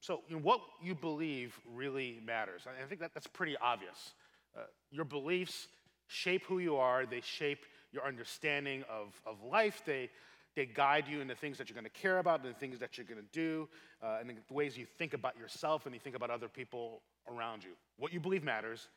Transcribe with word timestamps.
So, 0.00 0.22
you 0.28 0.36
know, 0.36 0.42
what 0.42 0.60
you 0.82 0.94
believe 0.94 1.58
really 1.74 2.20
matters. 2.24 2.62
I 2.66 2.86
think 2.86 3.00
that 3.00 3.12
that's 3.12 3.26
pretty 3.26 3.56
obvious. 3.58 4.14
Uh, 4.56 4.62
your 4.90 5.04
beliefs 5.04 5.68
shape 6.06 6.42
who 6.46 6.58
you 6.58 6.76
are, 6.76 7.06
they 7.06 7.20
shape 7.20 7.64
your 7.92 8.06
understanding 8.06 8.82
of, 8.90 9.20
of 9.26 9.42
life, 9.44 9.82
they, 9.84 10.10
they 10.56 10.66
guide 10.66 11.04
you 11.06 11.20
in 11.20 11.28
the 11.28 11.34
things 11.34 11.58
that 11.58 11.68
you're 11.68 11.74
going 11.74 11.84
to 11.84 12.00
care 12.00 12.18
about, 12.18 12.44
and 12.44 12.52
the 12.52 12.58
things 12.58 12.78
that 12.78 12.96
you're 12.96 13.06
going 13.06 13.20
to 13.20 13.32
do, 13.32 13.68
uh, 14.02 14.18
and 14.20 14.30
the 14.30 14.54
ways 14.54 14.76
you 14.76 14.86
think 14.98 15.14
about 15.14 15.38
yourself 15.38 15.86
and 15.86 15.94
you 15.94 16.00
think 16.00 16.16
about 16.16 16.30
other 16.30 16.48
people 16.48 17.02
around 17.28 17.62
you. 17.62 17.70
What 17.98 18.12
you 18.12 18.20
believe 18.20 18.42
matters. 18.42 18.88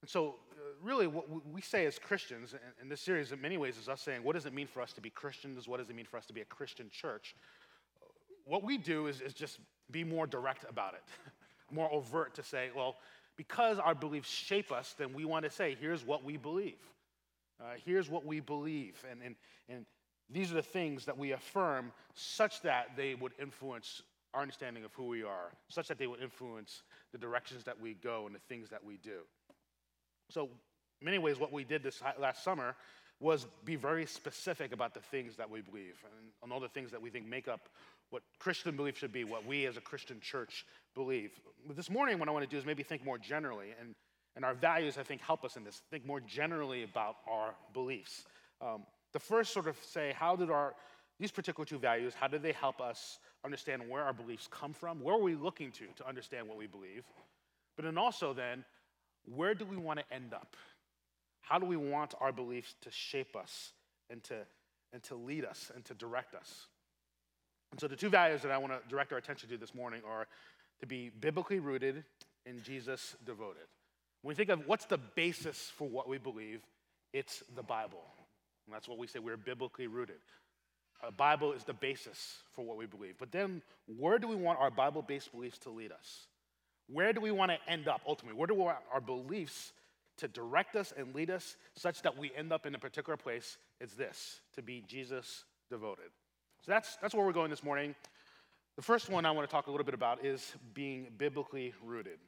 And 0.00 0.08
so, 0.08 0.36
uh, 0.52 0.60
really, 0.82 1.06
what 1.06 1.26
we 1.46 1.60
say 1.60 1.86
as 1.86 1.98
Christians 1.98 2.54
in 2.80 2.88
this 2.88 3.00
series, 3.00 3.32
in 3.32 3.40
many 3.40 3.58
ways, 3.58 3.76
is 3.76 3.88
us 3.88 4.00
saying, 4.00 4.22
what 4.24 4.34
does 4.34 4.46
it 4.46 4.54
mean 4.54 4.66
for 4.66 4.80
us 4.80 4.92
to 4.94 5.00
be 5.00 5.10
Christians? 5.10 5.68
What 5.68 5.78
does 5.78 5.90
it 5.90 5.96
mean 5.96 6.06
for 6.06 6.16
us 6.16 6.26
to 6.26 6.32
be 6.32 6.40
a 6.40 6.46
Christian 6.46 6.88
church? 6.90 7.34
What 8.44 8.64
we 8.64 8.78
do 8.78 9.08
is, 9.08 9.20
is 9.20 9.34
just 9.34 9.58
be 9.90 10.04
more 10.04 10.26
direct 10.26 10.64
about 10.68 10.94
it, 10.94 11.02
more 11.74 11.92
overt 11.92 12.34
to 12.34 12.42
say, 12.42 12.70
well, 12.74 12.96
because 13.36 13.78
our 13.78 13.94
beliefs 13.94 14.28
shape 14.28 14.72
us, 14.72 14.94
then 14.98 15.12
we 15.14 15.24
want 15.24 15.44
to 15.44 15.50
say, 15.50 15.76
here's 15.80 16.04
what 16.04 16.24
we 16.24 16.36
believe. 16.36 16.80
Uh, 17.60 17.74
here's 17.84 18.08
what 18.08 18.24
we 18.24 18.40
believe. 18.40 19.02
And, 19.10 19.20
and, 19.24 19.34
and 19.68 19.86
these 20.30 20.50
are 20.50 20.56
the 20.56 20.62
things 20.62 21.04
that 21.06 21.16
we 21.16 21.32
affirm 21.32 21.92
such 22.14 22.62
that 22.62 22.90
they 22.96 23.14
would 23.14 23.32
influence 23.40 24.02
our 24.34 24.42
understanding 24.42 24.84
of 24.84 24.92
who 24.92 25.06
we 25.06 25.22
are, 25.22 25.52
such 25.68 25.88
that 25.88 25.98
they 25.98 26.06
would 26.06 26.20
influence 26.20 26.82
the 27.12 27.18
directions 27.18 27.64
that 27.64 27.80
we 27.80 27.94
go 27.94 28.26
and 28.26 28.34
the 28.34 28.40
things 28.48 28.68
that 28.68 28.84
we 28.84 28.98
do. 28.98 29.20
So, 30.30 30.50
in 31.00 31.04
many 31.04 31.18
ways, 31.18 31.38
what 31.38 31.52
we 31.52 31.64
did 31.64 31.82
this 31.82 32.02
last 32.20 32.44
summer 32.44 32.74
was 33.20 33.46
be 33.64 33.76
very 33.76 34.06
specific 34.06 34.72
about 34.72 34.94
the 34.94 35.00
things 35.00 35.36
that 35.36 35.48
we 35.48 35.60
believe 35.60 36.04
and, 36.04 36.30
and 36.42 36.52
all 36.52 36.60
the 36.60 36.68
things 36.68 36.90
that 36.90 37.00
we 37.00 37.10
think 37.10 37.26
make 37.26 37.48
up 37.48 37.68
what 38.10 38.22
Christian 38.38 38.76
belief 38.76 38.98
should 38.98 39.12
be, 39.12 39.24
what 39.24 39.46
we 39.46 39.66
as 39.66 39.76
a 39.76 39.80
Christian 39.80 40.20
church 40.20 40.64
believe. 40.94 41.32
But 41.66 41.76
this 41.76 41.90
morning, 41.90 42.18
what 42.18 42.28
I 42.28 42.32
want 42.32 42.44
to 42.44 42.50
do 42.50 42.56
is 42.56 42.64
maybe 42.64 42.82
think 42.82 43.04
more 43.04 43.18
generally, 43.18 43.68
and, 43.80 43.94
and 44.36 44.44
our 44.44 44.54
values, 44.54 44.96
I 44.98 45.02
think, 45.02 45.20
help 45.20 45.44
us 45.44 45.56
in 45.56 45.64
this. 45.64 45.82
Think 45.90 46.06
more 46.06 46.20
generally 46.20 46.84
about 46.84 47.16
our 47.30 47.54
beliefs. 47.74 48.24
Um, 48.60 48.84
the 49.12 49.18
first 49.18 49.52
sort 49.52 49.66
of 49.66 49.76
say, 49.82 50.14
how 50.16 50.36
did 50.36 50.50
our, 50.50 50.74
these 51.18 51.30
particular 51.30 51.64
two 51.64 51.78
values, 51.78 52.14
how 52.14 52.28
did 52.28 52.42
they 52.42 52.52
help 52.52 52.80
us 52.80 53.18
understand 53.44 53.82
where 53.88 54.02
our 54.02 54.12
beliefs 54.12 54.48
come 54.50 54.72
from? 54.72 55.02
Where 55.02 55.14
are 55.14 55.22
we 55.22 55.34
looking 55.34 55.70
to 55.72 55.86
to 55.96 56.08
understand 56.08 56.48
what 56.48 56.56
we 56.56 56.66
believe? 56.66 57.04
But 57.76 57.84
then 57.84 57.98
also, 57.98 58.32
then, 58.32 58.64
where 59.24 59.54
do 59.54 59.64
we 59.64 59.76
want 59.76 60.00
to 60.00 60.14
end 60.14 60.32
up? 60.32 60.56
How 61.42 61.58
do 61.58 61.66
we 61.66 61.76
want 61.76 62.14
our 62.20 62.32
beliefs 62.32 62.74
to 62.82 62.90
shape 62.90 63.36
us 63.36 63.72
and 64.10 64.22
to, 64.24 64.36
and 64.92 65.02
to 65.04 65.14
lead 65.14 65.44
us 65.44 65.70
and 65.74 65.84
to 65.86 65.94
direct 65.94 66.34
us? 66.34 66.66
And 67.70 67.80
so 67.80 67.88
the 67.88 67.96
two 67.96 68.08
values 68.08 68.42
that 68.42 68.50
I 68.50 68.58
want 68.58 68.72
to 68.72 68.88
direct 68.88 69.12
our 69.12 69.18
attention 69.18 69.48
to 69.50 69.56
this 69.56 69.74
morning 69.74 70.02
are 70.08 70.26
to 70.80 70.86
be 70.86 71.10
biblically 71.20 71.58
rooted 71.58 72.04
and 72.46 72.62
Jesus 72.62 73.16
devoted. 73.24 73.66
When 74.22 74.32
we 74.32 74.34
think 74.34 74.50
of 74.50 74.66
what's 74.66 74.86
the 74.86 74.98
basis 74.98 75.70
for 75.76 75.88
what 75.88 76.08
we 76.08 76.18
believe, 76.18 76.62
it's 77.12 77.42
the 77.54 77.62
Bible. 77.62 78.04
And 78.66 78.74
that's 78.74 78.88
what 78.88 78.98
we 78.98 79.06
say 79.06 79.18
we're 79.18 79.36
biblically 79.36 79.86
rooted. 79.86 80.16
The 81.04 81.12
Bible 81.12 81.52
is 81.52 81.64
the 81.64 81.74
basis 81.74 82.38
for 82.52 82.64
what 82.64 82.76
we 82.76 82.86
believe. 82.86 83.14
But 83.18 83.30
then, 83.30 83.62
where 83.86 84.18
do 84.18 84.26
we 84.26 84.34
want 84.34 84.58
our 84.58 84.70
Bible 84.70 85.02
based 85.02 85.30
beliefs 85.32 85.58
to 85.58 85.70
lead 85.70 85.92
us? 85.92 86.26
Where 86.88 87.12
do 87.12 87.20
we 87.20 87.30
want 87.30 87.52
to 87.52 87.58
end 87.70 87.86
up 87.86 88.00
ultimately? 88.06 88.36
Where 88.36 88.46
do 88.46 88.54
we 88.54 88.62
want 88.62 88.78
our 88.92 89.00
beliefs 89.00 89.72
to 90.16 90.26
direct 90.26 90.74
us 90.74 90.92
and 90.96 91.14
lead 91.14 91.30
us 91.30 91.56
such 91.74 92.02
that 92.02 92.18
we 92.18 92.32
end 92.36 92.52
up 92.52 92.66
in 92.66 92.74
a 92.74 92.78
particular 92.78 93.16
place? 93.16 93.58
It's 93.80 93.94
this 93.94 94.40
to 94.56 94.62
be 94.62 94.82
Jesus 94.86 95.44
devoted. 95.70 96.10
So 96.64 96.72
that's, 96.72 96.96
that's 97.00 97.14
where 97.14 97.24
we're 97.24 97.32
going 97.32 97.50
this 97.50 97.62
morning. 97.62 97.94
The 98.76 98.82
first 98.82 99.08
one 99.08 99.24
I 99.24 99.30
want 99.30 99.48
to 99.48 99.50
talk 99.50 99.66
a 99.66 99.70
little 99.70 99.84
bit 99.84 99.94
about 99.94 100.24
is 100.24 100.54
being 100.74 101.08
biblically 101.16 101.74
rooted. 101.84 102.18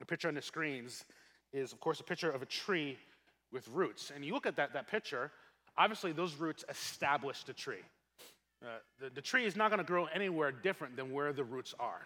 The 0.00 0.06
picture 0.06 0.28
on 0.28 0.34
the 0.34 0.42
screens 0.42 1.04
is, 1.52 1.72
of 1.72 1.80
course, 1.80 2.00
a 2.00 2.04
picture 2.04 2.30
of 2.30 2.42
a 2.42 2.46
tree 2.46 2.98
with 3.52 3.66
roots. 3.68 4.12
And 4.14 4.24
you 4.24 4.34
look 4.34 4.46
at 4.46 4.56
that, 4.56 4.72
that 4.74 4.88
picture, 4.88 5.32
obviously, 5.76 6.12
those 6.12 6.34
roots 6.36 6.64
establish 6.68 7.44
the 7.44 7.52
tree. 7.52 7.82
Uh, 8.62 8.78
the, 9.00 9.10
the 9.10 9.22
tree 9.22 9.44
is 9.46 9.56
not 9.56 9.70
going 9.70 9.78
to 9.78 9.84
grow 9.84 10.06
anywhere 10.06 10.52
different 10.52 10.96
than 10.96 11.12
where 11.12 11.32
the 11.32 11.44
roots 11.44 11.74
are. 11.78 12.02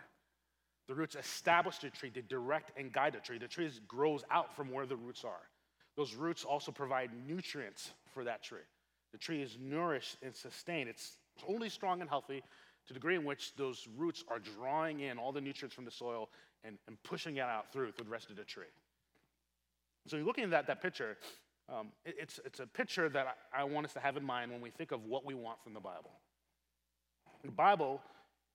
The 0.89 0.95
roots 0.95 1.17
establish 1.17 1.79
the 1.79 1.91
tree, 1.91 2.11
they 2.15 2.23
direct 2.23 2.79
and 2.79 2.93
guide 2.93 3.15
the 3.15 3.21
tree. 3.21 3.39
The 3.39 3.49
tree 3.49 3.71
grows 3.89 4.25
out 4.31 4.55
from 4.55 4.71
where 4.71 4.87
the 4.87 4.97
roots 4.97 5.25
are. 5.25 5.49
Those 5.97 6.15
roots 6.15 6.45
also 6.45 6.73
provide 6.73 7.11
nutrients 7.27 7.93
for 8.13 8.25
that 8.25 8.43
tree. 8.43 8.67
The 9.13 9.19
tree 9.19 9.43
is 9.43 9.59
nourished 9.61 10.17
and 10.23 10.35
sustained. 10.35 10.89
It's 10.89 11.19
only 11.49 11.69
strong 11.69 12.01
and 12.01 12.09
healthy 12.09 12.43
to 12.87 12.89
the 12.89 12.95
degree 12.95 13.15
in 13.15 13.25
which 13.25 13.55
those 13.57 13.89
roots 13.97 14.25
are 14.29 14.39
drawing 14.39 15.01
in 15.01 15.19
all 15.19 15.33
the 15.33 15.41
nutrients 15.41 15.75
from 15.75 15.85
the 15.85 15.91
soil 15.91 16.29
and, 16.65 16.79
and 16.87 17.01
pushing 17.03 17.37
it 17.37 17.43
out 17.43 17.73
through, 17.73 17.93
through 17.93 18.05
the 18.05 18.11
rest 18.11 18.31
of 18.31 18.37
the 18.37 18.45
tree. 18.45 18.65
So 20.07 20.17
you're 20.17 20.27
looking 20.27 20.45
at 20.45 20.51
that, 20.51 20.67
that 20.67 20.83
picture, 20.83 21.17
um, 21.69 21.89
it, 22.05 22.17
it's, 22.19 22.41
it's 22.45 22.61
a 22.61 22.67
picture 22.67 23.09
that 23.09 23.37
I, 23.53 23.61
I 23.61 23.65
want 23.65 23.87
us 23.87 23.93
to 23.93 24.01
have 24.01 24.17
in 24.17 24.25
mind 24.25 24.51
when 24.51 24.61
we 24.61 24.71
think 24.71 24.91
of 24.91 25.05
what 25.05 25.25
we 25.25 25.35
want 25.35 25.63
from 25.63 25.75
the 25.75 25.81
Bible. 25.81 26.11
The 27.45 27.53
Bible 27.53 28.01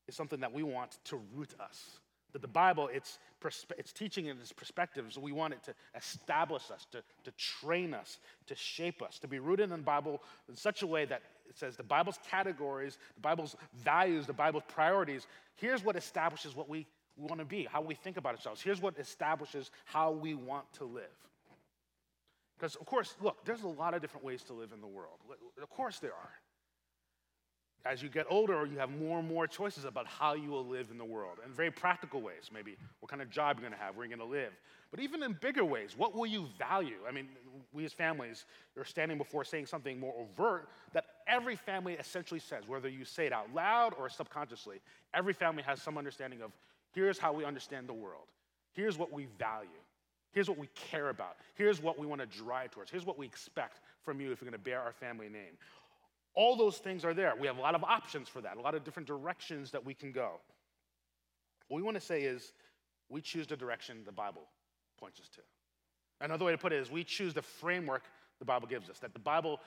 is 0.08 0.16
something 0.16 0.40
that 0.42 0.54
we 0.54 0.64
want 0.64 0.98
to 1.06 1.20
root 1.36 1.54
us. 1.60 2.00
That 2.34 2.42
the 2.42 2.48
Bible, 2.48 2.90
it's, 2.94 3.20
perspe- 3.42 3.78
it's 3.78 3.94
teaching 3.94 4.30
and 4.30 4.40
its 4.40 4.52
perspectives. 4.52 5.18
We 5.18 5.32
want 5.32 5.54
it 5.54 5.64
to 5.64 5.74
establish 5.96 6.70
us, 6.72 6.86
to, 6.92 7.02
to 7.24 7.32
train 7.38 7.94
us, 7.94 8.20
to 8.48 8.56
shape 8.56 9.02
us, 9.02 9.20
to 9.20 9.28
be 9.28 9.40
rooted 9.40 9.72
in 9.72 9.78
the 9.78 9.78
Bible 9.78 10.22
in 10.50 10.56
such 10.56 10.82
a 10.82 10.88
way 10.88 11.06
that 11.06 11.22
it 11.50 11.58
says 11.58 11.76
the 11.76 11.84
Bible's 11.84 12.20
categories, 12.30 12.98
the 13.16 13.22
Bible's 13.22 13.56
values, 13.84 14.26
the 14.26 14.34
Bible's 14.34 14.64
priorities. 14.68 15.28
Here's 15.56 15.84
what 15.84 15.96
establishes 15.96 16.56
what 16.56 16.70
we 16.70 16.86
want 17.18 17.40
to 17.40 17.46
be, 17.46 17.68
how 17.72 17.82
we 17.82 17.96
think 17.96 18.18
about 18.18 18.36
ourselves. 18.36 18.62
Here's 18.62 18.82
what 18.82 18.98
establishes 19.00 19.72
how 19.86 20.12
we 20.12 20.34
want 20.34 20.72
to 20.74 20.86
live. 20.86 21.04
Because, 22.58 22.76
of 22.76 22.86
course, 22.86 23.16
look, 23.22 23.46
there's 23.46 23.64
a 23.64 23.68
lot 23.68 23.94
of 23.94 24.02
different 24.02 24.26
ways 24.26 24.44
to 24.44 24.54
live 24.54 24.72
in 24.74 24.82
the 24.82 24.88
world. 24.88 25.20
Of 25.62 25.70
course, 25.70 26.00
there 26.00 26.14
are. 26.14 26.32
As 27.86 28.04
you 28.04 28.10
get 28.10 28.26
older, 28.30 28.66
you 28.66 28.80
have 28.80 28.90
more 28.90 29.20
and 29.20 29.28
more 29.28 29.48
choices 29.48 29.86
about 29.86 30.08
how 30.08 30.34
you 30.34 30.50
will 30.50 30.66
live 30.66 30.90
in 30.92 30.98
the 30.98 31.06
world, 31.06 31.38
in 31.46 31.54
very 31.54 31.72
practical 31.72 32.22
ways. 32.22 32.50
Maybe 32.54 32.76
what 33.00 33.10
kind 33.10 33.22
of 33.22 33.30
job 33.30 33.58
you're 33.58 33.70
going 33.70 33.80
to 33.80 33.84
have, 33.86 33.96
where 33.96 34.06
you're 34.06 34.18
going 34.18 34.28
to 34.28 34.36
live. 34.36 34.52
But 34.92 35.00
even 35.00 35.24
in 35.24 35.38
bigger 35.40 35.64
ways, 35.64 35.96
what 35.96 36.16
will 36.16 36.26
you 36.26 36.48
value? 36.58 36.98
I 37.08 37.12
mean, 37.12 37.30
we 37.72 37.86
as 37.86 37.94
families 37.94 38.46
are 38.78 38.84
standing 38.84 39.18
before 39.18 39.44
saying 39.44 39.68
something 39.68 40.00
more 40.00 40.14
overt 40.18 40.68
that 40.94 41.06
every 41.28 41.56
family 41.56 41.94
essentially 41.94 42.40
says, 42.40 42.68
whether 42.68 42.90
you 42.90 43.06
say 43.06 43.26
it 43.28 43.34
out 43.34 43.54
loud 43.54 43.94
or 43.98 44.10
subconsciously. 44.10 44.80
Every 45.14 45.34
family 45.34 45.64
has 45.64 45.82
some 45.82 45.98
understanding 45.98 46.42
of 46.42 46.52
here's 46.94 47.18
how 47.18 47.34
we 47.34 47.46
understand 47.46 47.88
the 47.88 47.94
world, 47.94 48.28
here's 48.74 48.98
what 48.98 49.12
we 49.12 49.28
value. 49.38 49.70
Here's 50.34 50.50
what 50.50 50.60
we 50.60 50.70
care 50.76 51.10
about. 51.10 51.38
Here's 51.56 51.82
what 51.82 51.98
we 51.98 52.06
want 52.06 52.22
to 52.22 52.28
drive 52.28 52.70
towards. 52.70 52.92
Here's 52.92 53.06
what 53.08 53.18
we 53.18 53.26
expect 53.26 53.80
from 54.04 54.22
you 54.22 54.32
if 54.32 54.40
you're 54.40 54.48
going 54.48 54.62
to 54.62 54.64
bear 54.64 54.80
our 54.80 54.92
family 54.92 55.30
name. 55.30 55.58
All 56.36 56.56
those 56.56 56.78
things 56.78 57.04
are 57.04 57.14
there. 57.16 57.34
We 57.40 57.48
have 57.48 57.58
a 57.58 57.62
lot 57.62 57.74
of 57.74 57.84
options 57.84 58.30
for 58.30 58.42
that, 58.42 58.58
a 58.58 58.62
lot 58.62 58.76
of 58.76 58.84
different 58.84 59.08
directions 59.08 59.72
that 59.72 59.84
we 59.84 59.96
can 59.96 60.12
go. 60.12 60.34
What 61.70 61.78
we 61.78 61.82
want 61.82 61.96
to 61.96 62.02
say 62.02 62.22
is 62.22 62.54
we 63.10 63.22
choose 63.22 63.48
the 63.48 63.58
direction 63.58 64.04
the 64.06 64.12
Bible 64.12 64.44
points 65.00 65.20
us 65.20 65.28
to. 65.30 65.42
Another 66.22 66.46
way 66.46 66.52
to 66.52 66.58
put 66.58 66.72
it 66.72 66.76
is 66.76 66.92
we 66.92 67.04
choose 67.04 67.34
the 67.34 67.42
framework 67.42 68.04
the 68.40 68.46
Bible 68.46 68.68
gives 68.68 68.90
us, 68.90 69.00
that 69.00 69.14
the 69.14 69.20
Bible 69.20 69.60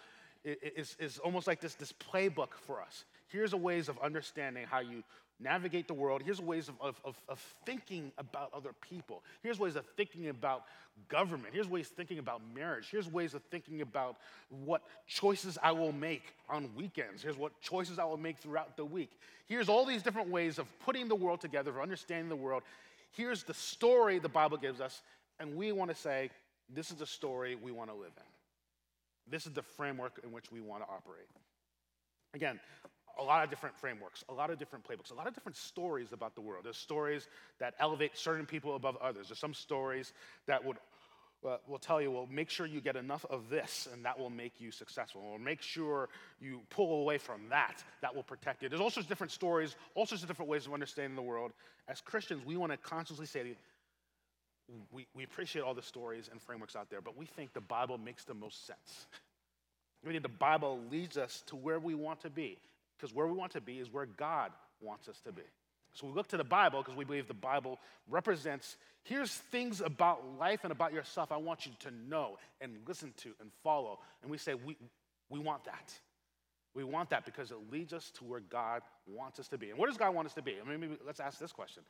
is, 0.45 0.97
is 0.99 1.19
almost 1.19 1.47
like 1.47 1.61
this, 1.61 1.75
this 1.75 1.93
playbook 1.93 2.55
for 2.55 2.81
us. 2.81 3.05
Here's 3.29 3.53
a 3.53 3.57
ways 3.57 3.89
of 3.89 3.99
understanding 3.99 4.67
how 4.69 4.81
you 4.81 5.03
navigate 5.39 5.87
the 5.87 5.95
world. 5.95 6.23
Here's 6.25 6.41
ways 6.41 6.69
of, 6.69 6.75
of, 6.81 7.01
of, 7.05 7.19
of, 7.29 7.39
thinking 7.65 8.13
about 8.19 8.51
other 8.55 8.71
people. 8.81 9.23
Here's 9.43 9.59
ways 9.59 9.77
of 9.77 9.87
thinking 9.97 10.29
about 10.29 10.65
government. 11.09 11.55
Here's 11.55 11.69
ways 11.69 11.87
of 11.91 11.97
thinking 11.97 12.19
about 12.19 12.43
marriage. 12.55 12.89
Here's 12.91 13.11
ways 13.11 13.35
of 13.35 13.43
thinking 13.45 13.81
about 13.81 14.17
what 14.65 14.83
choices 15.07 15.57
I 15.63 15.73
will 15.73 15.93
make 15.93 16.35
on 16.49 16.69
weekends. 16.77 17.23
Here's 17.23 17.39
what 17.39 17.59
choices 17.63 17.99
I 17.99 18.05
will 18.05 18.19
make 18.19 18.39
throughout 18.39 18.77
the 18.77 18.85
week. 18.85 19.11
Here's 19.47 19.69
all 19.69 19.87
these 19.87 20.03
different 20.03 20.29
ways 20.29 20.59
of 20.59 20.67
putting 20.81 21.09
the 21.09 21.15
world 21.15 21.41
together, 21.41 21.71
of 21.71 21.79
understanding 21.79 22.29
the 22.29 22.37
world. 22.37 22.63
Here's 23.13 23.43
the 23.43 23.55
story 23.55 24.19
the 24.19 24.29
Bible 24.29 24.59
gives 24.59 24.81
us, 24.81 25.03
and 25.39 25.57
we 25.57 25.73
want 25.73 25.91
to 25.91 25.97
say, 25.97 26.31
this 26.73 26.91
is 26.91 26.97
the 26.97 27.07
story 27.07 27.57
we 27.57 27.73
want 27.73 27.91
to 27.91 27.97
live 27.97 28.13
in. 28.17 28.40
This 29.31 29.47
is 29.47 29.53
the 29.53 29.63
framework 29.63 30.21
in 30.25 30.33
which 30.33 30.51
we 30.51 30.61
want 30.61 30.83
to 30.83 30.89
operate. 30.89 31.29
Again, 32.35 32.61
a 33.19 33.23
lot 33.23 33.45
of 33.45 33.51
different 33.51 33.77
frameworks, 33.77 34.25
a 34.29 34.33
lot 34.33 34.51
of 34.51 34.59
different 34.59 34.85
playbooks, 34.85 35.11
a 35.11 35.15
lot 35.15 35.27
of 35.27 35.35
different 35.35 35.57
stories 35.57 36.13
about 36.13 36.35
the 36.35 36.41
world. 36.41 36.65
There's 36.65 36.77
stories 36.77 37.29
that 37.59 37.75
elevate 37.79 38.17
certain 38.17 38.47
people 38.47 38.77
above 38.77 38.97
others. 38.97 39.29
There's 39.29 39.39
some 39.39 39.55
stories 39.55 40.13
that 40.47 40.65
would 40.65 40.77
uh, 41.47 41.57
will 41.67 41.79
tell 41.79 42.03
you, 42.03 42.11
well, 42.11 42.29
make 42.31 42.51
sure 42.51 42.67
you 42.67 42.81
get 42.81 42.97
enough 42.97 43.25
of 43.31 43.49
this, 43.49 43.89
and 43.93 44.05
that 44.05 44.19
will 44.19 44.31
make 44.31 44.61
you 44.61 44.71
successful. 44.71 45.23
Or 45.23 45.39
make 45.39 45.63
sure 45.63 46.09
you 46.41 46.61
pull 46.69 47.01
away 47.01 47.17
from 47.17 47.49
that, 47.49 47.83
that 48.03 48.15
will 48.15 48.23
protect 48.23 48.63
you. 48.63 48.69
There's 48.69 48.81
all 48.81 48.91
sorts 48.91 49.07
of 49.07 49.09
different 49.09 49.33
stories, 49.33 49.75
all 49.95 50.05
sorts 50.05 50.23
of 50.23 50.29
different 50.29 50.51
ways 50.51 50.67
of 50.67 50.75
understanding 50.75 51.17
the 51.17 51.23
world. 51.23 51.53
As 51.89 52.01
Christians, 52.01 52.45
we 52.45 52.57
want 52.57 52.73
to 52.73 52.79
constantly 52.79 53.27
say, 53.27 53.57
we, 54.93 55.07
we 55.15 55.25
appreciate 55.25 55.63
all 55.63 55.75
the 55.75 55.83
stories 55.83 56.29
and 56.31 56.41
frameworks 56.41 56.77
out 56.77 56.91
there, 56.91 57.01
but 57.01 57.17
we 57.17 57.27
think 57.27 57.53
the 57.53 57.61
Bible 57.61 57.99
makes 57.99 58.25
the 58.25 58.35
most 58.35 58.67
sense. 58.67 59.07
We 60.03 60.13
think 60.13 60.23
the 60.23 60.31
Bible 60.31 60.81
leads 60.91 61.19
us 61.19 61.45
to 61.49 61.57
where 61.57 61.79
we 61.79 61.95
want 61.95 62.23
to 62.23 62.31
be. 62.31 62.57
Because 62.97 63.15
where 63.15 63.27
we 63.27 63.35
want 63.35 63.53
to 63.53 63.61
be 63.61 63.79
is 63.79 63.93
where 63.93 64.07
God 64.07 64.51
wants 64.81 65.09
us 65.09 65.21
to 65.27 65.33
be. 65.33 65.43
So 65.93 66.07
we 66.07 66.15
look 66.15 66.29
to 66.29 66.37
the 66.37 66.43
Bible 66.45 66.81
because 66.83 66.97
we 66.97 67.05
believe 67.05 67.29
the 67.29 67.35
Bible 67.35 67.79
represents 68.09 68.79
here's 69.03 69.33
things 69.33 69.81
about 69.81 70.23
life 70.39 70.61
and 70.63 70.73
about 70.73 70.93
yourself 70.93 71.33
I 71.33 71.37
want 71.39 71.67
you 71.67 71.73
to 71.81 71.91
know 72.09 72.39
and 72.61 72.77
listen 72.87 73.13
to 73.19 73.33
and 73.41 73.51
follow. 73.63 73.99
And 74.23 74.31
we 74.31 74.39
say, 74.39 74.55
we, 74.55 74.77
we 75.29 75.39
want 75.39 75.65
that. 75.65 75.93
We 76.75 76.85
want 76.85 77.11
that 77.11 77.25
because 77.25 77.51
it 77.51 77.59
leads 77.73 77.93
us 77.93 78.13
to 78.19 78.25
where 78.25 78.41
God 78.41 78.83
wants 79.07 79.41
us 79.41 79.49
to 79.49 79.59
be. 79.59 79.71
And 79.71 79.79
where 79.79 79.89
does 79.89 79.97
God 79.97 80.15
want 80.15 80.27
us 80.27 80.35
to 80.35 80.43
be? 80.43 80.57
I 80.65 80.69
mean, 80.69 80.81
maybe 80.81 80.97
let's 81.05 81.19
ask 81.19 81.39
this 81.39 81.53
question. 81.53 81.83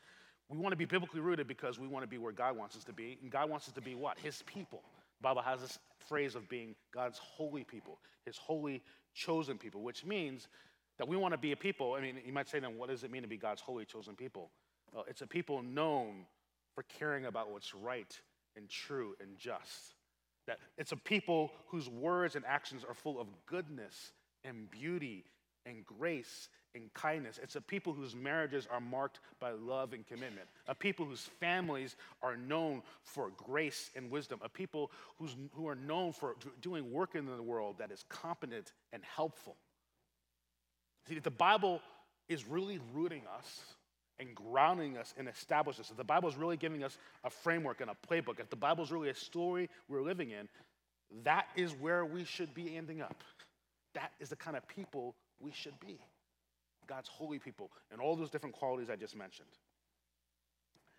We 0.50 0.58
want 0.58 0.73
to 0.73 0.76
be 0.76 0.85
biblically 0.85 1.20
rooted 1.20 1.47
because 1.47 1.79
we 1.79 1.87
want 1.87 2.02
to 2.02 2.08
be 2.08 2.19
where 2.19 2.32
God 2.32 2.56
wants 2.56 2.76
us 2.76 2.82
to 2.85 2.93
be. 2.93 3.19
And 3.23 3.31
God 3.31 3.49
wants 3.49 3.69
us 3.69 3.75
to 3.75 3.81
be 3.81 3.94
what? 3.94 4.19
His 4.19 4.43
people. 4.43 4.82
The 5.20 5.23
Bible 5.23 5.43
has 5.43 5.61
this 5.61 5.79
phrase 6.08 6.35
of 6.35 6.49
being 6.49 6.75
God's 6.93 7.19
holy 7.19 7.62
people, 7.62 7.99
his 8.26 8.37
holy 8.37 8.82
chosen 9.14 9.58
people, 9.58 9.82
which 9.82 10.05
means 10.05 10.49
that 10.99 11.06
we 11.06 11.17
want 11.17 11.32
to 11.32 11.38
be 11.38 11.52
a 11.52 11.56
people. 11.56 11.94
I 11.94 12.00
mean, 12.00 12.17
you 12.26 12.32
might 12.32 12.49
say 12.49 12.58
then, 12.58 12.76
what 12.76 12.88
does 12.88 13.05
it 13.05 13.11
mean 13.11 13.23
to 13.23 13.29
be 13.29 13.37
God's 13.37 13.61
holy 13.61 13.85
chosen 13.85 14.17
people? 14.17 14.50
Well, 14.93 15.05
it's 15.08 15.23
a 15.23 15.26
people 15.26 15.62
known 15.62 16.26
for 16.75 16.85
caring 16.99 17.26
about 17.26 17.53
what's 17.53 17.75
right 17.75 18.19
and 18.56 18.69
true 18.69 19.14
and 19.20 19.37
just. 19.38 19.94
That 20.46 20.58
it's 20.76 20.93
a 20.93 20.96
people 20.96 21.53
whose 21.69 21.88
words 21.88 22.35
and 22.35 22.44
actions 22.44 22.82
are 22.87 22.94
full 22.94 23.20
of 23.20 23.29
goodness 23.46 24.12
and 24.44 24.70
beauty 24.70 25.25
and 25.64 25.85
grace 25.85 26.49
and 26.75 26.93
kindness. 26.94 27.38
It's 27.43 27.56
a 27.56 27.61
people 27.61 27.93
whose 27.93 28.14
marriages 28.14 28.67
are 28.70 28.81
marked 28.81 29.20
by 29.40 29.50
love 29.52 29.93
and 29.93 30.06
commitment. 30.06 30.49
A 30.69 30.75
people 30.75 31.05
whose 31.05 31.28
families 31.40 31.96
are 32.22 32.37
known 32.37 32.82
for 33.02 33.31
grace 33.37 33.90
and 33.96 34.11
wisdom. 34.11 34.38
A 34.43 34.49
people 34.49 34.90
who's, 35.19 35.37
who 35.55 35.69
are 35.69 35.75
known 35.75 36.12
for 36.12 36.37
doing 36.61 36.93
work 36.93 37.14
in 37.14 37.26
the 37.26 37.43
world 37.43 37.76
that 37.78 37.90
is 37.90 38.05
competent 38.08 38.72
and 38.93 39.02
helpful. 39.05 39.56
See, 41.08 41.19
the 41.19 41.31
Bible 41.31 41.81
is 42.28 42.46
really 42.46 42.78
rooting 42.94 43.22
us 43.37 43.61
and 44.20 44.34
grounding 44.34 44.96
us 44.96 45.14
and 45.17 45.28
establishing 45.28 45.82
us. 45.82 45.90
If 45.90 45.96
the 45.96 46.05
Bible 46.05 46.28
is 46.28 46.37
really 46.37 46.56
giving 46.56 46.84
us 46.84 46.99
a 47.25 47.31
framework 47.31 47.81
and 47.81 47.90
a 47.90 47.96
playbook, 48.06 48.38
if 48.38 48.50
the 48.50 48.56
Bible 48.56 48.84
is 48.84 48.93
really 48.93 49.08
a 49.08 49.14
story 49.14 49.69
we're 49.88 50.02
living 50.02 50.31
in, 50.31 50.49
that 51.25 51.46
is 51.56 51.72
where 51.72 52.05
we 52.05 52.25
should 52.25 52.55
be 52.55 52.76
ending 52.76 53.00
up. 53.00 53.25
That 53.94 54.12
is 54.20 54.28
the 54.28 54.37
kind 54.37 54.56
of 54.56 54.69
people 54.69 55.17
we 55.40 55.50
should 55.50 55.78
be. 55.81 55.99
God's 56.91 57.09
holy 57.09 57.39
people, 57.39 57.71
and 57.93 58.01
all 58.01 58.17
those 58.17 58.31
different 58.31 58.55
qualities 58.55 58.91
I 58.91 58.97
just 58.97 59.17
mentioned. 59.17 59.49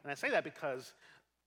And 0.04 0.12
I 0.12 0.16
say 0.16 0.30
that 0.30 0.46
because, 0.46 0.94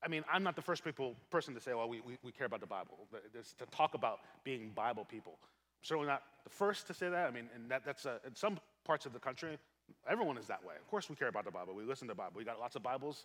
I 0.03 0.09
mean, 0.09 0.23
I'm 0.31 0.43
not 0.43 0.55
the 0.55 0.63
first 0.63 0.85
people, 0.85 1.17
person 1.31 1.55
to 1.55 1.61
say, 1.61 1.73
well, 1.73 1.89
we, 1.89 2.03
we, 2.03 2.19
we 2.23 2.31
care 2.31 2.47
about 2.47 2.61
the 2.61 2.67
Bible, 2.67 2.99
it's 3.35 3.55
to 3.55 3.67
talk 3.67 3.95
about 3.95 4.19
being 4.45 4.71
Bible 4.75 5.07
people. 5.07 5.39
I'm 5.43 5.85
certainly 5.85 6.09
not 6.09 6.23
the 6.45 6.51
first 6.51 6.87
to 6.89 6.95
say 6.95 7.09
that. 7.09 7.27
I 7.27 7.31
mean, 7.31 7.49
and 7.55 7.71
that, 7.71 7.87
that's 7.87 8.05
a, 8.05 8.21
in 8.27 8.37
some 8.37 8.59
parts 8.85 9.07
of 9.07 9.15
the 9.15 9.19
country, 9.19 9.59
everyone 10.07 10.37
is 10.37 10.47
that 10.47 10.63
way. 10.63 10.75
Of 10.79 10.87
course, 10.91 11.09
we 11.09 11.17
care 11.17 11.29
about 11.29 11.47
the 11.47 11.51
Bible. 11.51 11.75
We 11.75 11.85
listen 11.85 12.07
to 12.09 12.13
the 12.13 12.19
Bible. 12.19 12.35
We 12.37 12.45
got 12.45 12.61
lots 12.61 12.77
of 12.77 12.83
Bibles 12.83 13.25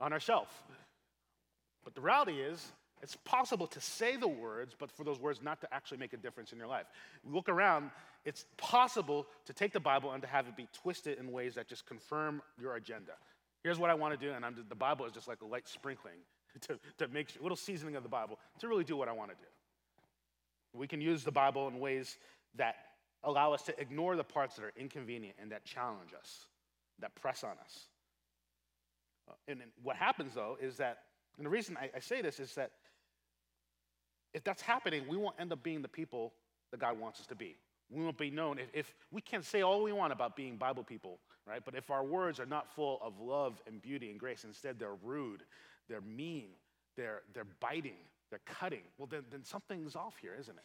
on 0.00 0.12
our 0.12 0.20
shelf. 0.20 0.62
But 1.84 1.96
the 1.96 2.00
reality 2.00 2.40
is, 2.40 2.72
it's 3.02 3.16
possible 3.24 3.66
to 3.68 3.80
say 3.80 4.16
the 4.16 4.28
words, 4.28 4.74
but 4.78 4.90
for 4.90 5.04
those 5.04 5.18
words 5.18 5.40
not 5.42 5.60
to 5.62 5.74
actually 5.74 5.98
make 5.98 6.12
a 6.12 6.16
difference 6.16 6.52
in 6.52 6.58
your 6.58 6.66
life. 6.66 6.86
look 7.24 7.48
around, 7.48 7.90
it's 8.24 8.44
possible 8.56 9.26
to 9.46 9.52
take 9.52 9.72
the 9.72 9.80
Bible 9.80 10.12
and 10.12 10.22
to 10.22 10.28
have 10.28 10.46
it 10.46 10.56
be 10.56 10.68
twisted 10.82 11.18
in 11.18 11.32
ways 11.32 11.54
that 11.54 11.66
just 11.66 11.86
confirm 11.86 12.42
your 12.60 12.76
agenda. 12.76 13.12
Here's 13.62 13.78
what 13.78 13.90
I 13.90 13.94
want 13.94 14.18
to 14.18 14.26
do, 14.26 14.32
and 14.32 14.44
I'm, 14.44 14.64
the 14.68 14.74
Bible 14.74 15.06
is 15.06 15.12
just 15.12 15.28
like 15.28 15.40
a 15.42 15.46
light 15.46 15.66
sprinkling 15.68 16.18
to, 16.62 16.78
to 16.98 17.08
make 17.08 17.34
a 17.38 17.42
little 17.42 17.56
seasoning 17.56 17.96
of 17.96 18.02
the 18.02 18.08
Bible 18.08 18.38
to 18.58 18.68
really 18.68 18.84
do 18.84 18.96
what 18.96 19.08
I 19.08 19.12
want 19.12 19.30
to 19.30 19.36
do. 19.36 20.78
We 20.78 20.86
can 20.86 21.00
use 21.00 21.24
the 21.24 21.32
Bible 21.32 21.68
in 21.68 21.80
ways 21.80 22.18
that 22.56 22.76
allow 23.24 23.52
us 23.52 23.62
to 23.62 23.80
ignore 23.80 24.16
the 24.16 24.24
parts 24.24 24.56
that 24.56 24.64
are 24.64 24.72
inconvenient 24.76 25.36
and 25.40 25.50
that 25.52 25.64
challenge 25.64 26.10
us, 26.18 26.46
that 27.00 27.14
press 27.14 27.44
on 27.44 27.52
us. 27.64 27.86
Uh, 29.28 29.32
and, 29.48 29.60
what 29.82 29.96
happens, 29.96 30.34
though, 30.34 30.56
is 30.60 30.76
that, 30.76 30.98
and 31.36 31.46
the 31.46 31.50
reason 31.50 31.76
I, 31.80 31.90
I 31.96 32.00
say 32.00 32.22
this 32.22 32.40
is 32.40 32.54
that 32.54 32.72
if 34.34 34.44
that's 34.44 34.62
happening, 34.62 35.04
we 35.08 35.16
won't 35.16 35.36
end 35.38 35.52
up 35.52 35.62
being 35.62 35.82
the 35.82 35.88
people 35.88 36.32
that 36.70 36.80
God 36.80 36.98
wants 36.98 37.20
us 37.20 37.26
to 37.26 37.34
be. 37.34 37.56
We 37.90 38.04
won't 38.04 38.18
be 38.18 38.30
known. 38.30 38.58
If, 38.58 38.68
if, 38.72 38.94
we 39.10 39.20
can 39.20 39.42
say 39.42 39.62
all 39.62 39.82
we 39.82 39.92
want 39.92 40.12
about 40.12 40.36
being 40.36 40.56
Bible 40.56 40.84
people, 40.84 41.18
right? 41.46 41.60
But 41.64 41.74
if 41.74 41.90
our 41.90 42.04
words 42.04 42.38
are 42.38 42.46
not 42.46 42.72
full 42.72 43.00
of 43.02 43.18
love 43.20 43.60
and 43.66 43.82
beauty 43.82 44.10
and 44.10 44.20
grace, 44.20 44.44
instead 44.44 44.78
they're 44.78 44.94
rude, 45.02 45.42
they're 45.88 46.00
mean, 46.00 46.50
they're, 46.96 47.22
they're 47.34 47.46
biting, 47.60 47.98
they're 48.30 48.40
cutting, 48.46 48.82
well, 48.96 49.08
then, 49.10 49.22
then 49.30 49.44
something's 49.44 49.96
off 49.96 50.14
here, 50.20 50.36
isn't 50.38 50.56
it? 50.56 50.64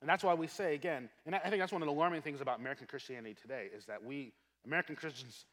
And 0.00 0.08
that's 0.10 0.24
why 0.24 0.34
we 0.34 0.48
say 0.48 0.74
again, 0.74 1.08
and 1.24 1.34
I 1.34 1.38
think 1.38 1.60
that's 1.60 1.72
one 1.72 1.80
of 1.80 1.86
the 1.86 1.92
alarming 1.92 2.22
things 2.22 2.40
about 2.40 2.58
American 2.58 2.86
Christianity 2.86 3.36
today 3.40 3.68
is 3.74 3.86
that 3.86 4.04
we, 4.04 4.32
American 4.66 4.96
Christians, 4.96 5.46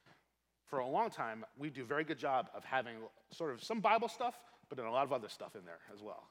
for 0.65 0.79
a 0.79 0.87
long 0.87 1.09
time, 1.09 1.45
we 1.57 1.69
do 1.69 1.83
a 1.83 1.85
very 1.85 2.03
good 2.03 2.17
job 2.17 2.49
of 2.55 2.65
having 2.65 2.95
sort 3.31 3.53
of 3.53 3.63
some 3.63 3.79
Bible 3.79 4.09
stuff, 4.09 4.39
but 4.67 4.77
then 4.77 4.87
a 4.87 4.91
lot 4.91 5.03
of 5.03 5.13
other 5.13 5.29
stuff 5.29 5.55
in 5.55 5.65
there 5.65 5.79
as 5.93 6.01
well. 6.01 6.23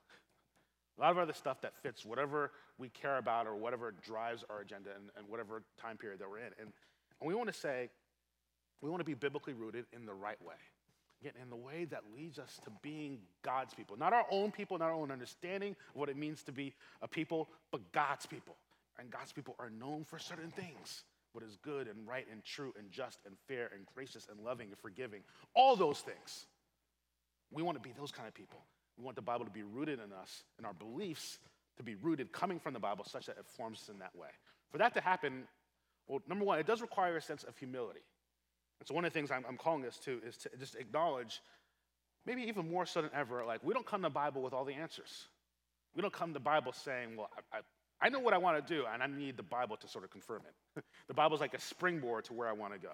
A 1.00 1.02
lot 1.02 1.12
of 1.12 1.18
other 1.18 1.32
stuff 1.32 1.62
that 1.62 1.72
fits 1.82 2.04
whatever 2.04 2.50
we 2.76 2.90
care 2.90 3.16
about 3.16 3.46
or 3.46 3.56
whatever 3.56 3.94
drives 4.06 4.44
our 4.50 4.60
agenda 4.60 4.90
and, 4.94 5.08
and 5.16 5.26
whatever 5.28 5.62
time 5.80 5.96
period 5.96 6.20
that 6.20 6.28
we're 6.28 6.38
in. 6.38 6.52
And, 6.58 6.72
and 7.20 7.26
we 7.26 7.34
want 7.34 7.48
to 7.48 7.58
say, 7.58 7.88
we 8.82 8.90
want 8.90 9.00
to 9.00 9.04
be 9.04 9.14
biblically 9.14 9.54
rooted 9.54 9.86
in 9.94 10.04
the 10.04 10.12
right 10.12 10.40
way. 10.46 10.54
Again, 11.22 11.32
in 11.42 11.48
the 11.48 11.56
way 11.56 11.86
that 11.86 12.02
leads 12.14 12.38
us 12.38 12.60
to 12.64 12.70
being 12.82 13.18
God's 13.42 13.72
people. 13.72 13.96
Not 13.96 14.12
our 14.12 14.26
own 14.30 14.50
people, 14.50 14.76
not 14.76 14.86
our 14.86 14.94
own 14.94 15.10
understanding 15.10 15.72
of 15.72 15.96
what 15.96 16.10
it 16.10 16.18
means 16.18 16.42
to 16.44 16.52
be 16.52 16.74
a 17.00 17.08
people, 17.08 17.48
but 17.70 17.92
God's 17.92 18.26
people. 18.26 18.56
And 18.98 19.10
God's 19.10 19.32
people 19.32 19.54
are 19.58 19.70
known 19.70 20.04
for 20.04 20.18
certain 20.18 20.50
things 20.50 21.04
what 21.32 21.44
is 21.44 21.56
good 21.62 21.86
and 21.86 22.06
right 22.06 22.26
and 22.30 22.44
true 22.44 22.74
and 22.78 22.90
just 22.90 23.20
and 23.24 23.36
fair 23.46 23.70
and 23.74 23.86
gracious 23.94 24.26
and 24.30 24.44
loving 24.44 24.68
and 24.68 24.78
forgiving. 24.78 25.22
All 25.54 25.76
those 25.76 26.00
things. 26.00 26.46
We 27.50 27.62
want 27.62 27.80
to 27.80 27.82
be 27.82 27.94
those 27.96 28.10
kind 28.10 28.28
of 28.28 28.34
people. 28.34 28.60
We 29.00 29.04
want 29.04 29.16
the 29.16 29.22
Bible 29.22 29.46
to 29.46 29.50
be 29.50 29.62
rooted 29.62 29.98
in 29.98 30.12
us 30.12 30.42
and 30.58 30.66
our 30.66 30.74
beliefs 30.74 31.38
to 31.78 31.82
be 31.82 31.94
rooted 31.94 32.32
coming 32.32 32.60
from 32.60 32.74
the 32.74 32.78
Bible 32.78 33.04
such 33.04 33.26
that 33.26 33.38
it 33.38 33.46
forms 33.46 33.78
us 33.78 33.88
in 33.88 33.98
that 34.00 34.14
way. 34.14 34.28
For 34.70 34.76
that 34.76 34.92
to 34.92 35.00
happen, 35.00 35.44
well, 36.06 36.20
number 36.28 36.44
one, 36.44 36.58
it 36.58 36.66
does 36.66 36.82
require 36.82 37.16
a 37.16 37.22
sense 37.22 37.42
of 37.44 37.56
humility. 37.56 38.00
And 38.78 38.86
so 38.86 38.94
one 38.94 39.06
of 39.06 39.12
the 39.12 39.18
things 39.18 39.30
I'm, 39.30 39.44
I'm 39.48 39.56
calling 39.56 39.80
this 39.80 39.96
to 40.00 40.20
is 40.26 40.36
to 40.38 40.50
just 40.58 40.74
acknowledge, 40.74 41.40
maybe 42.26 42.42
even 42.42 42.70
more 42.70 42.84
so 42.84 43.00
than 43.00 43.10
ever, 43.14 43.42
like 43.46 43.64
we 43.64 43.72
don't 43.72 43.86
come 43.86 44.02
to 44.02 44.08
the 44.08 44.12
Bible 44.12 44.42
with 44.42 44.52
all 44.52 44.66
the 44.66 44.74
answers. 44.74 45.28
We 45.96 46.02
don't 46.02 46.12
come 46.12 46.30
to 46.30 46.34
the 46.34 46.40
Bible 46.40 46.72
saying, 46.72 47.16
well, 47.16 47.30
I, 47.52 47.58
I, 47.58 48.06
I 48.06 48.08
know 48.10 48.20
what 48.20 48.34
I 48.34 48.38
want 48.38 48.66
to 48.66 48.74
do, 48.74 48.84
and 48.92 49.02
I 49.02 49.06
need 49.06 49.38
the 49.38 49.42
Bible 49.42 49.78
to 49.78 49.88
sort 49.88 50.04
of 50.04 50.10
confirm 50.10 50.42
it. 50.76 50.84
the 51.08 51.14
Bible 51.14 51.36
is 51.36 51.40
like 51.40 51.54
a 51.54 51.60
springboard 51.60 52.26
to 52.26 52.34
where 52.34 52.48
I 52.48 52.52
want 52.52 52.74
to 52.74 52.78
go. 52.78 52.92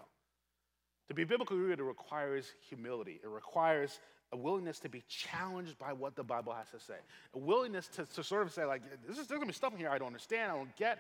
To 1.09 1.15
be 1.15 1.25
biblically 1.25 1.59
rooted, 1.59 1.81
requires 1.81 2.53
humility. 2.69 3.21
It 3.23 3.29
requires 3.29 4.01
a 4.33 4.37
willingness 4.37 4.81
to 4.81 4.89
be 4.89 5.05
challenged 5.09 5.79
by 5.79 5.93
what 5.93 6.17
the 6.17 6.25
Bible 6.25 6.53
has 6.53 6.69
to 6.71 6.81
say, 6.81 6.99
a 7.35 7.39
willingness 7.39 7.87
to, 7.89 8.05
to 8.07 8.25
sort 8.25 8.43
of 8.43 8.53
say, 8.53 8.65
like, 8.65 8.83
this 9.07 9.19
is, 9.19 9.27
there's 9.27 9.39
gonna 9.39 9.47
be 9.47 9.53
stuff 9.53 9.73
in 9.73 9.79
here 9.79 9.89
I 9.89 9.99
don't 9.99 10.09
understand, 10.09 10.51
I 10.51 10.57
don't 10.57 10.75
get, 10.77 10.99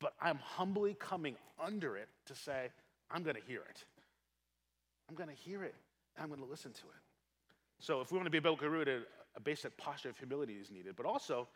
but 0.00 0.14
I'm 0.22 0.38
humbly 0.38 0.96
coming 0.98 1.36
under 1.62 1.96
it 1.96 2.08
to 2.26 2.34
say, 2.34 2.70
I'm 3.10 3.22
gonna 3.22 3.40
hear 3.46 3.60
it. 3.68 3.84
I'm 5.08 5.14
gonna 5.14 5.32
hear 5.32 5.62
it, 5.64 5.74
I'm 6.18 6.30
gonna 6.30 6.46
listen 6.46 6.72
to 6.72 6.84
it. 6.84 7.02
So 7.78 8.00
if 8.00 8.10
we 8.10 8.16
want 8.16 8.26
to 8.26 8.30
be 8.30 8.38
biblically 8.38 8.68
rooted, 8.68 9.02
a 9.36 9.40
basic 9.40 9.76
posture 9.76 10.08
of 10.08 10.16
humility 10.16 10.54
is 10.54 10.70
needed, 10.70 10.96
but 10.96 11.04
also, 11.04 11.48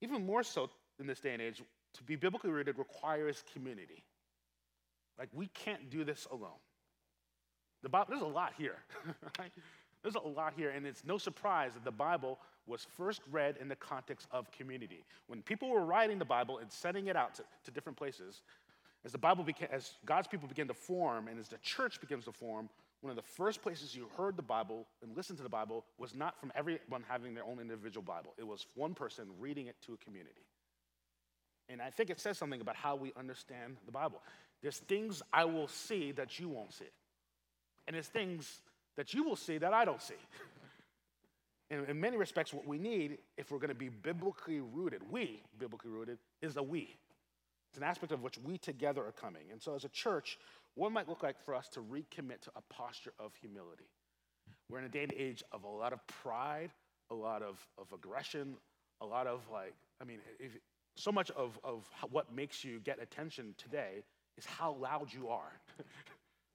even 0.00 0.24
more 0.24 0.42
so 0.42 0.70
in 0.98 1.06
this 1.06 1.20
day 1.20 1.32
and 1.32 1.42
age, 1.42 1.62
to 1.94 2.02
be 2.04 2.16
biblically 2.16 2.50
rooted 2.50 2.78
requires 2.78 3.42
community. 3.52 4.04
Like, 5.18 5.28
we 5.34 5.48
can't 5.48 5.90
do 5.90 6.04
this 6.04 6.26
alone. 6.30 6.60
The 7.82 7.88
Bible, 7.88 8.06
there's 8.10 8.22
a 8.22 8.26
lot 8.26 8.52
here. 8.56 8.76
Right? 9.38 9.52
There's 10.02 10.14
a 10.14 10.20
lot 10.20 10.52
here, 10.56 10.70
and 10.70 10.86
it's 10.86 11.04
no 11.04 11.18
surprise 11.18 11.74
that 11.74 11.84
the 11.84 11.90
Bible 11.90 12.38
was 12.66 12.86
first 12.96 13.20
read 13.32 13.56
in 13.60 13.68
the 13.68 13.76
context 13.76 14.28
of 14.30 14.50
community. 14.52 15.04
When 15.26 15.42
people 15.42 15.70
were 15.70 15.84
writing 15.84 16.18
the 16.18 16.24
Bible 16.24 16.58
and 16.58 16.70
sending 16.70 17.08
it 17.08 17.16
out 17.16 17.34
to, 17.34 17.42
to 17.64 17.70
different 17.72 17.98
places, 17.98 18.42
as 19.04 19.12
the 19.12 19.18
Bible 19.18 19.42
became, 19.42 19.68
as 19.72 19.92
God's 20.06 20.28
people 20.28 20.48
began 20.48 20.68
to 20.68 20.74
form, 20.74 21.28
and 21.28 21.38
as 21.38 21.48
the 21.48 21.58
church 21.58 22.00
begins 22.00 22.26
to 22.26 22.32
form, 22.32 22.68
one 23.00 23.10
of 23.10 23.16
the 23.16 23.22
first 23.22 23.62
places 23.62 23.94
you 23.94 24.08
heard 24.16 24.36
the 24.36 24.42
Bible 24.42 24.86
and 25.02 25.16
listened 25.16 25.38
to 25.38 25.42
the 25.42 25.48
Bible 25.48 25.84
was 25.98 26.14
not 26.14 26.38
from 26.38 26.52
everyone 26.54 27.04
having 27.08 27.34
their 27.34 27.44
own 27.44 27.60
individual 27.60 28.02
Bible. 28.02 28.34
It 28.38 28.46
was 28.46 28.66
one 28.74 28.94
person 28.94 29.26
reading 29.38 29.68
it 29.68 29.76
to 29.86 29.94
a 29.94 29.96
community. 29.98 30.42
And 31.68 31.80
I 31.80 31.90
think 31.90 32.10
it 32.10 32.18
says 32.18 32.38
something 32.38 32.60
about 32.60 32.76
how 32.76 32.96
we 32.96 33.12
understand 33.16 33.76
the 33.86 33.92
Bible. 33.92 34.20
There's 34.62 34.78
things 34.78 35.22
I 35.32 35.44
will 35.44 35.68
see 35.68 36.12
that 36.12 36.40
you 36.40 36.48
won't 36.48 36.72
see. 36.72 36.86
And 37.88 37.96
it's 37.96 38.06
things 38.06 38.60
that 38.98 39.14
you 39.14 39.24
will 39.24 39.34
see 39.34 39.56
that 39.58 39.72
I 39.72 39.86
don't 39.86 40.02
see. 40.02 40.14
in, 41.70 41.86
in 41.86 41.98
many 41.98 42.18
respects, 42.18 42.52
what 42.52 42.66
we 42.66 42.78
need, 42.78 43.18
if 43.38 43.50
we're 43.50 43.58
going 43.58 43.70
to 43.70 43.74
be 43.74 43.88
biblically 43.88 44.60
rooted, 44.60 45.00
we, 45.10 45.42
biblically 45.58 45.90
rooted, 45.90 46.18
is 46.42 46.56
a 46.58 46.62
we. 46.62 46.98
It's 47.70 47.78
an 47.78 47.84
aspect 47.84 48.12
of 48.12 48.22
which 48.22 48.38
we 48.38 48.58
together 48.58 49.02
are 49.04 49.12
coming. 49.12 49.44
And 49.50 49.60
so, 49.60 49.74
as 49.74 49.84
a 49.84 49.88
church, 49.88 50.38
what 50.74 50.92
might 50.92 51.08
look 51.08 51.22
like 51.22 51.40
for 51.40 51.54
us 51.54 51.68
to 51.70 51.80
recommit 51.80 52.42
to 52.42 52.50
a 52.56 52.62
posture 52.72 53.12
of 53.18 53.32
humility? 53.40 53.88
We're 54.70 54.80
in 54.80 54.84
a 54.84 54.90
day 54.90 55.02
and 55.02 55.14
age 55.16 55.42
of 55.50 55.64
a 55.64 55.68
lot 55.68 55.92
of 55.94 56.06
pride, 56.06 56.70
a 57.10 57.14
lot 57.14 57.42
of, 57.42 57.58
of 57.78 57.90
aggression, 57.92 58.56
a 59.00 59.06
lot 59.06 59.26
of 59.26 59.42
like, 59.50 59.74
I 60.00 60.04
mean, 60.04 60.18
if, 60.38 60.52
so 60.96 61.10
much 61.10 61.30
of, 61.30 61.58
of 61.64 61.88
what 62.10 62.34
makes 62.34 62.64
you 62.64 62.80
get 62.80 63.00
attention 63.00 63.54
today 63.56 64.02
is 64.36 64.44
how 64.44 64.74
loud 64.74 65.12
you 65.12 65.28
are. 65.28 65.52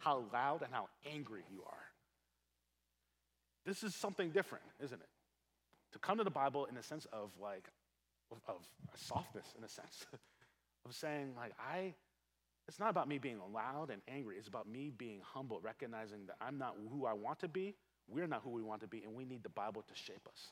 how 0.03 0.25
loud 0.33 0.62
and 0.62 0.74
how 0.74 0.88
angry 1.12 1.41
you 1.51 1.63
are. 1.65 1.86
This 3.65 3.83
is 3.83 3.95
something 3.95 4.31
different, 4.31 4.63
isn't 4.83 5.00
it? 5.00 5.07
To 5.93 6.00
come 6.00 6.17
to 6.17 6.24
the 6.24 6.31
Bible 6.31 6.65
in 6.65 6.77
a 6.77 6.83
sense 6.83 7.07
of 7.13 7.31
like, 7.41 7.69
of, 8.31 8.38
of 8.48 8.62
softness, 8.95 9.45
in 9.57 9.63
a 9.63 9.69
sense, 9.69 10.05
of 10.86 10.93
saying, 10.93 11.33
like, 11.38 11.53
I, 11.60 11.93
it's 12.67 12.79
not 12.79 12.89
about 12.89 13.07
me 13.07 13.17
being 13.17 13.39
loud 13.53 13.89
and 13.89 14.01
angry. 14.07 14.36
It's 14.38 14.48
about 14.48 14.67
me 14.67 14.91
being 14.95 15.22
humble, 15.24 15.60
recognizing 15.62 16.25
that 16.27 16.36
I'm 16.41 16.57
not 16.57 16.75
who 16.91 17.05
I 17.05 17.13
want 17.13 17.39
to 17.39 17.48
be, 17.48 17.75
we're 18.10 18.27
not 18.27 18.41
who 18.43 18.50
we 18.50 18.62
want 18.62 18.81
to 18.81 18.88
be, 18.88 19.03
and 19.03 19.13
we 19.13 19.25
need 19.25 19.43
the 19.43 19.50
Bible 19.50 19.83
to 19.88 19.95
shape 19.95 20.27
us. 20.27 20.50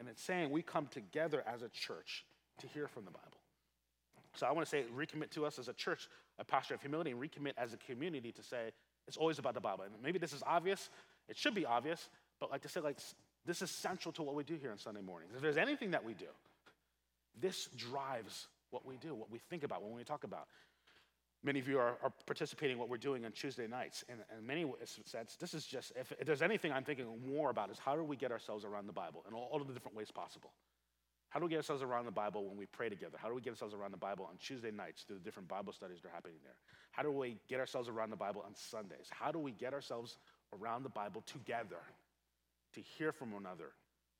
And 0.00 0.08
it's 0.08 0.22
saying 0.22 0.50
we 0.50 0.62
come 0.62 0.86
together 0.86 1.44
as 1.46 1.62
a 1.62 1.68
church 1.68 2.24
to 2.60 2.66
hear 2.66 2.88
from 2.88 3.04
the 3.04 3.10
Bible. 3.10 3.40
So 4.36 4.46
I 4.46 4.52
want 4.52 4.66
to 4.66 4.70
say, 4.70 4.84
recommit 4.96 5.30
to 5.32 5.46
us 5.46 5.58
as 5.58 5.68
a 5.68 5.72
church, 5.72 6.08
a 6.38 6.44
posture 6.44 6.74
of 6.74 6.80
humility, 6.80 7.12
and 7.12 7.20
recommit 7.20 7.52
as 7.56 7.72
a 7.72 7.76
community 7.76 8.32
to 8.32 8.42
say, 8.42 8.72
it's 9.06 9.16
always 9.16 9.38
about 9.38 9.54
the 9.54 9.60
Bible. 9.60 9.84
And 9.84 9.92
maybe 10.02 10.18
this 10.18 10.32
is 10.32 10.42
obvious, 10.46 10.90
it 11.28 11.36
should 11.36 11.54
be 11.54 11.66
obvious, 11.66 12.08
but 12.40 12.50
like 12.50 12.62
to 12.62 12.68
say, 12.68 12.80
like, 12.80 12.98
this 13.46 13.62
is 13.62 13.70
central 13.70 14.12
to 14.12 14.22
what 14.22 14.34
we 14.34 14.44
do 14.44 14.56
here 14.56 14.70
on 14.70 14.78
Sunday 14.78 15.02
mornings. 15.02 15.32
If 15.34 15.42
there's 15.42 15.56
anything 15.56 15.90
that 15.90 16.04
we 16.04 16.14
do, 16.14 16.26
this 17.40 17.68
drives 17.76 18.48
what 18.70 18.86
we 18.86 18.96
do, 18.96 19.14
what 19.14 19.30
we 19.30 19.38
think 19.38 19.64
about, 19.64 19.82
when 19.82 19.94
we 19.94 20.04
talk 20.04 20.24
about. 20.24 20.46
Many 21.42 21.60
of 21.60 21.68
you 21.68 21.78
are, 21.78 21.98
are 22.02 22.12
participating 22.26 22.74
in 22.74 22.78
what 22.78 22.88
we're 22.88 22.96
doing 22.96 23.26
on 23.26 23.32
Tuesday 23.32 23.66
nights. 23.66 24.02
And 24.08 24.20
in 24.38 24.46
many 24.46 24.64
sense, 25.04 25.36
this 25.36 25.52
is 25.52 25.66
just, 25.66 25.92
if, 25.94 26.10
if, 26.18 26.26
there's 26.26 26.40
anything 26.40 26.72
I'm 26.72 26.84
thinking 26.84 27.06
more 27.26 27.50
about, 27.50 27.70
is 27.70 27.78
how 27.78 27.94
do 27.94 28.02
we 28.02 28.16
get 28.16 28.32
ourselves 28.32 28.64
around 28.64 28.86
the 28.86 28.94
Bible 28.94 29.24
in 29.28 29.34
all, 29.34 29.48
all 29.52 29.60
of 29.60 29.68
the 29.68 29.74
different 29.74 29.96
ways 29.96 30.10
possible? 30.10 30.52
How 31.34 31.40
do 31.40 31.46
we 31.46 31.50
get 31.50 31.56
ourselves 31.56 31.82
around 31.82 32.04
the 32.04 32.12
Bible 32.12 32.44
when 32.44 32.56
we 32.56 32.66
pray 32.66 32.88
together? 32.88 33.18
How 33.20 33.26
do 33.26 33.34
we 33.34 33.40
get 33.40 33.50
ourselves 33.50 33.74
around 33.74 33.90
the 33.90 33.96
Bible 33.96 34.24
on 34.30 34.36
Tuesday 34.38 34.70
nights 34.70 35.02
through 35.02 35.16
the 35.16 35.24
different 35.24 35.48
Bible 35.48 35.72
studies 35.72 35.98
that 36.02 36.10
are 36.10 36.12
happening 36.12 36.36
there? 36.44 36.54
How 36.92 37.02
do 37.02 37.10
we 37.10 37.38
get 37.48 37.58
ourselves 37.58 37.88
around 37.88 38.10
the 38.10 38.16
Bible 38.16 38.44
on 38.46 38.54
Sundays? 38.54 39.08
How 39.10 39.32
do 39.32 39.40
we 39.40 39.50
get 39.50 39.74
ourselves 39.74 40.18
around 40.56 40.84
the 40.84 40.90
Bible 40.90 41.24
together 41.26 41.82
to 42.74 42.80
hear 42.80 43.10
from 43.10 43.32
one 43.32 43.42
another, 43.42 43.72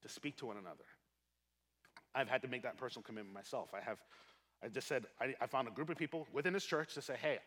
to 0.03 0.09
speak 0.09 0.37
to 0.39 0.47
one 0.47 0.57
another? 0.57 0.83
I've 2.17 2.29
had 2.29 2.43
to 2.43 2.49
make 2.49 2.65
that 2.65 2.79
personal 2.79 3.05
commitment 3.05 3.33
myself. 3.33 3.69
I 3.73 3.81
have 3.81 3.99
I 4.65 4.69
just 4.69 4.89
said, 4.89 5.05
I, 5.21 5.35
I 5.41 5.47
found 5.47 5.69
a 5.69 5.71
group 5.71 5.91
of 5.91 5.97
people 5.97 6.27
within 6.33 6.53
this 6.53 6.65
church 6.65 6.95
to 6.95 7.03
say, 7.03 7.15
hey, 7.21 7.39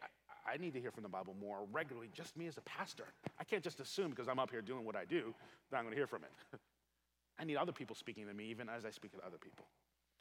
I, 0.48 0.54
I 0.54 0.58
need 0.58 0.74
to 0.76 0.80
hear 0.80 0.92
from 0.92 1.04
the 1.04 1.10
Bible 1.10 1.36
more 1.42 1.66
regularly, 1.74 2.10
just 2.14 2.38
me 2.38 2.48
as 2.48 2.58
a 2.58 2.62
pastor. 2.62 3.06
I 3.38 3.44
can't 3.44 3.64
just 3.64 3.82
assume 3.82 4.12
because 4.12 4.30
I'm 4.30 4.40
up 4.40 4.52
here 4.52 4.62
doing 4.62 4.86
what 4.86 4.96
I 4.96 5.04
do 5.04 5.34
that 5.72 5.78
I'm 5.78 5.84
going 5.84 5.94
to 5.94 6.00
hear 6.00 6.08
from 6.08 6.24
it. 6.24 6.60
I 7.40 7.46
need 7.46 7.58
other 7.58 7.72
people 7.72 7.96
speaking 7.96 8.28
to 8.28 8.34
me, 8.34 8.46
even 8.46 8.70
as 8.70 8.86
I 8.86 8.90
speak 8.90 9.12
to 9.12 9.18
other 9.26 9.38
people. 9.38 9.66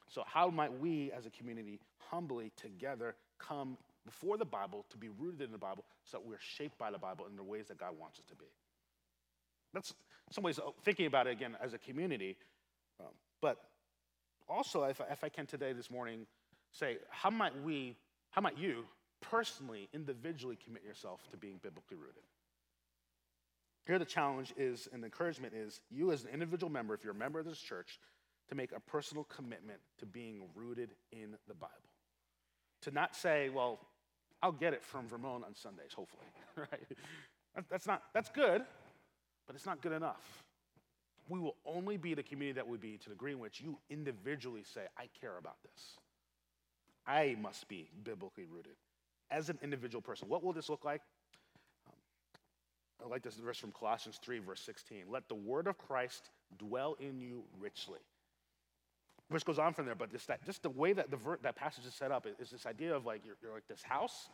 So, 0.09 0.23
how 0.27 0.49
might 0.49 0.79
we 0.79 1.11
as 1.13 1.27
a 1.27 1.31
community 1.31 1.81
humbly 1.99 2.53
together 2.57 3.17
come 3.39 3.77
before 4.05 4.39
the 4.39 4.45
Bible 4.45 4.85
to 4.91 4.97
be 4.97 5.09
rooted 5.09 5.43
in 5.43 5.51
the 5.51 5.59
Bible 5.59 5.85
so 6.05 6.19
that 6.19 6.27
we're 6.27 6.39
shaped 6.39 6.79
by 6.79 6.91
the 6.91 6.99
Bible 6.99 7.27
in 7.29 7.37
the 7.37 7.43
ways 7.43 7.67
that 7.69 7.79
God 7.79 7.99
wants 7.99 8.19
us 8.19 8.25
to 8.27 8.37
be? 8.37 8.47
That's 9.73 9.95
some 10.31 10.45
ways 10.45 10.61
thinking 10.85 11.07
about 11.07 11.27
it 11.27 11.31
again 11.31 11.57
as 11.63 11.75
a 11.75 11.79
community. 11.79 12.37
Um, 13.01 13.13
but 13.41 13.59
also, 14.49 14.85
if, 14.85 15.01
if 15.11 15.25
I 15.25 15.29
can 15.29 15.47
today, 15.47 15.73
this 15.73 15.91
morning, 15.91 16.27
say, 16.73 16.99
how 17.11 17.31
might 17.31 17.61
we, 17.63 17.97
how 18.31 18.41
might 18.41 18.57
you 18.57 18.85
personally, 19.21 19.89
individually 19.93 20.57
commit 20.65 20.85
yourself 20.85 21.21
to 21.31 21.37
being 21.37 21.59
biblically 21.63 21.97
rooted? 21.97 22.23
Here, 23.87 23.99
the 23.99 24.05
challenge 24.05 24.53
is, 24.57 24.89
and 24.93 25.03
the 25.03 25.07
encouragement 25.07 25.55
is, 25.55 25.81
you 25.91 26.11
as 26.11 26.25
an 26.25 26.31
individual 26.31 26.71
member, 26.71 26.93
if 26.95 27.05
you're 27.05 27.13
a 27.13 27.17
member 27.17 27.39
of 27.39 27.47
this 27.47 27.59
church, 27.59 28.01
to 28.49 28.55
make 28.55 28.73
a 28.73 28.81
personal 28.81 29.25
commitment 29.25 29.79
to 29.99 30.07
being 30.07 30.43
rooted 30.55 30.91
in 31.13 31.37
the 31.47 31.55
Bible. 31.55 31.73
To 32.83 32.91
not 32.91 33.15
say, 33.15 33.49
well, 33.49 33.79
I'll 34.43 34.53
get 34.53 34.73
it 34.73 34.85
from 34.85 35.09
Vermont 35.09 35.45
on 35.45 35.55
Sundays, 35.55 35.93
hopefully, 35.95 36.27
right? 36.57 37.67
That's 37.71 37.87
not, 37.87 38.03
that's 38.13 38.29
good, 38.29 38.63
but 39.47 39.57
it's 39.57 39.67
not 39.67 39.81
good 39.81 39.93
enough. 39.93 40.45
We 41.29 41.39
will 41.39 41.57
only 41.65 41.97
be 41.97 42.15
the 42.15 42.23
community 42.23 42.57
that 42.57 42.69
would 42.69 42.81
be 42.81 42.99
to 42.99 43.09
the 43.09 43.15
degree 43.15 43.33
in 43.33 43.39
which 43.39 43.61
you 43.61 43.79
individually 43.89 44.63
say, 44.63 44.83
I 44.97 45.09
care 45.21 45.39
about 45.39 45.57
this. 45.63 45.97
I 47.07 47.37
must 47.41 47.69
be 47.69 47.89
biblically 48.05 48.47
rooted 48.47 48.77
as 49.31 49.49
an 49.49 49.59
individual 49.63 50.03
person. 50.03 50.29
What 50.29 50.45
will 50.45 50.53
this 50.53 50.69
look 50.69 50.85
like? 50.85 51.03
I 53.07 53.09
like 53.09 53.23
this 53.23 53.37
verse 53.37 53.59
from 53.59 53.71
Colossians 53.71 54.19
3, 54.23 54.41
verse 54.41 54.61
16. 54.63 55.05
Let 55.09 55.29
the 55.29 55.35
word 55.35 55.69
of 55.69 55.79
Christ 55.79 56.31
dwell 56.59 56.97
in 56.99 57.21
you 57.21 57.45
richly. 57.61 58.01
Which 59.29 59.45
goes 59.45 59.59
on 59.59 59.75
from 59.75 59.87
there, 59.87 59.95
but 59.95 60.11
just, 60.11 60.27
that, 60.29 60.45
just 60.45 60.63
the 60.63 60.71
way 60.71 60.93
that 60.93 61.11
the 61.11 61.17
ver- 61.17 61.39
that 61.43 61.57
passage 61.57 61.85
is 61.87 61.95
set 61.95 62.11
up 62.11 62.27
is, 62.41 62.51
this 62.51 62.67
idea 62.67 62.95
of 62.95 63.07
like 63.07 63.25
you're, 63.25 63.37
you're, 63.43 63.53
like 63.53 63.67
this 63.69 63.83
house, 63.83 64.29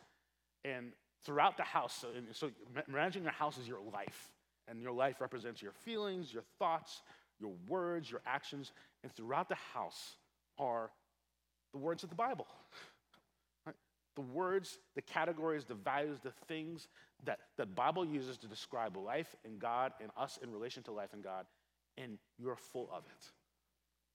and 0.65 0.91
throughout 1.23 1.57
the 1.57 1.63
house, 1.63 1.95
so, 1.99 2.07
so 2.31 2.51
imagine 2.87 3.23
your 3.23 3.31
house 3.31 3.57
is 3.57 3.67
your 3.67 3.79
life, 3.91 4.31
and 4.67 4.81
your 4.81 4.91
life 4.91 5.19
represents 5.19 5.61
your 5.61 5.71
feelings, 5.71 6.33
your 6.33 6.43
thoughts, 6.59 7.01
your 7.39 7.53
words, 7.67 8.09
your 8.09 8.21
actions, 8.25 8.71
and 9.03 9.11
throughout 9.11 9.49
the 9.49 9.57
house 9.73 10.17
are 10.57 10.91
the 11.73 11.79
words 11.79 12.03
of 12.03 12.09
the 12.09 12.15
Bible. 12.15 12.47
The 14.15 14.21
words, 14.21 14.77
the 14.95 15.01
categories, 15.01 15.65
the 15.65 15.75
values, 15.75 16.19
the 16.23 16.33
things 16.47 16.87
that 17.25 17.39
the 17.57 17.65
Bible 17.65 18.05
uses 18.05 18.37
to 18.39 18.47
describe 18.47 18.95
life 18.97 19.35
and 19.45 19.59
God 19.59 19.93
and 20.01 20.11
us 20.17 20.37
in 20.41 20.51
relation 20.51 20.83
to 20.83 20.91
life 20.91 21.13
and 21.13 21.23
God, 21.23 21.45
and 21.97 22.17
you're 22.37 22.55
full 22.55 22.89
of 22.93 23.03
it. 23.05 23.31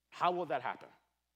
How 0.09 0.31
will 0.31 0.45
that 0.47 0.61
happen? 0.61 0.87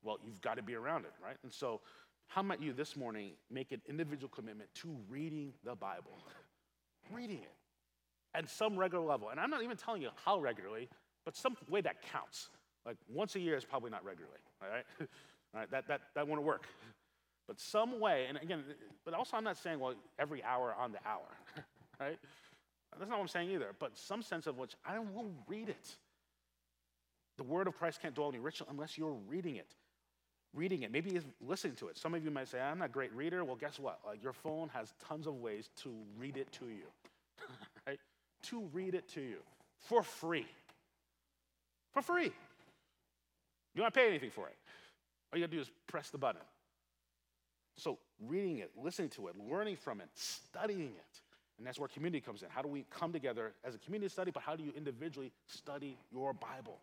Well, 0.04 0.20
you've 0.26 0.42
got 0.42 0.56
to 0.58 0.64
be 0.64 0.76
around 0.76 1.06
it, 1.06 1.14
right? 1.24 1.38
And 1.44 1.52
so, 1.52 1.82
how 2.28 2.42
might 2.42 2.62
you 2.62 2.74
this 2.74 2.96
morning 2.96 3.32
make 3.52 3.72
an 3.72 3.82
individual 3.88 4.30
commitment 4.30 4.70
to 4.76 4.96
reading 5.10 5.54
the 5.64 5.76
Bible? 5.76 6.18
reading 7.12 7.40
it 7.40 7.52
at 8.36 8.50
some 8.50 8.78
regular 8.78 9.06
level. 9.06 9.30
And 9.30 9.40
I'm 9.40 9.50
not 9.50 9.64
even 9.64 9.78
telling 9.78 10.02
you 10.02 10.10
how 10.26 10.40
regularly, 10.40 10.90
but 11.26 11.36
some 11.36 11.56
way 11.70 11.82
that 11.82 12.02
counts. 12.02 12.50
Like 12.86 12.98
once 13.08 13.36
a 13.36 13.40
year 13.40 13.56
is 13.56 13.66
probably 13.66 13.92
not 13.92 14.04
regularly, 14.04 14.40
all 14.62 14.70
right? 14.70 14.86
Right? 15.56 15.70
That, 15.70 15.88
that, 15.88 16.02
that 16.16 16.28
won't 16.28 16.42
work. 16.42 16.66
But 17.48 17.60
some 17.60 18.00
way, 18.00 18.26
and 18.30 18.38
again, 18.38 18.64
but 19.04 19.14
also 19.14 19.38
I'm 19.38 19.44
not 19.44 19.58
saying, 19.58 19.80
well, 19.80 19.96
every 20.18 20.44
hour 20.44 20.76
on 20.80 20.92
the 20.92 21.00
hour, 21.06 21.28
right? 22.00 22.18
That's 22.98 23.10
not 23.10 23.18
what 23.18 23.24
I'm 23.24 23.28
saying 23.28 23.50
either, 23.52 23.72
but 23.80 23.98
some 23.98 24.22
sense 24.22 24.48
of 24.48 24.58
which 24.58 24.76
I 24.86 25.00
will 25.00 25.32
read 25.48 25.70
it. 25.70 25.96
The 27.38 27.44
word 27.44 27.68
of 27.68 27.78
Christ 27.78 28.02
can't 28.02 28.14
dwell 28.14 28.30
in 28.30 28.36
you 28.36 28.42
richly 28.42 28.68
unless 28.70 28.98
you're 28.98 29.18
reading 29.28 29.56
it. 29.56 29.74
Reading 30.54 30.84
it, 30.84 30.92
maybe 30.92 31.20
listening 31.42 31.76
to 31.78 31.88
it. 31.88 31.98
Some 31.98 32.14
of 32.14 32.24
you 32.24 32.30
might 32.30 32.48
say, 32.48 32.62
I'm 32.62 32.78
not 32.78 32.86
a 32.86 32.90
great 32.90 33.12
reader. 33.14 33.44
Well, 33.44 33.56
guess 33.56 33.80
what? 33.80 34.00
Like 34.06 34.22
your 34.22 34.34
phone 34.34 34.70
has 34.70 34.94
tons 35.08 35.26
of 35.26 35.36
ways 35.36 35.70
to 35.78 35.92
read 36.18 36.38
it 36.38 36.52
to 36.54 36.66
you, 36.66 36.86
right? 37.88 38.00
To 38.44 38.70
read 38.72 38.94
it 38.94 39.08
to 39.14 39.22
you 39.22 39.38
for 39.80 40.04
free. 40.04 40.46
For 41.92 42.04
free. 42.04 42.32
You 43.74 43.82
don't 43.82 43.94
pay 43.94 44.08
anything 44.08 44.30
for 44.30 44.48
it. 44.48 44.56
All 45.32 45.40
you 45.40 45.46
gotta 45.46 45.56
do 45.56 45.62
is 45.62 45.72
press 45.88 46.12
the 46.12 46.20
button. 46.20 46.42
So, 47.76 47.98
reading 48.20 48.60
it, 48.60 48.72
listening 48.82 49.10
to 49.10 49.28
it, 49.28 49.36
learning 49.38 49.78
from 49.78 50.00
it, 50.00 50.10
studying 50.14 50.94
it. 50.96 51.22
And 51.58 51.68
that's 51.68 51.80
where 51.80 51.88
community 51.88 52.22
comes 52.22 52.44
in. 52.44 52.50
How 52.50 52.62
do 52.62 52.68
we 52.68 52.86
come 52.90 53.12
together 53.12 53.54
as 53.64 53.76
a 53.76 53.78
community 53.78 54.08
to 54.08 54.14
study, 54.14 54.32
but 54.32 54.44
how 54.44 54.56
do 54.56 54.64
you 54.64 54.74
individually 54.76 55.32
study 55.48 55.98
your 56.12 56.34
Bible? 56.34 56.80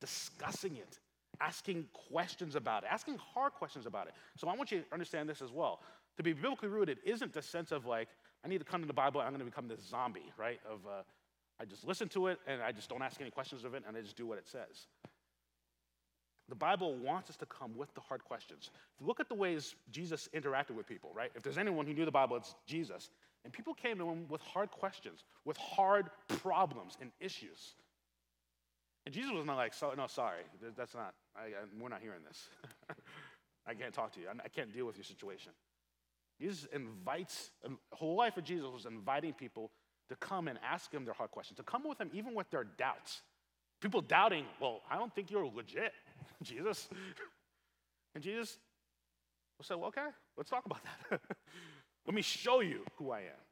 Discussing 0.00 0.76
it, 0.76 0.98
asking 1.40 1.86
questions 2.10 2.54
about 2.54 2.84
it, 2.84 2.88
asking 2.90 3.18
hard 3.18 3.52
questions 3.52 3.86
about 3.86 4.06
it. 4.06 4.14
So, 4.36 4.48
I 4.48 4.56
want 4.56 4.72
you 4.72 4.80
to 4.80 4.84
understand 4.92 5.28
this 5.28 5.42
as 5.42 5.50
well. 5.50 5.80
To 6.16 6.22
be 6.22 6.32
biblically 6.32 6.68
rooted 6.68 6.98
isn't 7.04 7.32
the 7.32 7.42
sense 7.42 7.72
of 7.72 7.86
like, 7.86 8.08
I 8.44 8.48
need 8.48 8.58
to 8.58 8.64
come 8.64 8.80
to 8.80 8.86
the 8.86 8.92
Bible, 8.92 9.20
I'm 9.20 9.32
gonna 9.32 9.44
become 9.44 9.68
this 9.68 9.80
zombie, 9.80 10.32
right? 10.36 10.60
Of, 10.70 10.80
uh, 10.86 11.02
I 11.60 11.64
just 11.64 11.86
listen 11.86 12.08
to 12.10 12.26
it 12.26 12.38
and 12.46 12.60
I 12.60 12.72
just 12.72 12.88
don't 12.88 13.02
ask 13.02 13.20
any 13.20 13.30
questions 13.30 13.64
of 13.64 13.74
it 13.74 13.84
and 13.86 13.96
I 13.96 14.00
just 14.00 14.16
do 14.16 14.26
what 14.26 14.38
it 14.38 14.48
says. 14.48 14.86
The 16.52 16.56
Bible 16.56 16.96
wants 16.96 17.30
us 17.30 17.38
to 17.38 17.46
come 17.46 17.74
with 17.78 17.94
the 17.94 18.02
hard 18.02 18.22
questions. 18.24 18.72
Look 19.00 19.20
at 19.20 19.30
the 19.30 19.34
ways 19.34 19.74
Jesus 19.90 20.28
interacted 20.34 20.72
with 20.72 20.86
people, 20.86 21.10
right? 21.14 21.30
If 21.34 21.42
there's 21.42 21.56
anyone 21.56 21.86
who 21.86 21.94
knew 21.94 22.04
the 22.04 22.10
Bible, 22.10 22.36
it's 22.36 22.54
Jesus. 22.66 23.08
And 23.42 23.50
people 23.54 23.72
came 23.72 23.96
to 23.96 24.06
him 24.06 24.28
with 24.28 24.42
hard 24.42 24.70
questions, 24.70 25.24
with 25.46 25.56
hard 25.56 26.10
problems 26.28 26.98
and 27.00 27.10
issues. 27.20 27.72
And 29.06 29.14
Jesus 29.14 29.32
was 29.32 29.46
not 29.46 29.56
like, 29.56 29.72
so, 29.72 29.94
no, 29.96 30.06
sorry, 30.06 30.42
that's 30.76 30.94
not, 30.94 31.14
I, 31.34 31.44
I, 31.44 31.50
we're 31.80 31.88
not 31.88 32.02
hearing 32.02 32.20
this. 32.28 32.46
I 33.66 33.72
can't 33.72 33.94
talk 33.94 34.12
to 34.12 34.20
you. 34.20 34.26
I, 34.28 34.48
can't 34.48 34.74
deal 34.74 34.84
with 34.84 34.98
your 34.98 35.04
situation. 35.04 35.52
Jesus 36.38 36.68
invites, 36.70 37.50
um, 37.64 37.78
the 37.88 37.96
whole 37.96 38.14
life 38.14 38.36
of 38.36 38.44
Jesus 38.44 38.66
was 38.70 38.84
inviting 38.84 39.32
people 39.32 39.70
to 40.10 40.16
come 40.16 40.48
and 40.48 40.58
ask 40.62 40.92
him 40.92 41.06
their 41.06 41.14
hard 41.14 41.30
questions, 41.30 41.56
to 41.56 41.62
come 41.62 41.88
with 41.88 41.98
him 41.98 42.10
even 42.12 42.34
with 42.34 42.50
their 42.50 42.64
doubts. 42.64 43.22
People 43.80 44.02
doubting, 44.02 44.44
well, 44.60 44.82
I 44.90 44.98
don't 44.98 45.14
think 45.14 45.30
you're 45.30 45.46
legit. 45.46 45.94
Jesus? 46.42 46.88
And 48.14 48.22
Jesus 48.22 48.58
will 49.58 49.64
say, 49.64 49.74
well, 49.74 49.88
okay, 49.88 50.08
let's 50.36 50.50
talk 50.50 50.66
about 50.66 50.80
that. 51.10 51.20
Let 52.06 52.14
me 52.14 52.22
show 52.22 52.60
you 52.60 52.80
who 52.96 53.10
I 53.10 53.20
am. 53.20 53.42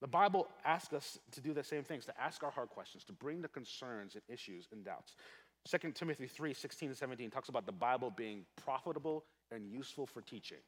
The 0.00 0.08
Bible 0.08 0.48
asks 0.64 0.92
us 0.92 1.18
to 1.32 1.40
do 1.40 1.52
the 1.52 1.62
same 1.62 1.84
things, 1.84 2.06
to 2.06 2.20
ask 2.20 2.42
our 2.42 2.50
hard 2.50 2.70
questions, 2.70 3.04
to 3.04 3.12
bring 3.12 3.40
the 3.40 3.48
concerns 3.48 4.14
and 4.14 4.22
issues 4.28 4.68
and 4.72 4.84
doubts. 4.84 5.14
2 5.68 5.92
Timothy 5.92 6.26
3 6.26 6.54
16 6.54 6.88
and 6.88 6.98
17 6.98 7.30
talks 7.30 7.48
about 7.48 7.66
the 7.66 7.72
Bible 7.72 8.10
being 8.10 8.44
profitable 8.64 9.24
and 9.52 9.64
useful 9.64 10.06
for 10.06 10.20
teaching. 10.20 10.58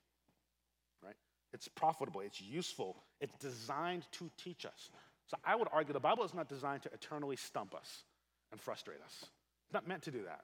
Right? 1.03 1.17
it's 1.55 1.69
profitable, 1.69 2.21
it's 2.21 2.43
useful, 2.43 2.97
it's 3.21 3.37
designed 3.37 4.07
to 4.11 4.29
teach 4.37 4.67
us. 4.67 4.91
So 5.29 5.37
I 5.45 5.55
would 5.55 5.69
argue 5.73 5.95
the 5.95 6.01
Bible 6.01 6.25
is 6.25 6.35
not 6.35 6.49
designed 6.49 6.83
to 6.83 6.93
eternally 6.93 7.37
stump 7.37 7.75
us 7.75 8.03
and 8.51 8.61
frustrate 8.61 9.01
us. 9.03 9.15
It's 9.23 9.73
not 9.73 9.87
meant 9.87 10.03
to 10.03 10.11
do 10.11 10.25
that. 10.25 10.41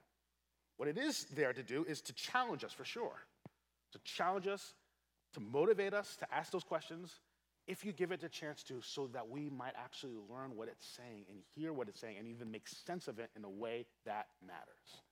What 0.80 0.88
it 0.88 0.96
is 0.96 1.26
there 1.36 1.52
to 1.52 1.62
do 1.62 1.84
is 1.86 2.00
to 2.00 2.14
challenge 2.14 2.64
us 2.64 2.72
for 2.72 2.86
sure, 2.86 3.12
to 3.92 3.98
challenge 4.02 4.46
us, 4.46 4.72
to 5.34 5.40
motivate 5.40 5.92
us 5.92 6.16
to 6.16 6.34
ask 6.34 6.52
those 6.52 6.64
questions 6.64 7.20
if 7.66 7.84
you 7.84 7.92
give 7.92 8.12
it 8.12 8.22
a 8.22 8.30
chance 8.30 8.62
to, 8.62 8.80
so 8.80 9.06
that 9.08 9.28
we 9.28 9.50
might 9.50 9.74
actually 9.76 10.14
learn 10.30 10.56
what 10.56 10.68
it's 10.68 10.86
saying 10.96 11.26
and 11.28 11.40
hear 11.54 11.74
what 11.74 11.88
it's 11.88 12.00
saying 12.00 12.16
and 12.16 12.26
even 12.26 12.50
make 12.50 12.66
sense 12.66 13.08
of 13.08 13.18
it 13.18 13.28
in 13.36 13.44
a 13.44 13.50
way 13.50 13.84
that 14.06 14.28
matters. 14.40 15.02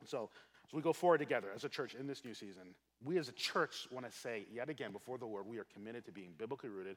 And 0.00 0.08
so, 0.08 0.30
as 0.66 0.72
we 0.72 0.82
go 0.82 0.92
forward 0.92 1.18
together 1.18 1.50
as 1.54 1.62
a 1.62 1.68
church 1.68 1.94
in 1.94 2.08
this 2.08 2.24
new 2.24 2.34
season, 2.34 2.74
we 3.04 3.18
as 3.18 3.28
a 3.28 3.32
church 3.32 3.86
want 3.92 4.04
to 4.04 4.10
say, 4.10 4.46
yet 4.52 4.68
again, 4.68 4.90
before 4.90 5.16
the 5.16 5.26
Lord, 5.26 5.46
we 5.46 5.58
are 5.58 5.66
committed 5.72 6.06
to 6.06 6.10
being 6.10 6.30
biblically 6.36 6.70
rooted. 6.70 6.96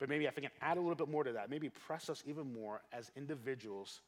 But 0.00 0.08
maybe 0.08 0.24
if 0.24 0.34
I 0.36 0.40
can 0.40 0.50
add 0.60 0.78
a 0.78 0.80
little 0.80 0.96
bit 0.96 1.08
more 1.08 1.22
to 1.22 1.34
that, 1.34 1.48
maybe 1.48 1.68
press 1.68 2.10
us 2.10 2.24
even 2.26 2.52
more 2.52 2.80
as 2.92 3.12
individuals 3.14 4.00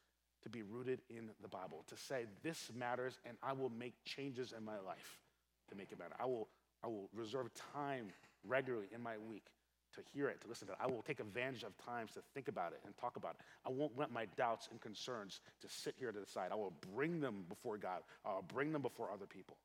to 0.43 0.50
be 0.50 0.62
rooted 0.62 1.00
in 1.11 1.31
the 1.43 1.49
Bible, 1.49 1.85
to 1.88 1.97
say, 1.97 2.26
this 2.43 2.71
matters 2.75 3.19
and 3.25 3.37
I 3.43 3.52
will 3.52 3.71
make 3.71 3.95
changes 4.05 4.52
in 4.57 4.64
my 4.64 4.78
life 4.87 5.21
to 5.69 5.76
make 5.76 5.93
it 5.93 5.99
better. 5.99 6.14
I 6.21 6.26
will, 6.26 6.49
I 6.85 6.88
will 6.88 7.09
reserve 7.14 7.50
time 7.73 8.09
regularly 8.45 8.87
in 8.95 9.02
my 9.02 9.16
week 9.19 9.47
to 9.95 10.00
hear 10.12 10.28
it, 10.28 10.40
to 10.43 10.49
listen 10.49 10.66
to 10.69 10.75
it. 10.75 10.78
I 10.81 10.87
will 10.87 11.02
take 11.02 11.21
advantage 11.21 11.62
of 11.62 11.76
times 11.78 12.12
to 12.12 12.21
think 12.35 12.49
about 12.49 12.73
it 12.73 12.81
and 12.85 12.97
talk 12.97 13.16
about 13.16 13.37
it. 13.38 13.40
I 13.66 13.71
won't 13.71 13.97
let 13.97 14.12
my 14.12 14.26
doubts 14.37 14.69
and 14.71 14.81
concerns 14.81 15.40
to 15.62 15.69
sit 15.69 15.95
here 15.99 16.12
to 16.12 16.21
the 16.21 16.26
side. 16.26 16.50
I 16.52 16.55
will 16.55 16.75
bring 16.95 17.21
them 17.21 17.45
before 17.49 17.78
God. 17.78 18.00
I'll 18.25 18.43
bring 18.43 18.73
them 18.73 18.83
before 18.83 19.11
other 19.11 19.26
people. 19.26 19.57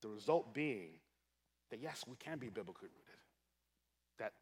The 0.00 0.08
result 0.08 0.54
being 0.54 0.90
that 1.70 1.80
yes, 1.82 2.04
we 2.06 2.16
can 2.16 2.38
be 2.38 2.48
biblically 2.48 2.88
rooted. 2.88 3.20
That 4.18 4.32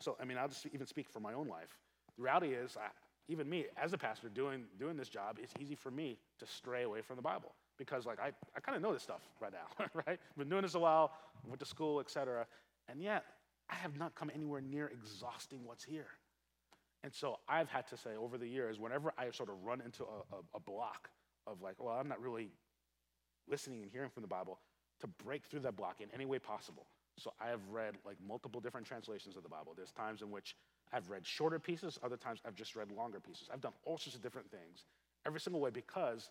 so 0.00 0.16
I 0.20 0.24
mean 0.24 0.36
I'll 0.38 0.48
just 0.48 0.66
even 0.72 0.86
speak 0.86 1.08
for 1.08 1.20
my 1.20 1.32
own 1.32 1.48
life. 1.48 1.78
The 2.16 2.24
reality 2.24 2.48
is, 2.48 2.76
I, 2.76 2.88
even 3.28 3.48
me 3.48 3.66
as 3.80 3.92
a 3.92 3.98
pastor 3.98 4.28
doing 4.28 4.64
doing 4.78 4.96
this 4.96 5.08
job, 5.08 5.38
it's 5.42 5.52
easy 5.60 5.74
for 5.74 5.90
me 5.90 6.18
to 6.38 6.46
stray 6.46 6.82
away 6.82 7.02
from 7.02 7.16
the 7.16 7.22
Bible 7.22 7.54
because 7.76 8.06
like 8.06 8.18
I, 8.18 8.32
I 8.56 8.60
kind 8.60 8.76
of 8.76 8.82
know 8.82 8.92
this 8.92 9.02
stuff 9.02 9.22
right 9.40 9.52
now, 9.52 9.86
right? 10.06 10.18
Been 10.36 10.48
doing 10.48 10.62
this 10.62 10.74
a 10.74 10.78
while, 10.78 11.12
went 11.46 11.60
to 11.60 11.66
school, 11.66 12.00
etc. 12.00 12.46
And 12.88 13.02
yet 13.02 13.24
I 13.70 13.74
have 13.74 13.98
not 13.98 14.14
come 14.14 14.30
anywhere 14.34 14.60
near 14.60 14.88
exhausting 14.88 15.60
what's 15.64 15.84
here. 15.84 16.08
And 17.04 17.14
so 17.14 17.38
I've 17.48 17.68
had 17.68 17.86
to 17.88 17.96
say 17.96 18.16
over 18.16 18.38
the 18.38 18.48
years, 18.48 18.80
whenever 18.80 19.12
I 19.16 19.30
sort 19.30 19.50
of 19.50 19.62
run 19.62 19.80
into 19.80 20.04
a, 20.04 20.36
a, 20.36 20.38
a 20.54 20.60
block 20.60 21.10
of 21.46 21.62
like, 21.62 21.76
well, 21.78 21.94
I'm 21.94 22.08
not 22.08 22.20
really 22.20 22.50
listening 23.48 23.82
and 23.82 23.90
hearing 23.90 24.10
from 24.10 24.22
the 24.22 24.28
Bible, 24.28 24.58
to 25.00 25.06
break 25.24 25.46
through 25.46 25.60
that 25.60 25.76
block 25.76 26.00
in 26.00 26.08
any 26.12 26.26
way 26.26 26.38
possible. 26.38 26.86
So 27.18 27.32
I 27.40 27.48
have 27.48 27.60
read 27.70 27.94
like 28.04 28.16
multiple 28.26 28.60
different 28.60 28.86
translations 28.86 29.36
of 29.36 29.42
the 29.42 29.48
Bible. 29.48 29.72
There's 29.76 29.92
times 29.92 30.22
in 30.22 30.30
which 30.30 30.56
I've 30.92 31.10
read 31.10 31.26
shorter 31.26 31.58
pieces, 31.58 31.98
other 32.02 32.16
times 32.16 32.40
I've 32.46 32.54
just 32.54 32.76
read 32.76 32.90
longer 32.90 33.20
pieces. 33.20 33.48
I've 33.52 33.60
done 33.60 33.72
all 33.84 33.98
sorts 33.98 34.16
of 34.16 34.22
different 34.22 34.50
things, 34.50 34.84
every 35.26 35.40
single 35.40 35.60
way, 35.60 35.70
because 35.70 36.30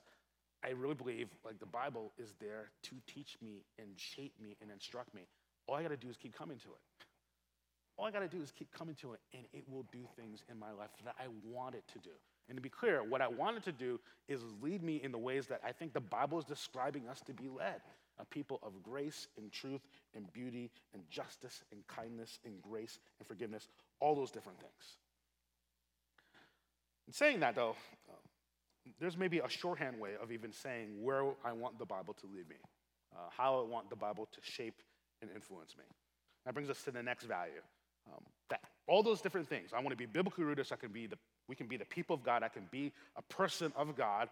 I 0.64 0.70
really 0.70 0.96
believe 0.96 1.30
like 1.46 1.60
the 1.60 1.66
Bible 1.66 2.12
is 2.18 2.34
there 2.40 2.72
to 2.84 2.96
teach 3.06 3.38
me 3.42 3.64
and 3.78 3.88
shape 3.96 4.34
me 4.42 4.56
and 4.62 4.72
instruct 4.72 5.14
me. 5.14 5.28
All 5.68 5.76
I 5.76 5.84
got 5.84 5.90
to 5.90 5.98
do 5.98 6.10
is 6.10 6.18
keep 6.18 6.36
coming 6.36 6.58
to 6.60 6.70
it. 6.70 7.06
All 7.98 8.06
I 8.06 8.12
got 8.12 8.20
to 8.20 8.28
do 8.28 8.42
is 8.42 8.52
keep 8.52 8.72
coming 8.72 8.96
to 9.02 9.14
it, 9.14 9.20
and 9.34 9.44
it 9.54 9.64
will 9.68 9.86
do 9.92 10.08
things 10.16 10.44
in 10.50 10.60
my 10.60 10.72
life 10.72 10.90
that 11.04 11.16
I 11.20 11.26
want 11.44 11.76
it 11.76 11.84
to 11.94 12.00
do. 12.00 12.12
And 12.48 12.56
to 12.56 12.62
be 12.62 12.70
clear, 12.70 13.04
what 13.04 13.22
I 13.22 13.28
want 13.28 13.58
it 13.58 13.64
to 13.64 13.72
do 13.72 14.00
is 14.28 14.42
lead 14.62 14.84
me 14.84 15.02
in 15.04 15.12
the 15.12 15.18
ways 15.18 15.48
that 15.48 15.62
I 15.66 15.72
think 15.72 15.94
the 15.94 16.00
Bible 16.00 16.38
is 16.40 16.46
describing 16.46 17.08
us 17.08 17.22
to 17.22 17.34
be 17.34 17.50
led 17.50 17.82
a 18.20 18.26
people 18.26 18.60
of 18.64 18.82
grace 18.82 19.28
and 19.38 19.52
truth 19.52 19.82
and 20.16 20.32
beauty 20.34 20.72
and 20.94 21.04
justice 21.10 21.64
and 21.72 21.86
kindness 21.88 22.40
and 22.46 22.62
grace 22.62 23.00
and 23.20 23.28
forgiveness, 23.28 23.68
all 24.00 24.16
those 24.16 24.32
different 24.32 24.60
things. 24.60 24.98
In 27.08 27.14
saying 27.14 27.40
that, 27.40 27.56
though, 27.56 27.76
uh, 28.10 28.14
there's 29.00 29.18
maybe 29.18 29.40
a 29.40 29.50
shorthand 29.50 30.00
way 30.00 30.12
of 30.22 30.32
even 30.32 30.52
saying 30.52 30.90
where 31.02 31.24
I 31.44 31.54
want 31.54 31.80
the 31.80 31.86
Bible 31.86 32.14
to 32.16 32.26
lead 32.26 32.50
me, 32.50 32.58
uh, 33.16 33.30
how 33.36 33.60
I 33.60 33.64
want 33.64 33.90
the 33.90 33.96
Bible 33.96 34.28
to 34.32 34.40
shape 34.42 34.82
and 35.22 35.32
influence 35.34 35.76
me. 35.78 35.86
That 36.46 36.54
brings 36.54 36.70
us 36.70 36.82
to 36.84 36.92
the 36.92 37.04
next 37.04 37.26
value. 37.26 37.62
Um, 38.08 38.24
that 38.50 38.62
all 38.88 39.04
those 39.04 39.20
different 39.20 39.48
things. 39.48 39.72
I 39.74 39.78
want 39.78 39.90
to 39.90 39.98
be 39.98 40.06
biblically 40.06 40.46
rooted 40.46 40.68
so 40.68 40.76
I 40.76 40.78
can 40.78 40.92
be 40.92 41.08
the, 41.08 41.18
we 41.48 41.56
can 41.56 41.68
be 41.68 41.78
the 41.78 41.86
people 41.86 42.14
of 42.14 42.24
God. 42.24 42.44
I 42.44 42.48
can 42.48 42.68
be 42.72 42.94
a 43.18 43.22
person 43.22 43.74
of 43.76 43.96
God. 43.96 44.30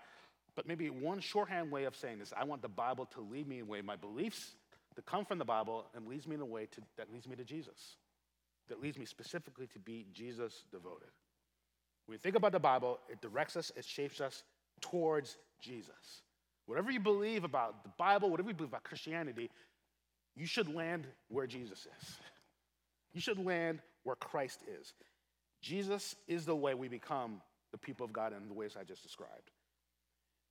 But 0.55 0.67
maybe 0.67 0.89
one 0.89 1.19
shorthand 1.19 1.71
way 1.71 1.83
of 1.83 1.95
saying 1.95 2.19
this, 2.19 2.31
I 2.37 2.45
want 2.45 2.61
the 2.61 2.69
Bible 2.69 3.05
to 3.07 3.21
lead 3.21 3.47
me 3.47 3.57
in 3.57 3.63
a 3.63 3.65
way, 3.65 3.81
my 3.81 3.97
beliefs 3.97 4.55
to 4.95 5.01
come 5.01 5.25
from 5.25 5.37
the 5.37 5.45
Bible 5.45 5.85
and 5.93 6.07
leads 6.07 6.27
me 6.27 6.35
in 6.35 6.41
a 6.41 6.45
way 6.45 6.67
to, 6.71 6.81
that 6.97 7.11
leads 7.11 7.27
me 7.27 7.35
to 7.35 7.43
Jesus, 7.43 7.97
that 8.69 8.81
leads 8.81 8.97
me 8.97 9.05
specifically 9.05 9.67
to 9.67 9.79
be 9.79 10.05
Jesus 10.13 10.65
devoted. 10.71 11.09
When 12.05 12.13
we 12.13 12.17
think 12.17 12.35
about 12.35 12.51
the 12.51 12.59
Bible, 12.59 12.99
it 13.09 13.21
directs 13.21 13.55
us, 13.55 13.71
it 13.75 13.85
shapes 13.85 14.21
us 14.21 14.43
towards 14.81 15.37
Jesus. 15.59 16.21
Whatever 16.65 16.91
you 16.91 16.99
believe 16.99 17.43
about 17.43 17.83
the 17.83 17.91
Bible, 17.97 18.29
whatever 18.29 18.49
you 18.49 18.55
believe 18.55 18.71
about 18.71 18.83
Christianity, 18.83 19.49
you 20.35 20.45
should 20.45 20.73
land 20.73 21.07
where 21.29 21.47
Jesus 21.47 21.87
is. 22.01 22.17
You 23.13 23.21
should 23.21 23.43
land 23.43 23.79
where 24.03 24.15
Christ 24.15 24.61
is. 24.79 24.93
Jesus 25.61 26.15
is 26.27 26.45
the 26.45 26.55
way 26.55 26.73
we 26.73 26.87
become 26.87 27.41
the 27.71 27.77
people 27.77 28.05
of 28.05 28.13
God 28.13 28.33
in 28.33 28.47
the 28.47 28.53
ways 28.53 28.75
I 28.79 28.83
just 28.83 29.03
described. 29.03 29.51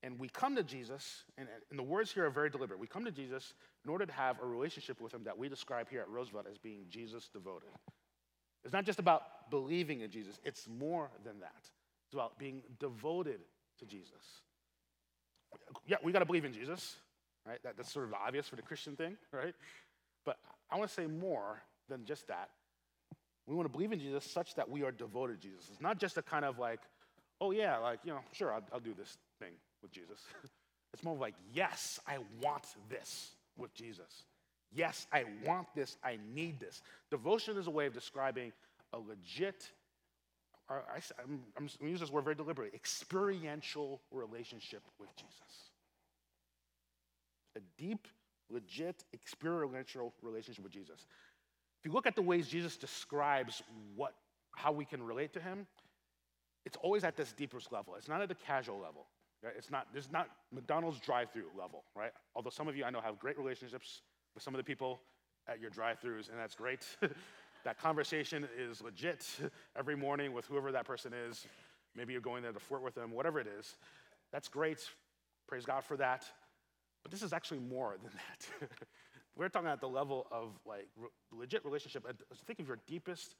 And 0.02 0.18
we 0.18 0.28
come 0.28 0.54
to 0.56 0.62
Jesus, 0.62 1.24
and, 1.38 1.48
and, 1.70 1.78
the 1.78 1.82
words 1.82 2.12
here 2.12 2.26
are 2.26 2.30
very 2.30 2.50
deliberate. 2.50 2.78
We 2.78 2.86
come 2.86 3.06
to 3.06 3.10
Jesus 3.10 3.54
in 3.84 3.90
order 3.90 4.04
to 4.04 4.12
have 4.12 4.36
a 4.42 4.46
relationship 4.46 5.00
with 5.00 5.14
him 5.14 5.24
that 5.24 5.36
we 5.36 5.48
describe 5.48 5.88
here 5.88 6.00
at 6.00 6.08
Roosevelt 6.10 6.46
as 6.50 6.58
being 6.58 6.84
Jesus 6.90 7.30
devoted. 7.32 7.70
It's 8.64 8.72
not 8.72 8.84
just 8.84 8.98
about 8.98 9.50
believing 9.50 10.00
in 10.00 10.10
Jesus, 10.10 10.38
it's 10.44 10.68
more 10.68 11.10
than 11.24 11.40
that. 11.40 11.52
It's 12.06 12.14
about 12.14 12.38
being 12.38 12.62
devoted 12.80 13.40
to 13.78 13.86
Jesus. 13.86 14.42
Yeah, 15.86 15.96
we 16.02 16.12
got 16.12 16.20
to 16.20 16.24
believe 16.24 16.44
in 16.44 16.52
Jesus, 16.52 16.96
right? 17.46 17.62
That, 17.62 17.76
that's 17.76 17.92
sort 17.92 18.06
of 18.06 18.14
obvious 18.14 18.48
for 18.48 18.56
the 18.56 18.62
Christian 18.62 18.96
thing, 18.96 19.16
right? 19.32 19.54
But 20.24 20.38
I 20.70 20.76
want 20.76 20.88
to 20.88 20.94
say 20.94 21.06
more 21.06 21.62
than 21.88 22.04
just 22.04 22.28
that. 22.28 22.50
We 23.46 23.54
want 23.54 23.66
to 23.66 23.72
believe 23.72 23.92
in 23.92 24.00
Jesus 24.00 24.24
such 24.24 24.54
that 24.54 24.70
we 24.70 24.82
are 24.82 24.90
devoted 24.90 25.40
to 25.40 25.48
Jesus. 25.48 25.68
It's 25.70 25.82
not 25.82 25.98
just 25.98 26.16
a 26.16 26.22
kind 26.22 26.44
of 26.44 26.58
like, 26.58 26.80
oh, 27.40 27.50
yeah, 27.50 27.76
like, 27.76 28.00
you 28.04 28.12
know, 28.12 28.20
sure, 28.32 28.52
I'll, 28.52 28.64
I'll 28.72 28.80
do 28.80 28.94
this 28.94 29.18
thing 29.38 29.52
with 29.82 29.92
Jesus. 29.92 30.18
It's 30.94 31.02
more 31.02 31.16
like, 31.16 31.34
yes, 31.52 31.98
I 32.06 32.18
want 32.40 32.62
this 32.88 33.32
with 33.58 33.74
Jesus. 33.74 34.22
Yes, 34.74 35.06
I 35.12 35.24
want 35.46 35.68
this. 35.74 35.96
I 36.02 36.18
need 36.34 36.58
this. 36.58 36.82
Devotion 37.10 37.56
is 37.56 37.66
a 37.66 37.70
way 37.70 37.86
of 37.86 37.94
describing 37.94 38.52
a 38.92 38.98
legit, 38.98 39.70
I, 40.68 40.74
am 41.22 41.40
going 41.58 41.68
to 41.68 41.86
use 41.86 42.00
this 42.00 42.10
word 42.10 42.24
very 42.24 42.36
deliberately, 42.36 42.74
experiential 42.74 44.00
relationship 44.10 44.82
with 44.98 45.14
Jesus. 45.16 45.70
A 47.56 47.60
deep, 47.78 48.08
legit, 48.50 49.04
experiential 49.12 50.12
relationship 50.22 50.64
with 50.64 50.72
Jesus. 50.72 51.06
If 51.80 51.86
you 51.86 51.92
look 51.92 52.06
at 52.06 52.16
the 52.16 52.22
ways 52.22 52.48
Jesus 52.48 52.76
describes 52.76 53.62
what, 53.94 54.14
how 54.52 54.72
we 54.72 54.84
can 54.84 55.02
relate 55.02 55.32
to 55.34 55.40
him, 55.40 55.66
it's 56.64 56.78
always 56.82 57.04
at 57.04 57.16
this 57.16 57.32
deepest 57.32 57.70
level. 57.72 57.94
It's 57.96 58.08
not 58.08 58.22
at 58.22 58.28
the 58.28 58.34
casual 58.34 58.78
level. 58.78 59.06
Right? 59.42 59.52
It's 59.58 59.70
not, 59.70 59.88
this 59.92 60.06
is 60.06 60.10
not 60.10 60.28
McDonald's 60.50 60.98
drive-through 61.00 61.50
level, 61.58 61.84
right? 61.94 62.12
Although 62.34 62.50
some 62.50 62.66
of 62.66 62.76
you 62.76 62.84
I 62.84 62.90
know 62.90 63.02
have 63.02 63.18
great 63.18 63.36
relationships 63.36 64.00
with 64.34 64.42
some 64.42 64.54
of 64.54 64.58
the 64.58 64.64
people 64.64 65.00
at 65.48 65.60
your 65.60 65.70
drive-throughs, 65.70 66.30
and 66.30 66.38
that's 66.38 66.54
great. 66.54 66.86
that 67.64 67.78
conversation 67.78 68.48
is 68.58 68.82
legit 68.82 69.26
every 69.76 69.96
morning 69.96 70.32
with 70.32 70.46
whoever 70.46 70.72
that 70.72 70.84
person 70.84 71.12
is. 71.12 71.46
Maybe 71.94 72.12
you're 72.12 72.22
going 72.22 72.42
there 72.42 72.52
to 72.52 72.60
flirt 72.60 72.82
with 72.82 72.94
them, 72.94 73.12
whatever 73.12 73.38
it 73.40 73.46
is. 73.46 73.76
That's 74.32 74.48
great. 74.48 74.88
Praise 75.46 75.64
God 75.64 75.84
for 75.84 75.96
that. 75.96 76.24
But 77.02 77.12
this 77.12 77.22
is 77.22 77.32
actually 77.32 77.60
more 77.60 77.96
than 78.02 78.10
that. 78.60 78.70
We're 79.36 79.48
talking 79.48 79.68
at 79.68 79.80
the 79.80 79.88
level 79.88 80.26
of 80.30 80.58
like 80.64 80.88
re- 80.96 81.08
legit 81.32 81.64
relationship. 81.64 82.06
Think 82.46 82.60
of 82.60 82.68
your 82.68 82.78
deepest 82.86 83.36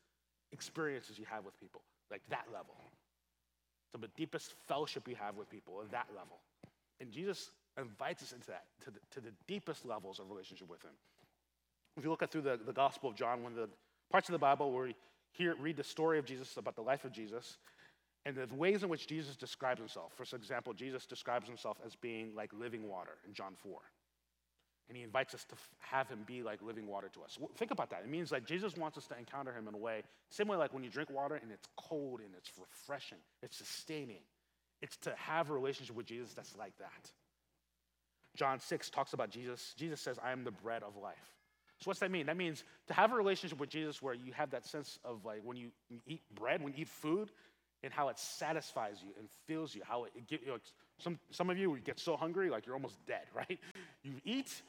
experiences 0.53 1.19
you 1.19 1.25
have 1.31 1.45
with 1.45 1.59
people, 1.59 1.83
like 2.11 2.23
that 2.31 2.47
level 2.53 2.75
to 3.95 4.01
the 4.01 4.09
deepest 4.17 4.55
fellowship 4.67 5.09
you 5.09 5.15
have 5.15 5.37
with 5.37 5.49
people 5.49 5.81
at 5.81 5.91
that 5.93 6.07
level. 6.15 6.41
And 7.01 7.11
Jesus 7.11 7.51
invites 7.79 8.23
us 8.23 8.33
into 8.33 8.47
that, 8.49 8.65
to 8.85 8.91
the, 8.91 9.01
to 9.13 9.21
the 9.21 9.33
deepest 9.47 9.85
levels 9.85 10.19
of 10.19 10.31
relationship 10.31 10.69
with 10.69 10.83
Him. 10.83 10.93
If 11.97 12.05
you 12.05 12.11
look 12.11 12.23
at 12.23 12.31
through 12.31 12.43
the, 12.43 12.59
the 12.65 12.73
Gospel 12.73 13.11
of 13.11 13.17
John, 13.17 13.43
one 13.43 13.53
of 13.53 13.59
the 13.59 13.69
parts 14.11 14.29
of 14.29 14.33
the 14.33 14.39
Bible 14.39 14.73
where 14.73 14.87
we 14.87 14.97
hear, 15.33 15.55
read 15.57 15.77
the 15.77 15.85
story 15.85 16.19
of 16.19 16.25
Jesus, 16.25 16.57
about 16.57 16.77
the 16.77 16.83
life 16.83 17.05
of 17.05 17.13
Jesus, 17.13 17.59
and 18.27 18.37
the 18.37 18.49
ways 18.55 18.83
in 18.83 18.89
which 18.89 19.07
Jesus 19.07 19.37
describes 19.37 19.81
himself. 19.81 20.13
For 20.15 20.37
example, 20.37 20.73
Jesus 20.73 21.07
describes 21.07 21.47
himself 21.47 21.79
as 21.85 21.95
being 21.95 22.35
like 22.35 22.51
living 22.53 22.89
water 22.89 23.19
in 23.27 23.35
John 23.35 23.55
4. 23.63 23.79
And 24.89 24.97
he 24.97 25.03
invites 25.03 25.35
us 25.35 25.45
to 25.45 25.55
have 25.81 26.09
him 26.09 26.21
be 26.27 26.43
like 26.43 26.61
living 26.63 26.87
water 26.87 27.09
to 27.15 27.23
us. 27.23 27.39
Think 27.57 27.71
about 27.71 27.91
that. 27.91 28.03
It 28.05 28.11
means 28.11 28.31
like 28.31 28.47
Jesus 28.47 28.77
wants 28.77 28.99
us 28.99 29.07
to 29.07 29.19
encounter 29.19 29.53
him 29.53 29.67
in 29.67 29.75
a 29.75 29.79
way, 29.79 30.03
same 30.31 30.47
way 30.47 30.57
like 30.57 30.75
when 30.75 30.85
you 30.85 30.91
drink 30.91 31.11
water 31.11 31.37
and 31.37 31.51
it's 31.51 31.67
cold 31.77 32.21
and 32.21 32.31
it's 32.37 32.51
refreshing, 32.59 33.19
it's 33.43 33.57
sustaining. 33.57 34.21
It's 34.83 34.97
to 34.99 35.15
have 35.17 35.49
a 35.49 35.55
relationship 35.55 35.97
with 35.97 36.07
Jesus 36.07 36.35
that's 36.35 36.55
like 36.57 36.77
that. 36.79 37.11
John 38.37 38.61
6 38.61 38.91
talks 38.91 39.13
about 39.13 39.31
Jesus. 39.31 39.75
Jesus 39.77 40.01
says, 40.01 40.19
I 40.23 40.33
am 40.33 40.45
the 40.45 40.51
bread 40.51 40.83
of 40.83 40.97
life. 40.97 41.15
So 41.81 41.89
what's 41.89 42.01
that 42.01 42.11
mean? 42.11 42.27
That 42.27 42.37
means 42.37 42.65
to 42.89 42.95
have 42.95 43.13
a 43.13 43.17
relationship 43.17 43.59
with 43.59 43.69
Jesus 43.69 44.01
where 44.01 44.15
you 44.15 44.33
have 44.33 44.51
that 44.51 44.65
sense 44.65 44.99
of 45.05 45.25
like 45.25 45.41
when 45.45 45.57
you, 45.57 45.71
eat 46.07 46.23
bread, 46.35 46.63
when 46.63 46.73
you 46.73 46.83
eat 46.83 46.89
food, 46.89 47.31
and 47.83 47.93
how 47.93 48.09
it 48.09 48.19
satisfies 48.19 48.97
you 49.03 49.11
and 49.19 49.29
fills 49.47 49.75
you, 49.75 49.83
how 49.85 50.05
it, 50.05 50.13
it 50.17 50.27
gives 50.27 50.43
you 50.43 50.53
know, 50.53 50.59
some, 50.99 51.19
some 51.31 51.51
of 51.51 51.59
you 51.59 51.79
get 51.85 52.01
so 52.01 52.17
hungry 52.17 52.49
like 52.49 52.65
you're 52.65 52.75
almost 52.75 52.97
dead, 53.07 53.25
right? 53.35 53.59
You 54.03 54.15
eat, 54.25 54.63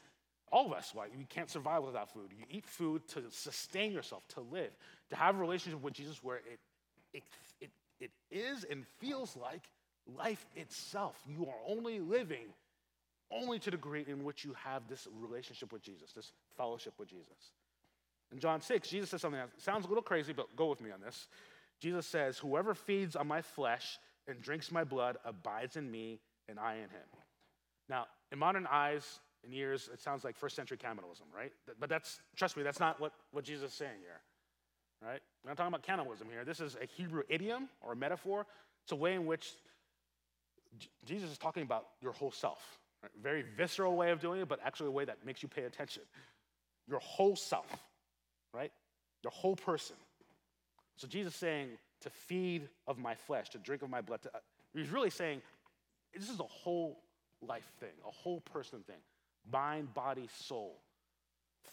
all 0.52 0.66
of 0.66 0.72
us, 0.72 0.90
why 0.94 1.06
we 1.16 1.24
can't 1.24 1.50
survive 1.50 1.82
without 1.82 2.12
food. 2.12 2.30
You 2.36 2.44
eat 2.50 2.66
food 2.66 3.08
to 3.08 3.22
sustain 3.30 3.92
yourself, 3.92 4.28
to 4.34 4.40
live, 4.40 4.70
to 5.10 5.16
have 5.16 5.34
a 5.34 5.38
relationship 5.38 5.82
with 5.82 5.94
Jesus 5.94 6.22
where 6.22 6.36
it, 6.36 6.60
it, 7.14 7.22
it, 7.60 7.70
it 8.00 8.10
is 8.30 8.64
and 8.64 8.86
feels 8.98 9.36
like 9.36 9.62
life 10.14 10.46
itself. 10.54 11.18
You 11.26 11.46
are 11.46 11.58
only 11.66 11.98
living 12.00 12.52
only 13.30 13.58
to 13.58 13.70
the 13.70 13.76
degree 13.76 14.04
in 14.06 14.24
which 14.24 14.44
you 14.44 14.54
have 14.64 14.88
this 14.88 15.06
relationship 15.20 15.72
with 15.72 15.82
Jesus, 15.82 16.12
this 16.12 16.32
fellowship 16.56 16.94
with 16.98 17.08
Jesus. 17.08 17.52
In 18.32 18.38
John 18.38 18.60
6, 18.60 18.88
Jesus 18.88 19.10
says 19.10 19.20
something 19.20 19.40
that 19.40 19.50
sounds 19.58 19.84
a 19.84 19.88
little 19.88 20.02
crazy, 20.02 20.32
but 20.32 20.54
go 20.56 20.66
with 20.66 20.80
me 20.80 20.90
on 20.90 21.00
this. 21.00 21.28
Jesus 21.80 22.06
says, 22.06 22.38
Whoever 22.38 22.74
feeds 22.74 23.16
on 23.16 23.26
my 23.26 23.42
flesh 23.42 23.98
and 24.26 24.40
drinks 24.40 24.72
my 24.72 24.84
blood 24.84 25.16
abides 25.24 25.76
in 25.76 25.90
me, 25.90 26.20
and 26.48 26.58
I 26.58 26.74
in 26.74 26.82
him. 26.82 27.08
Now, 27.88 28.06
in 28.32 28.38
modern 28.38 28.66
eyes 28.70 29.20
and 29.44 29.54
ears, 29.54 29.88
it 29.92 30.00
sounds 30.00 30.24
like 30.24 30.36
first 30.36 30.56
century 30.56 30.76
cannibalism, 30.76 31.26
right? 31.34 31.52
But 31.78 31.88
that's, 31.88 32.20
trust 32.34 32.56
me, 32.56 32.62
that's 32.62 32.80
not 32.80 33.00
what, 33.00 33.12
what 33.30 33.44
Jesus 33.44 33.70
is 33.70 33.76
saying 33.76 33.98
here, 34.00 34.20
right? 35.08 35.20
We're 35.44 35.50
not 35.50 35.56
talking 35.56 35.68
about 35.68 35.82
cannibalism 35.82 36.28
here. 36.30 36.44
This 36.44 36.60
is 36.60 36.76
a 36.80 36.86
Hebrew 36.86 37.22
idiom 37.28 37.68
or 37.80 37.92
a 37.92 37.96
metaphor. 37.96 38.46
It's 38.82 38.92
a 38.92 38.96
way 38.96 39.14
in 39.14 39.26
which 39.26 39.52
Jesus 41.04 41.30
is 41.30 41.38
talking 41.38 41.62
about 41.62 41.86
your 42.02 42.12
whole 42.12 42.32
self. 42.32 42.78
Right? 43.06 43.22
Very 43.22 43.44
visceral 43.56 43.96
way 43.96 44.10
of 44.10 44.20
doing 44.20 44.40
it, 44.40 44.48
but 44.48 44.58
actually 44.64 44.88
a 44.88 44.92
way 44.92 45.04
that 45.04 45.24
makes 45.24 45.42
you 45.42 45.48
pay 45.48 45.62
attention. 45.62 46.02
Your 46.88 47.00
whole 47.00 47.36
self, 47.36 47.66
right? 48.52 48.72
Your 49.22 49.30
whole 49.30 49.56
person. 49.56 49.96
So 50.96 51.06
Jesus 51.06 51.34
is 51.34 51.38
saying 51.38 51.68
to 52.00 52.10
feed 52.10 52.68
of 52.86 52.98
my 52.98 53.14
flesh, 53.14 53.50
to 53.50 53.58
drink 53.58 53.82
of 53.82 53.90
my 53.90 54.00
blood. 54.00 54.22
To, 54.22 54.30
uh, 54.34 54.38
he's 54.74 54.90
really 54.90 55.10
saying 55.10 55.42
this 56.14 56.30
is 56.30 56.40
a 56.40 56.44
whole 56.44 57.00
life 57.42 57.70
thing, 57.78 57.90
a 58.06 58.10
whole 58.10 58.40
person 58.40 58.80
thing. 58.80 58.96
Mind, 59.50 59.92
body, 59.94 60.28
soul. 60.32 60.80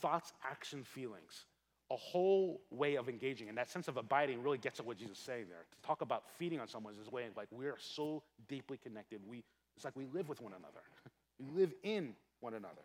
Thoughts, 0.02 0.34
action, 0.50 0.84
feelings. 0.84 1.46
A 1.90 1.96
whole 1.96 2.62
way 2.70 2.96
of 2.96 3.10
engaging. 3.10 3.50
And 3.50 3.58
that 3.58 3.70
sense 3.70 3.88
of 3.88 3.98
abiding 3.98 4.42
really 4.44 4.58
gets 4.58 4.80
at 4.80 4.86
what 4.86 4.98
Jesus 4.98 5.18
is 5.18 5.24
saying 5.24 5.46
there. 5.50 5.66
To 5.72 5.88
talk 5.88 6.02
about 6.02 6.24
feeding 6.38 6.60
on 6.60 6.68
someone 6.68 6.94
is 6.94 7.00
this 7.00 7.12
way 7.12 7.26
of 7.26 7.36
like 7.36 7.48
we 7.52 7.66
are 7.66 7.78
so 7.80 8.24
deeply 8.48 8.78
connected. 8.78 9.22
We, 9.28 9.44
it's 9.76 9.86
like 9.86 9.96
we 9.96 10.06
live 10.14 10.30
with 10.30 10.42
one 10.42 10.54
another. 10.54 10.82
live 11.56 11.74
in 11.84 12.14
one 12.40 12.54
another. 12.54 12.82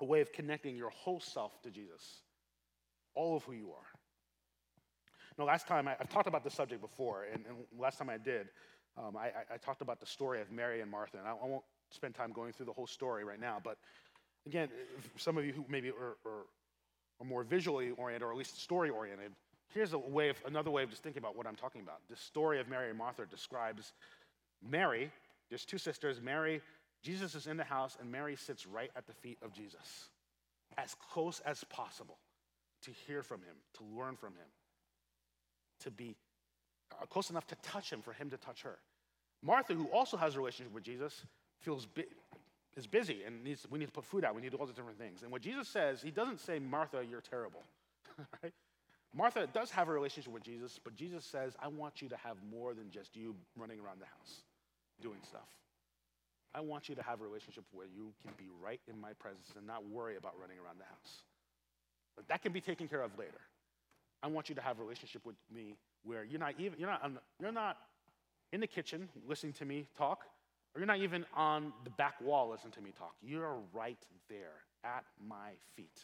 A 0.00 0.04
way 0.04 0.20
of 0.20 0.32
connecting 0.32 0.76
your 0.76 0.90
whole 0.90 1.20
self 1.20 1.60
to 1.62 1.70
Jesus. 1.70 2.22
All 3.14 3.36
of 3.36 3.44
who 3.44 3.52
you 3.52 3.70
are. 3.70 3.98
No, 5.38 5.44
last 5.44 5.66
time 5.66 5.88
I, 5.88 5.94
have 5.98 6.08
talked 6.08 6.26
about 6.26 6.44
this 6.44 6.54
subject 6.54 6.80
before, 6.80 7.26
and, 7.32 7.44
and 7.46 7.56
last 7.78 7.98
time 7.98 8.10
I 8.10 8.18
did, 8.18 8.48
um, 8.98 9.16
I, 9.16 9.30
I, 9.52 9.56
talked 9.56 9.80
about 9.80 10.00
the 10.00 10.06
story 10.06 10.42
of 10.42 10.50
Mary 10.50 10.82
and 10.82 10.90
Martha, 10.90 11.16
and 11.16 11.26
I, 11.26 11.30
I, 11.30 11.46
won't 11.46 11.64
spend 11.90 12.14
time 12.14 12.32
going 12.32 12.52
through 12.52 12.66
the 12.66 12.72
whole 12.72 12.86
story 12.86 13.24
right 13.24 13.40
now. 13.40 13.58
But 13.62 13.78
again, 14.46 14.68
some 15.16 15.38
of 15.38 15.46
you 15.46 15.52
who 15.52 15.64
maybe 15.68 15.88
are, 15.90 16.16
are, 16.26 16.44
are 17.20 17.24
more 17.24 17.44
visually 17.44 17.90
oriented, 17.96 18.26
or 18.26 18.32
at 18.32 18.36
least 18.36 18.60
story 18.60 18.90
oriented, 18.90 19.32
here's 19.72 19.94
a 19.94 19.98
way 19.98 20.28
of, 20.28 20.36
another 20.46 20.70
way 20.70 20.82
of 20.82 20.90
just 20.90 21.02
thinking 21.02 21.22
about 21.22 21.36
what 21.36 21.46
I'm 21.46 21.56
talking 21.56 21.80
about. 21.80 22.00
The 22.10 22.16
story 22.16 22.60
of 22.60 22.68
Mary 22.68 22.90
and 22.90 22.98
Martha 22.98 23.24
describes 23.24 23.92
Mary. 24.62 25.10
There's 25.48 25.64
two 25.64 25.78
sisters. 25.78 26.20
Mary, 26.20 26.60
Jesus 27.02 27.34
is 27.34 27.46
in 27.46 27.56
the 27.56 27.64
house, 27.64 27.96
and 28.00 28.10
Mary 28.10 28.36
sits 28.36 28.66
right 28.66 28.90
at 28.96 29.06
the 29.06 29.12
feet 29.12 29.38
of 29.42 29.52
Jesus, 29.52 30.08
as 30.78 30.94
close 31.12 31.40
as 31.40 31.64
possible 31.64 32.18
to 32.82 32.90
hear 33.06 33.22
from 33.22 33.40
him, 33.40 33.56
to 33.74 33.84
learn 33.96 34.16
from 34.16 34.34
him 34.34 34.46
to 35.80 35.90
be 35.90 36.16
uh, 36.92 37.06
close 37.06 37.30
enough 37.30 37.46
to 37.48 37.56
touch 37.56 37.92
him 37.92 38.02
for 38.02 38.12
him 38.12 38.30
to 38.30 38.36
touch 38.36 38.62
her. 38.62 38.78
Martha, 39.42 39.74
who 39.74 39.86
also 39.86 40.16
has 40.16 40.34
a 40.34 40.38
relationship 40.38 40.72
with 40.72 40.84
Jesus, 40.84 41.24
feels 41.60 41.86
is 42.76 42.86
busy 42.86 43.22
and 43.26 43.44
needs, 43.44 43.66
we 43.70 43.78
need 43.78 43.86
to 43.86 43.92
put 43.92 44.04
food 44.04 44.24
out. 44.24 44.34
We 44.34 44.40
need 44.40 44.50
to 44.50 44.56
do 44.56 44.60
all 44.60 44.66
the 44.66 44.72
different 44.72 44.98
things. 44.98 45.22
And 45.22 45.30
what 45.30 45.42
Jesus 45.42 45.68
says, 45.68 46.00
he 46.00 46.10
doesn't 46.10 46.40
say, 46.40 46.58
Martha, 46.58 47.04
you're 47.08 47.20
terrible. 47.20 47.62
right? 48.42 48.52
Martha 49.14 49.46
does 49.52 49.70
have 49.70 49.88
a 49.88 49.92
relationship 49.92 50.32
with 50.32 50.42
Jesus, 50.42 50.80
but 50.82 50.96
Jesus 50.96 51.24
says, 51.24 51.54
I 51.62 51.68
want 51.68 52.00
you 52.00 52.08
to 52.08 52.16
have 52.16 52.36
more 52.50 52.72
than 52.72 52.90
just 52.90 53.14
you 53.14 53.34
running 53.56 53.78
around 53.78 54.00
the 54.00 54.06
house 54.06 54.42
doing 55.02 55.18
stuff. 55.26 55.48
I 56.54 56.60
want 56.60 56.88
you 56.88 56.94
to 56.94 57.02
have 57.02 57.20
a 57.20 57.24
relationship 57.24 57.64
where 57.72 57.86
you 57.86 58.12
can 58.22 58.32
be 58.36 58.50
right 58.62 58.80
in 58.88 59.00
my 59.00 59.12
presence 59.14 59.48
and 59.56 59.66
not 59.66 59.88
worry 59.88 60.16
about 60.16 60.34
running 60.40 60.58
around 60.58 60.78
the 60.78 60.84
house. 60.84 61.22
But 62.14 62.28
that 62.28 62.42
can 62.42 62.52
be 62.52 62.60
taken 62.60 62.88
care 62.88 63.02
of 63.02 63.18
later. 63.18 63.40
I 64.22 64.28
want 64.28 64.48
you 64.48 64.54
to 64.54 64.60
have 64.60 64.78
a 64.78 64.82
relationship 64.82 65.24
with 65.24 65.36
me 65.52 65.76
where 66.04 66.24
you're 66.24 66.40
not 66.40 66.54
even, 66.58 66.78
you're 66.78 66.90
not, 66.90 67.02
on, 67.02 67.18
you're 67.40 67.52
not 67.52 67.78
in 68.52 68.60
the 68.60 68.66
kitchen 68.66 69.08
listening 69.26 69.54
to 69.54 69.64
me 69.64 69.86
talk, 69.96 70.24
or 70.74 70.80
you're 70.80 70.86
not 70.86 70.98
even 70.98 71.24
on 71.34 71.72
the 71.84 71.90
back 71.90 72.20
wall 72.20 72.50
listening 72.50 72.72
to 72.72 72.82
me 72.82 72.92
talk. 72.98 73.14
You're 73.22 73.56
right 73.72 73.98
there 74.28 74.60
at 74.84 75.04
my 75.26 75.52
feet. 75.74 75.98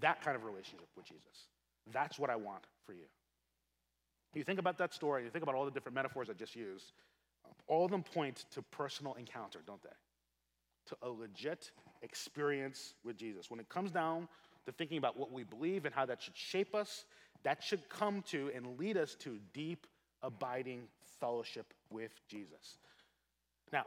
That 0.00 0.22
kind 0.22 0.36
of 0.36 0.44
relationship 0.44 0.88
with 0.96 1.06
Jesus. 1.06 1.48
That's 1.92 2.18
what 2.18 2.30
I 2.30 2.36
want 2.36 2.64
for 2.86 2.92
you. 2.92 3.06
You 4.34 4.44
think 4.44 4.58
about 4.58 4.78
that 4.78 4.94
story, 4.94 5.24
you 5.24 5.30
think 5.30 5.42
about 5.42 5.54
all 5.54 5.64
the 5.64 5.70
different 5.70 5.94
metaphors 5.94 6.28
I 6.30 6.34
just 6.34 6.54
used, 6.54 6.92
all 7.66 7.84
of 7.84 7.90
them 7.90 8.02
point 8.02 8.44
to 8.52 8.62
personal 8.62 9.14
encounter, 9.14 9.60
don't 9.66 9.82
they? 9.82 9.88
To 10.86 10.96
a 11.02 11.08
legit 11.08 11.70
experience 12.02 12.94
with 13.04 13.16
Jesus. 13.16 13.50
When 13.50 13.60
it 13.60 13.68
comes 13.68 13.90
down 13.90 14.28
to 14.66 14.72
thinking 14.72 14.98
about 14.98 15.18
what 15.18 15.32
we 15.32 15.44
believe 15.44 15.84
and 15.84 15.94
how 15.94 16.06
that 16.06 16.22
should 16.22 16.36
shape 16.36 16.74
us, 16.74 17.04
that 17.42 17.62
should 17.62 17.88
come 17.88 18.22
to 18.30 18.50
and 18.54 18.78
lead 18.78 18.96
us 18.96 19.14
to 19.16 19.38
deep, 19.52 19.86
abiding 20.22 20.82
fellowship 21.20 21.72
with 21.90 22.12
Jesus. 22.28 22.78
Now, 23.72 23.84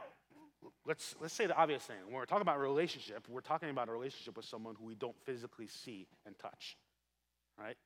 let's, 0.86 1.14
let's 1.20 1.34
say 1.34 1.46
the 1.46 1.56
obvious 1.56 1.82
thing. 1.82 1.96
When 2.06 2.14
we're 2.14 2.24
talking 2.24 2.42
about 2.42 2.60
relationship, 2.60 3.26
we're 3.28 3.40
talking 3.40 3.70
about 3.70 3.88
a 3.88 3.92
relationship 3.92 4.36
with 4.36 4.46
someone 4.46 4.74
who 4.78 4.84
we 4.84 4.94
don't 4.94 5.16
physically 5.24 5.66
see 5.66 6.06
and 6.26 6.38
touch, 6.38 6.76
right? 7.58 7.76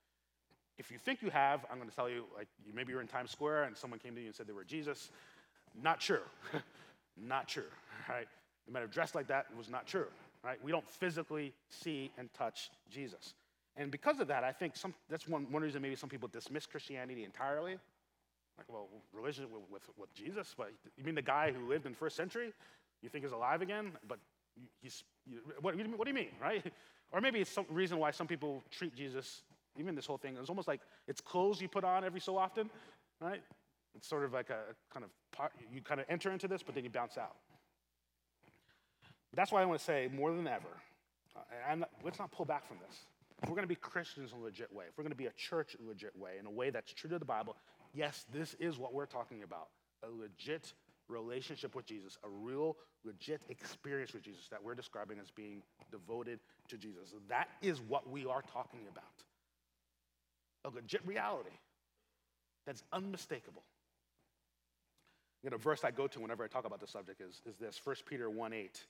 If 0.79 0.91
you 0.91 0.99
think 0.99 1.23
you 1.23 1.31
have, 1.31 1.65
I'm 1.71 1.79
going 1.79 1.89
to 1.89 1.97
tell 1.97 2.11
you, 2.11 2.25
like, 2.37 2.49
maybe 2.75 2.93
you're 2.93 3.01
in 3.01 3.07
Times 3.07 3.31
Square 3.31 3.65
and 3.65 3.77
someone 3.77 3.99
came 3.99 4.15
to 4.15 4.21
you 4.21 4.27
and 4.27 4.37
said 4.37 4.47
they 4.47 4.53
were 4.53 4.65
Jesus. 4.65 5.11
Not 5.83 6.01
true. 6.01 6.23
not 7.17 7.49
true, 7.49 7.71
right? 8.09 8.27
You 8.67 8.73
might 8.73 8.81
have 8.81 8.91
dressed 8.91 9.15
like 9.15 9.29
that, 9.29 9.47
it 9.51 9.57
was 9.57 9.71
not 9.71 9.87
true 9.87 10.07
right? 10.47 10.63
We 10.63 10.71
don't 10.71 10.89
physically 10.89 11.53
see 11.69 12.13
and 12.17 12.33
touch 12.33 12.71
Jesus. 12.89 13.35
And 13.77 13.91
because 13.91 14.21
of 14.21 14.29
that, 14.29 14.45
I 14.45 14.53
think 14.53 14.77
some, 14.77 14.95
that's 15.11 15.29
one, 15.29 15.51
one 15.51 15.63
reason 15.63 15.83
maybe 15.83 15.97
some 15.97 16.09
people 16.09 16.29
dismiss 16.29 16.67
Christianity 16.67 17.25
entirely. 17.25 17.73
Like, 18.57 18.69
well, 18.69 18.89
religion 19.13 19.47
with, 19.53 19.63
with, 19.71 19.83
with 19.99 20.15
Jesus, 20.15 20.55
but 20.57 20.71
you 20.97 21.05
mean 21.05 21.17
the 21.17 21.21
guy 21.21 21.53
who 21.53 21.69
lived 21.69 21.85
in 21.85 21.95
first 21.95 22.17
century? 22.17 22.53
You 23.03 23.11
think 23.11 23.25
is 23.25 23.33
alive 23.33 23.61
again? 23.61 23.93
But 24.09 24.19
he's, 24.81 25.05
you, 25.27 25.41
what, 25.61 25.77
what 25.77 26.05
do 26.05 26.11
you 26.11 26.15
mean, 26.15 26.31
right? 26.41 26.65
Or 27.13 27.21
maybe 27.21 27.39
it's 27.39 27.53
some 27.53 27.67
reason 27.71 27.99
why 27.99 28.11
some 28.11 28.27
people 28.27 28.65
treat 28.69 28.93
Jesus, 28.93 29.43
even 29.79 29.95
this 29.95 30.07
whole 30.07 30.19
thing, 30.19 30.37
it's 30.41 30.49
almost 30.49 30.67
like 30.67 30.81
it's 31.07 31.21
clothes 31.21 31.61
you 31.61 31.69
put 31.69 31.85
on 31.85 32.03
every 32.03 32.19
so 32.19 32.37
often, 32.37 32.69
right? 33.21 33.41
It's 33.97 34.09
sort 34.09 34.25
of 34.25 34.33
like 34.33 34.51
a 34.51 34.75
kind 34.93 35.05
of 35.05 35.11
part, 35.33 35.53
you 35.73 35.81
kind 35.81 36.01
of 36.01 36.07
enter 36.09 36.31
into 36.31 36.49
this, 36.49 36.63
but 36.63 36.75
then 36.75 36.85
you 36.85 36.91
bounce 36.91 37.17
out. 37.17 37.37
That's 39.35 39.53
why 39.53 39.63
I 39.63 39.65
want 39.65 39.79
to 39.81 39.85
say 39.85 40.09
more 40.15 40.33
than 40.33 40.47
ever, 40.47 40.69
uh, 41.37 41.41
and 41.69 41.85
let's 42.03 42.19
not 42.19 42.31
pull 42.31 42.47
back 42.47 42.67
from 42.67 42.79
this. 42.87 42.97
If 43.43 43.49
we're 43.49 43.55
going 43.55 43.65
to 43.65 43.69
be 43.69 43.75
Christians 43.75 44.33
in 44.33 44.39
a 44.39 44.43
legit 44.43 44.73
way, 44.73 44.85
if 44.89 44.97
we're 44.97 45.05
going 45.05 45.13
to 45.13 45.17
be 45.17 45.27
a 45.27 45.33
church 45.33 45.77
in 45.79 45.85
a 45.85 45.89
legit 45.89 46.17
way, 46.17 46.33
in 46.41 46.47
a 46.47 46.51
way 46.51 46.71
that's 46.71 46.93
true 46.93 47.11
to 47.11 47.19
the 47.19 47.25
Bible, 47.25 47.57
yes, 47.93 48.25
this 48.33 48.55
is 48.59 48.79
what 48.79 48.95
we're 48.95 49.07
talking 49.07 49.43
about 49.43 49.69
a 50.03 50.09
legit 50.11 50.73
relationship 51.09 51.75
with 51.75 51.87
Jesus, 51.87 52.19
a 52.25 52.29
real, 52.29 52.77
legit 53.05 53.41
experience 53.49 54.13
with 54.13 54.23
Jesus 54.23 54.49
that 54.51 54.63
we're 54.63 54.75
describing 54.75 55.19
as 55.21 55.31
being 55.31 55.63
devoted 55.91 56.41
to 56.69 56.77
Jesus. 56.77 57.15
That 57.29 57.49
is 57.63 57.81
what 57.81 58.11
we 58.11 58.27
are 58.27 58.43
talking 58.43 58.81
about. 58.91 59.05
A 60.65 60.75
legit 60.75 61.07
reality 61.07 61.57
that's 62.67 62.83
unmistakable. 62.93 63.63
You 65.47 65.51
know, 65.51 65.59
verse 65.59 65.85
I 65.85 65.93
go 65.93 66.09
to 66.09 66.19
whenever 66.19 66.43
I 66.43 66.49
talk 66.49 66.67
about 66.67 66.81
the 66.81 66.89
subject 66.89 67.21
is, 67.21 67.41
is 67.47 67.55
this 67.55 67.81
1 67.85 67.95
Peter 68.05 68.29
1 68.29 68.53
8. 68.53 68.85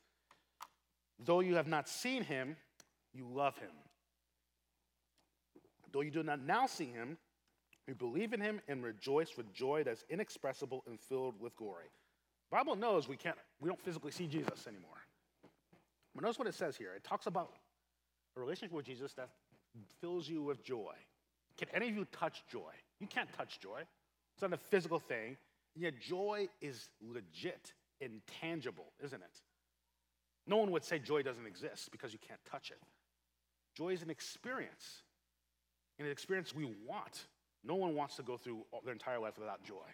Though 1.22 1.40
you 1.40 1.54
have 1.56 1.66
not 1.68 1.86
seen 1.86 2.24
him, 2.24 2.56
you 3.12 3.26
love 3.30 3.58
him. 3.58 3.68
Though 5.92 6.00
you 6.00 6.10
do 6.10 6.22
not 6.22 6.40
now 6.40 6.66
see 6.66 6.86
him, 6.86 7.18
you 7.86 7.94
believe 7.94 8.32
in 8.32 8.40
him 8.40 8.62
and 8.68 8.82
rejoice 8.82 9.36
with 9.36 9.52
joy 9.52 9.82
that's 9.84 10.02
inexpressible 10.08 10.82
and 10.86 10.98
filled 10.98 11.38
with 11.38 11.54
glory. 11.56 11.90
Bible 12.50 12.74
knows 12.74 13.06
we 13.06 13.18
can't, 13.18 13.36
we 13.60 13.68
don't 13.68 13.82
physically 13.82 14.10
see 14.10 14.26
Jesus 14.26 14.66
anymore. 14.66 14.96
But 16.14 16.24
notice 16.24 16.38
what 16.38 16.48
it 16.48 16.54
says 16.54 16.74
here. 16.74 16.94
It 16.96 17.04
talks 17.04 17.26
about 17.26 17.52
a 18.34 18.40
relationship 18.40 18.74
with 18.74 18.86
Jesus 18.86 19.12
that 19.12 19.28
fills 20.00 20.26
you 20.26 20.42
with 20.42 20.64
joy. 20.64 20.94
Can 21.58 21.68
any 21.74 21.90
of 21.90 21.94
you 21.94 22.06
touch 22.12 22.44
joy? 22.50 22.72
You 22.98 23.08
can't 23.08 23.30
touch 23.34 23.60
joy. 23.60 23.82
It's 24.32 24.40
not 24.40 24.54
a 24.54 24.56
physical 24.56 24.98
thing. 24.98 25.36
Yet 25.76 26.00
joy 26.00 26.48
is 26.60 26.88
legit 27.02 27.74
intangible, 28.00 28.92
isn't 29.04 29.20
it? 29.22 29.40
No 30.46 30.56
one 30.56 30.70
would 30.70 30.84
say 30.84 30.98
joy 30.98 31.22
doesn't 31.22 31.46
exist 31.46 31.90
because 31.92 32.12
you 32.12 32.18
can't 32.26 32.40
touch 32.50 32.70
it. 32.70 32.78
Joy 33.76 33.90
is 33.90 34.02
an 34.02 34.10
experience, 34.10 35.02
and 35.98 36.06
an 36.06 36.12
experience 36.12 36.54
we 36.54 36.64
want. 36.86 37.26
No 37.62 37.74
one 37.74 37.94
wants 37.94 38.16
to 38.16 38.22
go 38.22 38.36
through 38.36 38.64
their 38.84 38.92
entire 38.92 39.18
life 39.18 39.38
without 39.38 39.62
joy. 39.64 39.86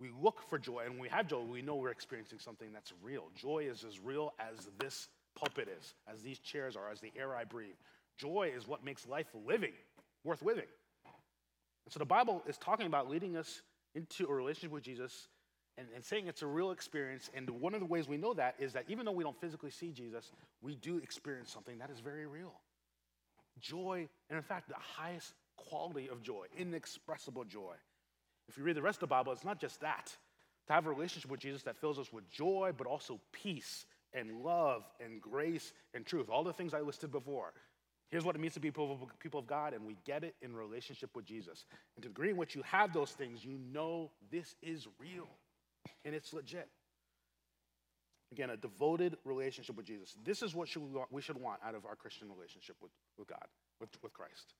We 0.00 0.10
look 0.22 0.42
for 0.48 0.58
joy, 0.58 0.84
and 0.84 0.92
when 0.92 1.00
we 1.00 1.08
have 1.08 1.26
joy, 1.26 1.40
we 1.40 1.60
know 1.60 1.74
we're 1.74 1.90
experiencing 1.90 2.38
something 2.38 2.72
that's 2.72 2.92
real. 3.02 3.24
Joy 3.34 3.66
is 3.70 3.84
as 3.84 3.98
real 4.00 4.32
as 4.38 4.68
this 4.78 5.08
pulpit 5.34 5.68
is, 5.78 5.94
as 6.10 6.22
these 6.22 6.38
chairs 6.38 6.76
are, 6.76 6.90
as 6.90 7.00
the 7.00 7.12
air 7.18 7.34
I 7.34 7.44
breathe. 7.44 7.76
Joy 8.16 8.52
is 8.54 8.66
what 8.66 8.84
makes 8.84 9.06
life 9.06 9.28
living, 9.46 9.72
worth 10.24 10.42
living. 10.42 10.68
And 11.04 11.92
so 11.92 11.98
the 11.98 12.06
Bible 12.06 12.42
is 12.46 12.56
talking 12.56 12.86
about 12.86 13.10
leading 13.10 13.36
us 13.36 13.62
into 13.96 14.30
a 14.30 14.32
relationship 14.32 14.70
with 14.70 14.84
Jesus 14.84 15.28
and, 15.78 15.88
and 15.94 16.04
saying 16.04 16.26
it's 16.28 16.42
a 16.42 16.46
real 16.46 16.70
experience. 16.70 17.30
And 17.34 17.48
one 17.50 17.74
of 17.74 17.80
the 17.80 17.86
ways 17.86 18.06
we 18.06 18.16
know 18.16 18.34
that 18.34 18.54
is 18.58 18.72
that 18.74 18.84
even 18.88 19.04
though 19.04 19.12
we 19.12 19.24
don't 19.24 19.40
physically 19.40 19.70
see 19.70 19.90
Jesus, 19.90 20.30
we 20.62 20.76
do 20.76 20.98
experience 20.98 21.50
something 21.50 21.78
that 21.78 21.90
is 21.90 22.00
very 22.00 22.26
real. 22.26 22.52
Joy, 23.58 24.08
and 24.28 24.36
in 24.36 24.42
fact, 24.42 24.68
the 24.68 24.74
highest 24.78 25.32
quality 25.56 26.08
of 26.08 26.22
joy, 26.22 26.46
inexpressible 26.56 27.44
joy. 27.44 27.74
If 28.48 28.58
you 28.58 28.64
read 28.64 28.76
the 28.76 28.82
rest 28.82 28.96
of 28.96 29.00
the 29.00 29.06
Bible, 29.08 29.32
it's 29.32 29.44
not 29.44 29.60
just 29.60 29.80
that. 29.80 30.14
To 30.68 30.72
have 30.72 30.86
a 30.86 30.90
relationship 30.90 31.30
with 31.30 31.40
Jesus 31.40 31.62
that 31.62 31.76
fills 31.80 31.98
us 31.98 32.12
with 32.12 32.28
joy, 32.30 32.72
but 32.76 32.86
also 32.86 33.20
peace 33.32 33.86
and 34.12 34.42
love 34.42 34.84
and 35.02 35.20
grace 35.20 35.72
and 35.94 36.04
truth. 36.04 36.28
All 36.28 36.44
the 36.44 36.52
things 36.52 36.74
I 36.74 36.80
listed 36.80 37.10
before. 37.10 37.52
Here's 38.10 38.24
what 38.24 38.36
it 38.36 38.38
means 38.38 38.54
to 38.54 38.60
be 38.60 38.70
people, 38.70 39.08
of 39.34 39.46
God, 39.46 39.74
and 39.74 39.84
we 39.84 39.96
get 40.04 40.22
it 40.22 40.36
in 40.40 40.54
relationship 40.54 41.10
with 41.16 41.24
Jesus. 41.24 41.66
And 41.96 42.02
to 42.02 42.08
the 42.08 42.12
degree 42.12 42.30
in 42.30 42.36
which 42.36 42.54
you 42.54 42.62
have 42.62 42.92
those 42.92 43.10
things, 43.10 43.44
you 43.44 43.58
know 43.72 44.10
this 44.30 44.54
is 44.62 44.86
real 45.00 45.28
and 46.04 46.14
it's 46.14 46.32
legit. 46.32 46.68
Again, 48.32 48.50
a 48.50 48.56
devoted 48.56 49.16
relationship 49.24 49.76
with 49.76 49.86
Jesus. 49.86 50.14
This 50.24 50.42
is 50.42 50.54
what 50.54 50.68
we, 50.76 50.82
we 51.10 51.22
should 51.22 51.40
want 51.40 51.60
out 51.66 51.74
of 51.74 51.84
our 51.84 51.96
Christian 51.96 52.28
relationship 52.30 52.76
with, 52.80 52.90
with 53.18 53.28
God, 53.28 53.46
with, 53.80 53.90
with 54.02 54.12
Christ. 54.12 54.54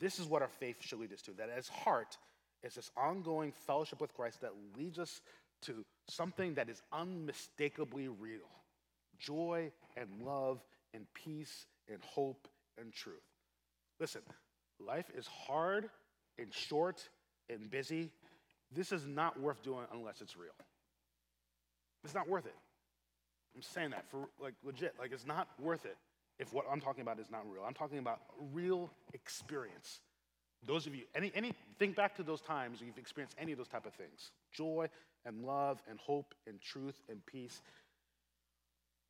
This 0.00 0.18
is 0.18 0.26
what 0.26 0.42
our 0.42 0.48
faith 0.48 0.76
should 0.80 0.98
lead 0.98 1.12
us 1.12 1.22
to. 1.22 1.32
That 1.32 1.50
as 1.50 1.68
heart, 1.68 2.16
is 2.62 2.74
this 2.74 2.90
ongoing 2.96 3.52
fellowship 3.66 4.00
with 4.00 4.14
Christ 4.14 4.40
that 4.40 4.52
leads 4.76 4.98
us 4.98 5.20
to 5.62 5.84
something 6.08 6.54
that 6.54 6.68
is 6.68 6.82
unmistakably 6.92 8.08
real 8.08 8.40
joy 9.18 9.70
and 9.96 10.08
love 10.22 10.62
and 10.92 11.06
peace 11.14 11.66
and 11.88 11.98
hope 12.02 12.48
and 12.78 12.92
truth. 12.92 13.22
Listen, 14.00 14.22
life 14.84 15.10
is 15.16 15.26
hard 15.26 15.88
and 16.38 16.52
short 16.52 17.08
and 17.48 17.70
busy. 17.70 18.10
This 18.72 18.92
is 18.92 19.06
not 19.06 19.40
worth 19.40 19.62
doing 19.62 19.86
unless 19.92 20.20
it's 20.20 20.36
real. 20.36 20.54
It's 22.04 22.14
not 22.14 22.28
worth 22.28 22.46
it. 22.46 22.54
I'm 23.54 23.62
saying 23.62 23.90
that 23.90 24.08
for 24.10 24.28
like 24.40 24.54
legit. 24.62 24.94
Like 24.98 25.12
it's 25.12 25.26
not 25.26 25.48
worth 25.58 25.86
it 25.86 25.96
if 26.38 26.52
what 26.52 26.66
I'm 26.70 26.80
talking 26.80 27.02
about 27.02 27.18
is 27.18 27.30
not 27.30 27.50
real. 27.50 27.62
I'm 27.66 27.74
talking 27.74 27.98
about 27.98 28.20
real 28.52 28.90
experience. 29.14 30.00
Those 30.66 30.86
of 30.86 30.94
you, 30.94 31.04
any, 31.14 31.32
any, 31.34 31.52
think 31.78 31.96
back 31.96 32.16
to 32.16 32.22
those 32.22 32.40
times 32.40 32.80
you've 32.84 32.98
experienced 32.98 33.36
any 33.40 33.52
of 33.52 33.58
those 33.58 33.68
type 33.68 33.86
of 33.86 33.94
things 33.94 34.30
joy 34.52 34.88
and 35.24 35.44
love 35.44 35.82
and 35.88 35.98
hope 35.98 36.34
and 36.46 36.60
truth 36.60 37.00
and 37.08 37.24
peace. 37.26 37.62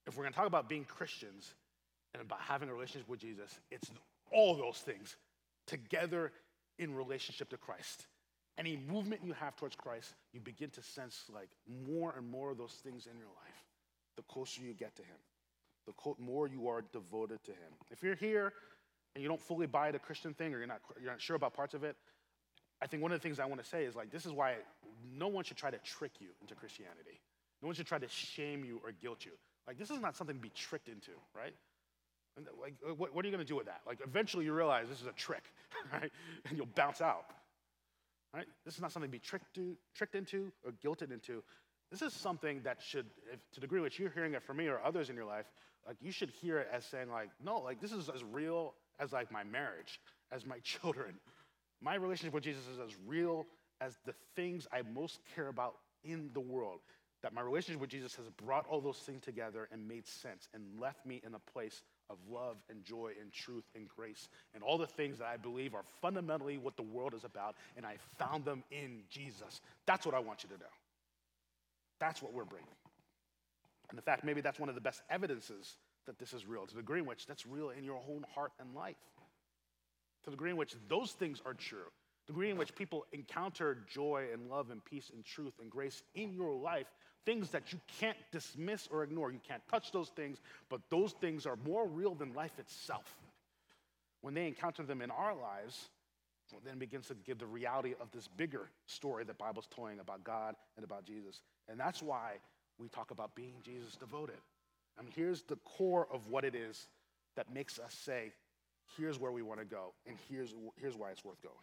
If 0.07 0.17
we're 0.17 0.23
going 0.23 0.33
to 0.33 0.37
talk 0.39 0.47
about 0.47 0.69
being 0.69 0.85
Christians 0.85 1.55
and 2.15 2.23
about 2.23 2.41
having 2.41 2.69
a 2.69 2.75
relationship 2.75 3.09
with 3.09 3.21
Jesus, 3.21 3.59
it's 3.71 3.91
all 4.33 4.55
those 4.57 4.79
things 4.79 5.17
together 5.67 6.33
in 6.79 6.95
relationship 6.95 7.51
to 7.51 7.57
Christ. 7.57 8.07
Any 8.59 8.79
movement 8.89 9.23
you 9.25 9.33
have 9.35 9.57
towards 9.57 9.77
Christ, 9.77 10.15
you 10.33 10.41
begin 10.41 10.71
to 10.71 10.83
sense 10.83 11.25
like 11.33 11.49
more 11.87 12.15
and 12.17 12.31
more 12.31 12.53
of 12.53 12.59
those 12.59 12.73
things 12.73 13.07
in 13.07 13.19
your 13.19 13.29
life 13.29 13.57
the 14.17 14.23
closer 14.23 14.63
you 14.63 14.73
get 14.73 14.97
to 14.97 15.03
Him, 15.03 15.17
the 15.87 15.93
more 16.19 16.49
you 16.49 16.69
are 16.69 16.83
devoted 16.93 17.43
to 17.45 17.53
Him. 17.53 17.73
If 17.91 18.03
you're 18.03 18.15
here 18.15 18.53
and 19.15 19.23
you 19.23 19.29
don't 19.29 19.41
fully 19.41 19.67
buy 19.67 19.93
the 19.93 19.99
Christian 19.99 20.35
thing 20.35 20.55
or 20.55 20.59
you're 20.59 20.67
not, 20.67 20.81
you're 21.01 21.11
not 21.11 21.21
sure 21.21 21.37
about 21.37 21.55
parts 21.55 21.75
of 21.75 21.85
it, 21.85 21.97
I 22.83 22.87
think 22.87 23.03
one 23.03 23.13
of 23.13 23.21
the 23.21 23.23
things 23.23 23.39
I 23.39 23.47
want 23.47 23.63
to 23.63 23.69
say 23.69 23.85
is 23.85 23.95
like, 23.95 24.11
this 24.11 24.27
is 24.27 24.33
why 24.33 24.55
no 25.15 25.29
one 25.29 25.45
should 25.45 25.57
try 25.57 25.71
to 25.71 25.79
trick 25.79 26.13
you 26.19 26.29
into 26.41 26.55
Christianity. 26.55 27.21
No 27.63 27.67
one 27.67 27.75
should 27.75 27.87
try 27.87 27.99
to 27.99 28.09
shame 28.09 28.65
you 28.65 28.81
or 28.85 28.93
guilt 28.93 29.25
you. 29.25 29.33
Like, 29.67 29.79
this 29.79 29.91
is 29.91 30.01
not 30.01 30.15
something 30.17 30.37
to 30.37 30.43
be 30.43 30.51
tricked 30.51 30.89
into, 30.89 31.13
right? 31.35 31.55
Like, 32.61 32.75
what, 32.97 33.15
what 33.15 33.25
are 33.25 33.29
you 33.29 33.35
going 33.35 33.45
to 33.45 33.49
do 33.49 33.57
with 33.57 33.67
that? 33.67 33.81
Like, 33.87 34.01
eventually 34.05 34.45
you 34.45 34.53
realize 34.53 34.89
this 34.89 35.01
is 35.01 35.07
a 35.07 35.13
trick, 35.13 35.45
right? 35.93 36.11
And 36.49 36.57
you'll 36.57 36.69
bounce 36.75 37.01
out. 37.01 37.25
Right? 38.35 38.47
This 38.65 38.75
is 38.75 38.81
not 38.81 38.93
something 38.93 39.11
to 39.11 39.13
be 39.13 39.19
tricked, 39.19 39.55
to, 39.55 39.77
tricked 39.95 40.15
into 40.15 40.53
or 40.65 40.73
guilted 40.85 41.13
into. 41.13 41.43
This 41.91 42.03
is 42.03 42.13
something 42.13 42.61
that 42.65 42.83
should, 42.83 43.07
if, 43.33 43.39
to 43.53 43.61
the 43.61 43.61
degree 43.63 43.81
which 43.81 43.99
you're 43.99 44.11
hearing 44.11 44.35
it 44.35 44.43
from 44.43 44.59
me 44.59 44.67
or 44.67 44.81
others 44.85 45.09
in 45.09 45.17
your 45.17 45.25
life, 45.25 45.47
like 45.87 45.97
you 46.01 46.11
should 46.11 46.31
hear 46.31 46.59
it 46.59 46.69
as 46.73 46.85
saying 46.85 47.11
like, 47.11 47.31
no, 47.43 47.59
like 47.59 47.81
this 47.81 47.93
is 47.93 48.09
as 48.09 48.25
real 48.25 48.75
as 48.99 49.13
like 49.13 49.31
my 49.31 49.45
marriage, 49.45 50.01
as 50.33 50.45
my 50.45 50.59
children. 50.63 51.15
My 51.81 51.95
relationship 51.95 52.35
with 52.35 52.45
Jesus 52.45 52.67
is 52.67 52.81
as 52.81 52.97
real 53.07 53.47
as 53.81 53.97
the 54.05 54.15
things 54.35 54.67
I 54.73 54.83
most 54.83 55.21
care 55.35 55.49
about 55.49 55.77
in 56.05 56.31
the 56.35 56.41
world. 56.41 56.81
That 57.23 57.33
my 57.33 57.41
relationship 57.41 57.81
with 57.81 57.91
Jesus 57.91 58.15
has 58.17 58.29
brought 58.29 58.67
all 58.69 58.81
those 58.81 58.99
things 58.99 59.23
together 59.23 59.69
and 59.73 59.87
made 59.87 60.07
sense 60.07 60.49
and 60.55 60.63
left 60.79 61.07
me 61.07 61.21
in 61.25 61.35
a 61.35 61.39
place 61.39 61.83
of 62.11 62.19
love 62.31 62.57
and 62.71 62.85
joy 62.85 63.13
and 63.21 63.33
truth 63.33 63.65
and 63.75 63.89
grace 63.89 64.29
and 64.55 64.63
all 64.63 64.79
the 64.79 64.87
things 64.87 65.19
that 65.19 65.27
I 65.27 65.37
believe 65.37 65.75
are 65.75 65.85
fundamentally 66.01 66.59
what 66.59 66.77
the 66.77 66.83
world 66.83 67.15
is 67.15 67.25
about, 67.25 67.57
and 67.77 67.85
I 67.85 67.97
found 68.19 68.45
them 68.45 68.63
in 68.71 69.03
Jesus. 69.11 69.61
That's 69.87 70.07
what 70.07 70.15
I 70.15 70.19
want 70.19 70.43
you 70.43 70.49
to 70.51 70.57
know. 70.57 70.71
That's 71.99 72.23
what 72.23 72.33
we're 72.33 72.45
bringing. 72.45 72.69
And 73.91 73.99
in 73.99 74.03
fact, 74.03 74.25
maybe 74.25 74.41
that's 74.41 74.59
one 74.59 74.69
of 74.69 74.75
the 74.75 74.81
best 74.81 75.03
evidences 75.11 75.79
that 76.07 76.19
this 76.19 76.33
is 76.33 76.47
real, 76.47 76.67
to 76.67 76.75
the 76.75 76.83
degree 76.83 77.01
in 77.01 77.07
which 77.07 77.27
that's 77.27 77.47
real 77.47 77.71
in 77.71 77.85
your 77.85 78.01
own 78.09 78.25
heart 78.35 78.53
and 78.61 78.75
life. 78.75 78.97
To 80.25 80.31
the 80.31 80.37
degree 80.37 80.51
in 80.51 80.57
which 80.57 80.75
those 80.89 81.13
things 81.13 81.41
are 81.45 81.55
true, 81.55 81.91
the 82.27 82.33
degree 82.33 82.51
in 82.51 82.57
which 82.57 82.75
people 82.75 83.07
encounter 83.13 83.79
joy 83.89 84.27
and 84.33 84.49
love 84.49 84.71
and 84.71 84.85
peace 84.85 85.11
and 85.15 85.25
truth 85.25 85.55
and 85.61 85.71
grace 85.71 86.03
in 86.15 86.33
your 86.33 86.55
life, 86.55 86.89
things 87.27 87.51
that 87.51 87.73
you 87.73 87.81
can't 88.01 88.17
dismiss 88.33 88.89
or 88.91 89.03
ignore. 89.03 89.31
You 89.31 89.41
can't 89.47 89.63
touch 89.69 89.93
those 89.93 90.09
things, 90.09 90.39
but 90.71 90.81
those 90.89 91.13
things 91.13 91.45
are 91.45 91.59
more 91.67 91.87
real 91.87 92.15
than 92.15 92.33
life 92.33 92.59
itself. 92.59 93.19
When 94.23 94.33
they 94.33 94.47
encounter 94.47 94.85
them 94.85 95.03
in 95.03 95.11
our 95.11 95.35
lives, 95.35 95.91
then 96.65 96.79
begins 96.79 97.09
to 97.09 97.15
give 97.27 97.39
the 97.39 97.47
reality 97.47 97.95
of 98.01 98.11
this 98.13 98.29
bigger 98.29 98.71
story 98.87 99.25
that 99.25 99.37
Bible's 99.37 99.69
telling 99.75 99.99
about 99.99 100.25
God 100.25 100.55
and 100.77 100.85
about 100.85 101.05
Jesus. 101.05 101.43
And 101.69 101.79
that's 101.79 102.01
why 102.01 102.35
we 102.79 102.89
talk 102.89 103.11
about 103.11 103.35
being 103.35 103.55
Jesus 103.63 103.97
devoted. 103.97 104.37
I 104.99 105.03
mean, 105.03 105.13
here's 105.15 105.43
the 105.43 105.57
core 105.57 106.07
of 106.13 106.29
what 106.29 106.45
it 106.45 106.55
is 106.55 106.89
that 107.37 107.53
makes 107.53 107.79
us 107.79 107.93
say, 107.93 108.33
here's 108.97 109.19
where 109.19 109.33
we 109.33 109.43
want 109.43 109.59
to 109.59 109.67
go, 109.67 109.93
and 110.07 110.17
here's, 110.31 110.55
here's 110.77 110.97
why 110.97 111.11
it's 111.11 111.25
worth 111.25 111.43
going. 111.43 111.55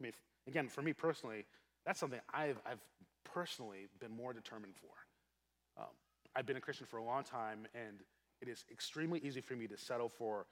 I 0.00 0.02
mean, 0.02 0.12
again, 0.46 0.68
for 0.68 0.82
me 0.82 0.92
personally, 0.92 1.44
that's 1.86 2.00
something 2.00 2.20
I've, 2.32 2.58
I've 2.66 2.80
personally 3.32 3.88
been 4.00 4.14
more 4.14 4.32
determined 4.32 4.74
for. 4.76 5.82
Um, 5.82 5.90
I've 6.36 6.46
been 6.46 6.56
a 6.56 6.60
Christian 6.60 6.86
for 6.86 6.98
a 6.98 7.04
long 7.04 7.24
time, 7.24 7.66
and 7.74 8.00
it 8.40 8.48
is 8.48 8.64
extremely 8.70 9.20
easy 9.20 9.40
for 9.40 9.54
me 9.54 9.66
to 9.66 9.76
settle 9.76 10.08
for 10.08 10.46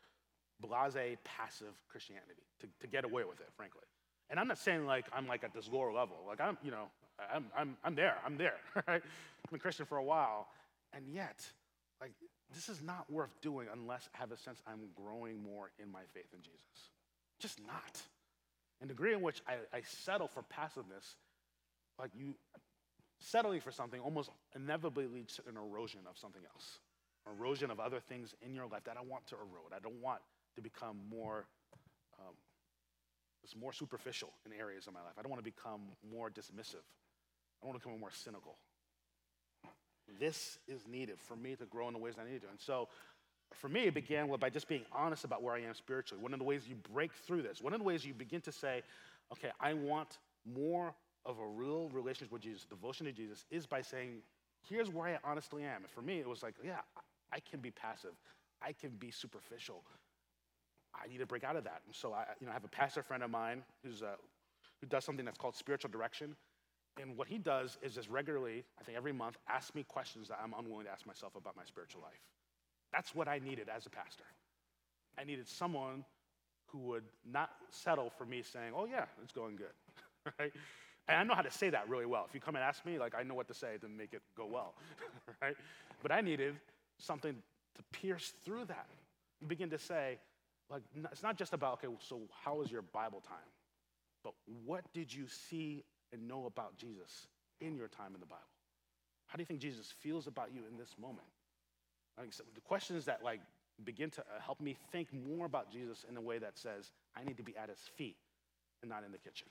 blase, 0.60 1.16
passive 1.24 1.74
Christianity, 1.88 2.42
to, 2.60 2.66
to 2.80 2.86
get 2.86 3.04
away 3.04 3.24
with 3.24 3.40
it, 3.40 3.48
frankly. 3.56 3.82
And 4.28 4.38
I'm 4.38 4.46
not 4.46 4.58
saying 4.58 4.86
like 4.86 5.06
I'm 5.12 5.26
like 5.26 5.42
at 5.44 5.52
this 5.52 5.68
lower 5.68 5.92
level. 5.92 6.16
Like 6.26 6.40
I'm, 6.40 6.56
you 6.62 6.70
know, 6.70 6.84
I'm, 7.32 7.46
I'm, 7.56 7.76
I'm 7.84 7.94
there, 7.94 8.16
I'm 8.24 8.36
there, 8.36 8.54
right? 8.88 9.02
I've 9.02 9.50
been 9.50 9.60
Christian 9.60 9.86
for 9.86 9.98
a 9.98 10.04
while, 10.04 10.48
and 10.92 11.06
yet, 11.08 11.44
like, 12.00 12.12
this 12.52 12.68
is 12.68 12.82
not 12.82 13.10
worth 13.10 13.40
doing 13.40 13.68
unless 13.72 14.08
I 14.14 14.18
have 14.18 14.32
a 14.32 14.36
sense 14.36 14.60
I'm 14.66 14.80
growing 14.94 15.42
more 15.42 15.70
in 15.78 15.90
my 15.90 16.02
faith 16.12 16.26
in 16.34 16.40
Jesus. 16.42 16.90
Just 17.38 17.60
not. 17.64 18.02
And 18.80 18.88
the 18.88 18.94
degree 18.94 19.14
in 19.14 19.20
which 19.20 19.40
I, 19.46 19.76
I 19.76 19.82
settle 19.82 20.26
for 20.26 20.42
passiveness, 20.42 21.16
like 21.98 22.10
you, 22.14 22.34
settling 23.20 23.60
for 23.60 23.70
something 23.70 24.00
almost 24.00 24.30
inevitably 24.56 25.06
leads 25.06 25.36
to 25.36 25.42
an 25.48 25.56
erosion 25.56 26.00
of 26.08 26.18
something 26.18 26.42
else, 26.52 26.80
erosion 27.26 27.70
of 27.70 27.78
other 27.78 28.00
things 28.00 28.34
in 28.42 28.54
your 28.54 28.66
life 28.66 28.84
that 28.84 28.96
I 28.96 29.02
want 29.02 29.26
to 29.28 29.36
erode. 29.36 29.72
I 29.74 29.78
don't 29.78 30.00
want 30.02 30.20
to 30.56 30.62
become 30.62 30.96
more, 31.10 31.46
um, 32.18 32.34
more 33.60 33.72
superficial 33.72 34.32
in 34.46 34.52
areas 34.52 34.86
of 34.86 34.94
my 34.94 35.00
life. 35.00 35.12
I 35.18 35.22
don't 35.22 35.30
want 35.30 35.44
to 35.44 35.50
become 35.50 35.82
more 36.10 36.30
dismissive. 36.30 36.84
I 37.60 37.66
don't 37.66 37.70
want 37.70 37.82
to 37.82 37.86
become 37.86 38.00
more 38.00 38.10
cynical. 38.12 38.56
This 40.18 40.58
is 40.66 40.88
needed 40.88 41.20
for 41.20 41.36
me 41.36 41.54
to 41.56 41.66
grow 41.66 41.86
in 41.86 41.94
the 41.94 42.00
ways 42.00 42.14
I 42.20 42.28
need 42.28 42.40
to. 42.40 42.48
And 42.48 42.58
so 42.58 42.88
for 43.54 43.68
me, 43.68 43.82
it 43.82 43.94
began 43.94 44.28
with, 44.28 44.40
by 44.40 44.50
just 44.50 44.68
being 44.68 44.84
honest 44.92 45.24
about 45.24 45.42
where 45.42 45.54
I 45.54 45.60
am 45.60 45.74
spiritually. 45.74 46.22
One 46.22 46.32
of 46.32 46.38
the 46.38 46.44
ways 46.44 46.62
you 46.68 46.76
break 46.92 47.12
through 47.12 47.42
this, 47.42 47.60
one 47.60 47.72
of 47.72 47.78
the 47.78 47.84
ways 47.84 48.04
you 48.04 48.14
begin 48.14 48.40
to 48.42 48.52
say, 48.52 48.82
okay, 49.32 49.50
I 49.60 49.74
want 49.74 50.18
more 50.44 50.94
of 51.26 51.38
a 51.38 51.46
real 51.46 51.88
relationship 51.90 52.32
with 52.32 52.42
Jesus, 52.42 52.64
devotion 52.64 53.06
to 53.06 53.12
Jesus, 53.12 53.44
is 53.50 53.66
by 53.66 53.82
saying, 53.82 54.22
here's 54.68 54.90
where 54.90 55.08
I 55.08 55.18
honestly 55.24 55.64
am. 55.64 55.82
And 55.82 55.90
for 55.90 56.02
me, 56.02 56.18
it 56.18 56.28
was 56.28 56.42
like, 56.42 56.54
yeah, 56.64 56.80
I 57.32 57.40
can 57.40 57.60
be 57.60 57.70
passive. 57.70 58.12
I 58.62 58.72
can 58.72 58.90
be 58.98 59.10
superficial. 59.10 59.82
I 60.94 61.06
need 61.08 61.18
to 61.18 61.26
break 61.26 61.44
out 61.44 61.56
of 61.56 61.64
that. 61.64 61.82
And 61.86 61.94
so 61.94 62.12
I, 62.12 62.24
you 62.40 62.46
know, 62.46 62.50
I 62.50 62.54
have 62.54 62.64
a 62.64 62.68
pastor 62.68 63.02
friend 63.02 63.22
of 63.22 63.30
mine 63.30 63.62
who's, 63.84 64.02
uh, 64.02 64.16
who 64.80 64.86
does 64.86 65.04
something 65.04 65.24
that's 65.24 65.38
called 65.38 65.54
spiritual 65.54 65.90
direction. 65.90 66.36
And 67.00 67.16
what 67.16 67.28
he 67.28 67.38
does 67.38 67.78
is 67.82 67.94
just 67.94 68.08
regularly, 68.10 68.64
I 68.78 68.82
think 68.82 68.98
every 68.98 69.12
month, 69.12 69.36
ask 69.48 69.74
me 69.74 69.84
questions 69.84 70.28
that 70.28 70.38
I'm 70.42 70.54
unwilling 70.58 70.86
to 70.86 70.90
ask 70.90 71.06
myself 71.06 71.34
about 71.36 71.56
my 71.56 71.64
spiritual 71.64 72.02
life. 72.02 72.20
That's 72.92 73.14
what 73.14 73.28
I 73.28 73.38
needed 73.38 73.68
as 73.74 73.86
a 73.86 73.90
pastor. 73.90 74.24
I 75.18 75.24
needed 75.24 75.48
someone 75.48 76.04
who 76.66 76.78
would 76.78 77.04
not 77.30 77.50
settle 77.70 78.10
for 78.10 78.24
me 78.24 78.42
saying, 78.42 78.72
oh, 78.76 78.86
yeah, 78.86 79.04
it's 79.22 79.32
going 79.32 79.56
good, 79.56 79.74
right? 80.38 80.52
And 81.10 81.18
I 81.18 81.24
know 81.24 81.34
how 81.34 81.42
to 81.42 81.50
say 81.50 81.70
that 81.70 81.88
really 81.88 82.06
well. 82.06 82.24
If 82.28 82.34
you 82.34 82.40
come 82.40 82.54
and 82.54 82.64
ask 82.64 82.86
me, 82.86 82.98
like, 82.98 83.14
I 83.18 83.24
know 83.24 83.34
what 83.34 83.48
to 83.48 83.54
say 83.54 83.76
to 83.80 83.88
make 83.88 84.14
it 84.14 84.22
go 84.36 84.46
well, 84.46 84.74
right? 85.42 85.56
But 86.02 86.12
I 86.12 86.20
needed 86.20 86.54
something 86.98 87.34
to 87.34 87.82
pierce 87.92 88.32
through 88.44 88.66
that 88.66 88.86
and 89.40 89.48
begin 89.48 89.70
to 89.70 89.78
say, 89.78 90.18
like, 90.70 90.82
it's 91.10 91.22
not 91.22 91.36
just 91.36 91.52
about, 91.52 91.82
okay, 91.84 91.92
so 91.98 92.20
how 92.44 92.56
was 92.56 92.70
your 92.70 92.82
Bible 92.82 93.20
time? 93.26 93.38
But 94.22 94.34
what 94.64 94.84
did 94.94 95.12
you 95.12 95.26
see 95.26 95.82
and 96.12 96.28
know 96.28 96.46
about 96.46 96.76
Jesus 96.76 97.26
in 97.60 97.74
your 97.74 97.88
time 97.88 98.14
in 98.14 98.20
the 98.20 98.26
Bible? 98.26 98.42
How 99.26 99.36
do 99.36 99.42
you 99.42 99.46
think 99.46 99.60
Jesus 99.60 99.92
feels 100.00 100.26
about 100.26 100.50
you 100.54 100.62
in 100.70 100.76
this 100.76 100.94
moment? 101.00 101.26
Like, 102.16 102.32
so 102.32 102.44
the 102.54 102.60
questions 102.60 103.04
that 103.06 103.24
like 103.24 103.40
begin 103.84 104.10
to 104.10 104.20
uh, 104.20 104.40
help 104.44 104.60
me 104.60 104.76
think 104.92 105.08
more 105.12 105.46
about 105.46 105.72
Jesus 105.72 106.04
in 106.08 106.16
a 106.16 106.20
way 106.20 106.38
that 106.38 106.58
says, 106.58 106.92
I 107.16 107.24
need 107.24 107.36
to 107.38 107.42
be 107.42 107.56
at 107.56 107.68
his 107.68 107.80
feet 107.96 108.16
and 108.82 108.90
not 108.90 109.04
in 109.04 109.12
the 109.12 109.18
kitchen. 109.18 109.48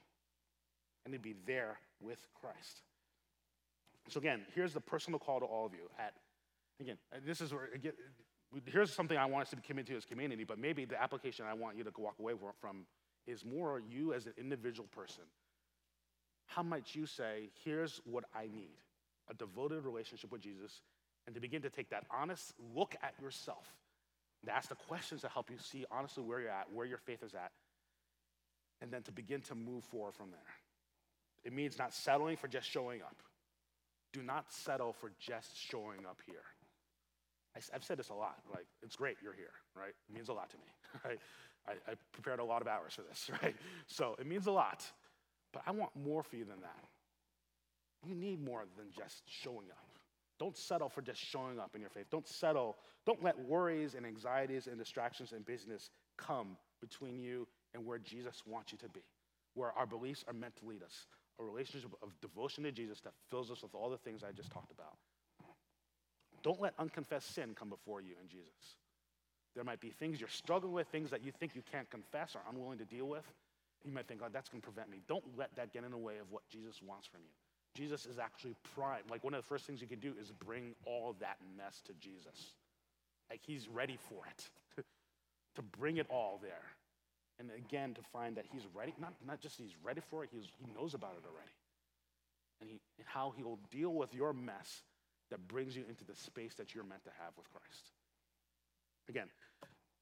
Need 1.09 1.17
to 1.17 1.23
be 1.23 1.35
there 1.47 1.79
with 1.99 2.19
Christ. 2.39 2.81
So 4.09 4.19
again, 4.19 4.41
here's 4.53 4.73
the 4.73 4.81
personal 4.81 5.19
call 5.19 5.39
to 5.39 5.45
all 5.45 5.65
of 5.65 5.73
you. 5.73 5.89
At 5.97 6.13
again, 6.79 6.97
uh, 7.11 7.17
this 7.25 7.41
is 7.41 7.51
where 7.51 7.69
again, 7.73 7.93
here's 8.65 8.93
something 8.93 9.17
I 9.17 9.25
want 9.25 9.43
us 9.43 9.49
to 9.49 9.55
commit 9.57 9.87
to 9.87 9.97
as 9.97 10.05
community, 10.05 10.43
but 10.43 10.59
maybe 10.59 10.85
the 10.85 11.01
application 11.01 11.45
I 11.49 11.53
want 11.53 11.77
you 11.77 11.83
to 11.83 11.91
walk 11.97 12.15
away 12.19 12.33
from 12.61 12.85
is 13.25 13.43
more 13.43 13.79
you 13.79 14.13
as 14.13 14.27
an 14.27 14.33
individual 14.37 14.87
person. 14.95 15.23
How 16.45 16.63
might 16.63 16.95
you 16.95 17.05
say, 17.05 17.49
here's 17.63 18.01
what 18.05 18.25
I 18.35 18.43
need 18.43 18.77
a 19.29 19.33
devoted 19.35 19.85
relationship 19.85 20.31
with 20.31 20.41
Jesus, 20.41 20.81
and 21.25 21.35
to 21.35 21.41
begin 21.41 21.61
to 21.61 21.69
take 21.69 21.89
that 21.89 22.03
honest 22.11 22.53
look 22.75 22.95
at 23.03 23.13
yourself, 23.21 23.75
to 24.45 24.51
ask 24.51 24.69
the 24.69 24.75
questions 24.75 25.21
that 25.21 25.31
help 25.31 25.49
you 25.51 25.57
see 25.59 25.85
honestly 25.91 26.23
where 26.23 26.39
you're 26.39 26.49
at, 26.49 26.71
where 26.73 26.85
your 26.85 26.97
faith 26.97 27.21
is 27.23 27.33
at, 27.35 27.51
and 28.81 28.91
then 28.91 29.03
to 29.03 29.11
begin 29.11 29.41
to 29.41 29.55
move 29.55 29.83
forward 29.83 30.15
from 30.15 30.31
there. 30.31 30.39
It 31.43 31.53
means 31.53 31.77
not 31.77 31.93
settling 31.93 32.37
for 32.37 32.47
just 32.47 32.69
showing 32.69 33.01
up. 33.01 33.15
Do 34.13 34.21
not 34.21 34.51
settle 34.51 34.93
for 34.93 35.11
just 35.19 35.57
showing 35.57 36.05
up 36.05 36.19
here. 36.25 36.43
I've 37.73 37.83
said 37.83 37.97
this 37.97 38.09
a 38.09 38.13
lot. 38.13 38.37
Like, 38.53 38.67
it's 38.81 38.95
great 38.95 39.17
you're 39.21 39.33
here, 39.33 39.51
right? 39.75 39.89
It 39.89 40.13
means 40.13 40.29
a 40.29 40.33
lot 40.33 40.49
to 40.51 40.57
me, 40.57 40.63
right? 41.05 41.19
I, 41.67 41.91
I 41.91 41.95
prepared 42.11 42.39
a 42.39 42.43
lot 42.43 42.61
of 42.61 42.67
hours 42.67 42.93
for 42.93 43.01
this, 43.01 43.29
right? 43.43 43.55
So 43.87 44.15
it 44.19 44.27
means 44.27 44.47
a 44.47 44.51
lot. 44.51 44.85
But 45.51 45.63
I 45.65 45.71
want 45.71 45.91
more 45.95 46.23
for 46.23 46.35
you 46.35 46.45
than 46.45 46.61
that. 46.61 46.85
You 48.07 48.15
need 48.15 48.43
more 48.43 48.63
than 48.77 48.87
just 48.95 49.23
showing 49.25 49.67
up. 49.71 49.99
Don't 50.39 50.55
settle 50.55 50.87
for 50.87 51.01
just 51.01 51.19
showing 51.19 51.59
up 51.59 51.75
in 51.75 51.81
your 51.81 51.89
faith. 51.89 52.05
Don't 52.09 52.27
settle. 52.27 52.77
Don't 53.05 53.21
let 53.21 53.37
worries 53.37 53.95
and 53.95 54.05
anxieties 54.05 54.67
and 54.67 54.77
distractions 54.77 55.33
and 55.33 55.45
business 55.45 55.89
come 56.17 56.55
between 56.79 57.19
you 57.19 57.45
and 57.73 57.85
where 57.85 57.97
Jesus 57.97 58.43
wants 58.45 58.71
you 58.71 58.77
to 58.77 58.89
be, 58.89 59.01
where 59.53 59.73
our 59.77 59.85
beliefs 59.85 60.23
are 60.27 60.33
meant 60.33 60.55
to 60.57 60.65
lead 60.65 60.81
us. 60.81 61.07
A 61.39 61.43
relationship 61.43 61.91
of 62.01 62.09
devotion 62.21 62.63
to 62.65 62.71
Jesus 62.71 62.99
that 63.01 63.13
fills 63.29 63.49
us 63.49 63.61
with 63.61 63.73
all 63.73 63.89
the 63.89 63.97
things 63.97 64.23
I 64.23 64.31
just 64.31 64.51
talked 64.51 64.71
about. 64.71 64.97
Don't 66.43 66.61
let 66.61 66.73
unconfessed 66.79 67.33
sin 67.33 67.53
come 67.55 67.69
before 67.69 68.01
you 68.01 68.13
in 68.21 68.27
Jesus. 68.27 68.77
There 69.55 69.63
might 69.63 69.81
be 69.81 69.89
things 69.89 70.19
you're 70.19 70.29
struggling 70.29 70.73
with, 70.73 70.87
things 70.87 71.09
that 71.11 71.23
you 71.23 71.31
think 71.31 71.55
you 71.55 71.63
can't 71.71 71.89
confess 71.89 72.35
or 72.35 72.41
unwilling 72.49 72.77
to 72.79 72.85
deal 72.85 73.07
with. 73.07 73.25
You 73.83 73.91
might 73.93 74.07
think, 74.07 74.21
oh, 74.23 74.29
that's 74.31 74.49
going 74.49 74.61
to 74.61 74.65
prevent 74.65 74.89
me. 74.89 75.01
Don't 75.07 75.23
let 75.37 75.55
that 75.55 75.73
get 75.73 75.83
in 75.83 75.91
the 75.91 75.97
way 75.97 76.17
of 76.17 76.31
what 76.31 76.43
Jesus 76.49 76.81
wants 76.81 77.07
from 77.07 77.21
you. 77.21 77.31
Jesus 77.75 78.05
is 78.05 78.19
actually 78.19 78.55
prime. 78.75 79.03
Like 79.09 79.23
one 79.23 79.33
of 79.33 79.41
the 79.41 79.47
first 79.47 79.65
things 79.65 79.81
you 79.81 79.87
can 79.87 79.99
do 79.99 80.13
is 80.19 80.31
bring 80.31 80.75
all 80.85 81.15
that 81.19 81.37
mess 81.57 81.81
to 81.85 81.93
Jesus. 81.93 82.53
Like 83.29 83.41
he's 83.45 83.67
ready 83.67 83.97
for 84.09 84.23
it, 84.27 84.83
to 85.55 85.61
bring 85.61 85.97
it 85.97 86.07
all 86.09 86.39
there. 86.41 86.63
And 87.39 87.49
again, 87.57 87.93
to 87.93 88.01
find 88.11 88.35
that 88.35 88.45
he's 88.51 88.63
ready, 88.73 88.93
not, 88.99 89.13
not 89.25 89.39
just 89.39 89.57
he's 89.57 89.75
ready 89.81 90.01
for 90.09 90.23
it, 90.23 90.29
he's, 90.31 90.45
he 90.57 90.65
knows 90.75 90.93
about 90.93 91.13
it 91.17 91.25
already. 91.25 91.55
And, 92.61 92.69
he, 92.69 92.81
and 92.97 93.07
how 93.07 93.33
he 93.35 93.43
will 93.43 93.59
deal 93.71 93.93
with 93.93 94.13
your 94.13 94.33
mess 94.33 94.83
that 95.31 95.47
brings 95.47 95.75
you 95.75 95.85
into 95.87 96.03
the 96.03 96.15
space 96.15 96.55
that 96.55 96.75
you're 96.75 96.83
meant 96.83 97.03
to 97.05 97.11
have 97.23 97.31
with 97.37 97.49
Christ. 97.49 97.91
Again, 99.07 99.27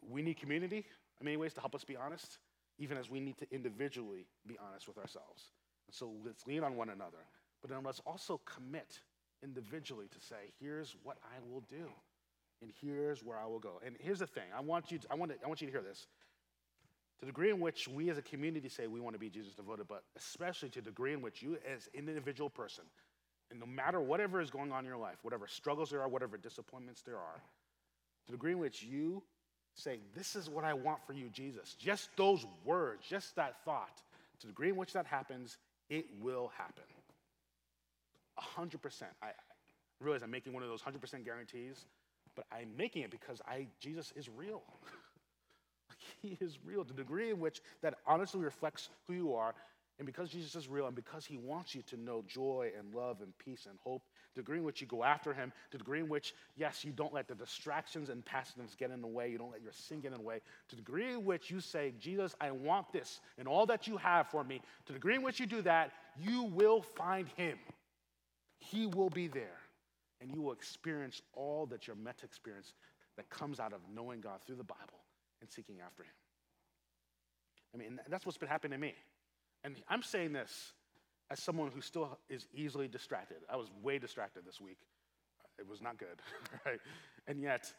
we 0.09 0.21
need 0.21 0.39
community 0.39 0.85
in 1.19 1.25
many 1.25 1.37
ways 1.37 1.53
to 1.53 1.59
help 1.59 1.75
us 1.75 1.83
be 1.83 1.95
honest, 1.95 2.39
even 2.79 2.97
as 2.97 3.09
we 3.09 3.19
need 3.19 3.37
to 3.37 3.45
individually 3.53 4.25
be 4.47 4.57
honest 4.67 4.87
with 4.87 4.97
ourselves. 4.97 5.51
And 5.87 5.95
so 5.95 6.11
let's 6.25 6.45
lean 6.47 6.63
on 6.63 6.75
one 6.75 6.89
another, 6.89 7.25
but 7.61 7.69
then 7.69 7.79
let's 7.83 8.01
also 8.05 8.41
commit 8.45 8.99
individually 9.43 10.07
to 10.11 10.19
say, 10.19 10.51
here's 10.59 10.95
what 11.03 11.17
I 11.23 11.37
will 11.47 11.61
do, 11.69 11.89
and 12.61 12.71
here's 12.81 13.23
where 13.23 13.37
I 13.37 13.45
will 13.45 13.59
go. 13.59 13.79
And 13.85 13.95
here's 13.99 14.19
the 14.19 14.27
thing 14.27 14.45
I 14.55 14.61
want 14.61 14.91
you 14.91 14.97
to, 14.99 15.07
I 15.11 15.15
want, 15.15 15.31
to, 15.31 15.37
I 15.43 15.47
want 15.47 15.61
you 15.61 15.67
to 15.67 15.71
hear 15.71 15.83
this. 15.83 16.07
To 17.19 17.25
the 17.25 17.31
degree 17.31 17.49
in 17.49 17.59
which 17.59 17.87
we 17.87 18.09
as 18.09 18.17
a 18.17 18.21
community 18.21 18.69
say 18.69 18.85
we 18.85 18.99
want 18.99 19.15
to 19.15 19.19
be 19.19 19.29
Jesus 19.29 19.53
devoted, 19.53 19.87
but 19.87 20.03
especially 20.15 20.69
to 20.69 20.81
the 20.81 20.89
degree 20.91 21.13
in 21.13 21.21
which 21.21 21.41
you 21.41 21.57
as 21.73 21.89
an 21.95 22.07
individual 22.07 22.49
person, 22.49 22.83
and 23.49 23.59
no 23.59 23.65
matter 23.65 23.99
whatever 23.99 24.39
is 24.39 24.51
going 24.51 24.71
on 24.71 24.79
in 24.79 24.85
your 24.85 24.97
life, 24.97 25.17
whatever 25.23 25.47
struggles 25.47 25.89
there 25.89 26.01
are, 26.01 26.07
whatever 26.07 26.37
disappointments 26.37 27.01
there 27.01 27.17
are, 27.17 27.41
to 28.25 28.31
the 28.31 28.33
degree 28.33 28.51
in 28.51 28.59
which 28.59 28.83
you 28.83 29.23
say, 29.73 29.99
This 30.15 30.35
is 30.35 30.49
what 30.49 30.63
I 30.63 30.73
want 30.73 30.99
for 31.07 31.13
you, 31.13 31.29
Jesus, 31.29 31.75
just 31.79 32.09
those 32.17 32.45
words, 32.65 33.03
just 33.07 33.35
that 33.35 33.63
thought, 33.63 34.01
to 34.39 34.47
the 34.47 34.51
degree 34.51 34.69
in 34.69 34.75
which 34.75 34.93
that 34.93 35.07
happens, 35.07 35.57
it 35.89 36.05
will 36.21 36.51
happen. 36.57 36.83
100%. 38.57 39.03
I 39.23 39.29
realize 39.99 40.21
I'm 40.21 40.29
making 40.29 40.53
one 40.53 40.61
of 40.61 40.69
those 40.69 40.81
100% 40.81 41.25
guarantees, 41.25 41.85
but 42.35 42.45
I'm 42.51 42.75
making 42.77 43.01
it 43.03 43.11
because 43.11 43.41
I, 43.47 43.67
Jesus 43.79 44.13
is 44.15 44.29
real. 44.29 44.61
he 46.21 46.37
is 46.41 46.57
real. 46.65 46.83
The 46.83 46.93
degree 46.93 47.29
in 47.31 47.39
which 47.39 47.61
that 47.81 47.95
honestly 48.05 48.39
reflects 48.41 48.89
who 49.07 49.13
you 49.13 49.33
are 49.33 49.53
and 49.99 50.05
because 50.05 50.29
Jesus 50.29 50.55
is 50.55 50.67
real 50.67 50.85
and 50.85 50.95
because 50.95 51.25
he 51.25 51.37
wants 51.37 51.73
you 51.73 51.81
to 51.83 51.97
know 51.97 52.23
joy 52.27 52.71
and 52.77 52.93
love 52.93 53.21
and 53.21 53.35
peace 53.39 53.65
and 53.67 53.79
hope, 53.83 54.03
the 54.35 54.41
degree 54.41 54.59
in 54.59 54.63
which 54.63 54.79
you 54.79 54.85
go 54.85 55.03
after 55.03 55.33
him, 55.33 55.51
the 55.71 55.79
degree 55.79 55.99
in 55.99 56.07
which, 56.07 56.35
yes, 56.55 56.85
you 56.85 56.91
don't 56.91 57.13
let 57.13 57.27
the 57.27 57.33
distractions 57.33 58.09
and 58.09 58.23
passiveness 58.23 58.75
get 58.75 58.91
in 58.91 59.01
the 59.01 59.07
way, 59.07 59.29
you 59.29 59.39
don't 59.39 59.51
let 59.51 59.63
your 59.63 59.71
sin 59.71 59.99
get 59.99 60.11
in 60.11 60.19
the 60.19 60.23
way, 60.23 60.41
to 60.69 60.75
the 60.75 60.83
degree 60.83 61.13
in 61.13 61.25
which 61.25 61.49
you 61.49 61.59
say, 61.59 61.93
Jesus, 61.99 62.35
I 62.39 62.51
want 62.51 62.91
this 62.93 63.21
and 63.39 63.47
all 63.47 63.65
that 63.65 63.87
you 63.87 63.97
have 63.97 64.27
for 64.27 64.43
me, 64.43 64.61
to 64.85 64.93
the 64.93 64.99
degree 64.99 65.15
in 65.15 65.23
which 65.23 65.39
you 65.39 65.47
do 65.47 65.63
that, 65.63 65.91
you 66.19 66.43
will 66.43 66.83
find 66.83 67.27
him. 67.29 67.57
He 68.59 68.85
will 68.85 69.09
be 69.09 69.27
there. 69.27 69.59
And 70.21 70.31
you 70.31 70.41
will 70.41 70.53
experience 70.53 71.21
all 71.33 71.65
that 71.67 71.87
you're 71.87 71.95
meant 71.95 72.19
to 72.19 72.25
experience 72.25 72.73
that 73.17 73.29
comes 73.29 73.59
out 73.59 73.73
of 73.73 73.81
knowing 73.93 74.21
God 74.21 74.39
through 74.45 74.55
the 74.55 74.63
Bible 74.63 74.99
and 75.41 75.49
seeking 75.51 75.77
after 75.85 76.03
him. 76.03 76.11
I 77.73 77.77
mean, 77.77 77.99
that's 78.09 78.25
what's 78.25 78.37
been 78.37 78.49
happening 78.49 78.79
to 78.79 78.85
me. 78.85 78.95
And 79.63 79.75
I'm 79.87 80.03
saying 80.03 80.33
this 80.33 80.73
as 81.29 81.39
someone 81.39 81.71
who 81.73 81.81
still 81.81 82.17
is 82.29 82.47
easily 82.53 82.87
distracted. 82.87 83.37
I 83.51 83.57
was 83.57 83.67
way 83.81 83.99
distracted 83.99 84.45
this 84.45 84.61
week. 84.61 84.79
It 85.59 85.67
was 85.67 85.81
not 85.81 85.97
good, 85.97 86.21
right? 86.65 86.79
And 87.27 87.41
yet, 87.41 87.71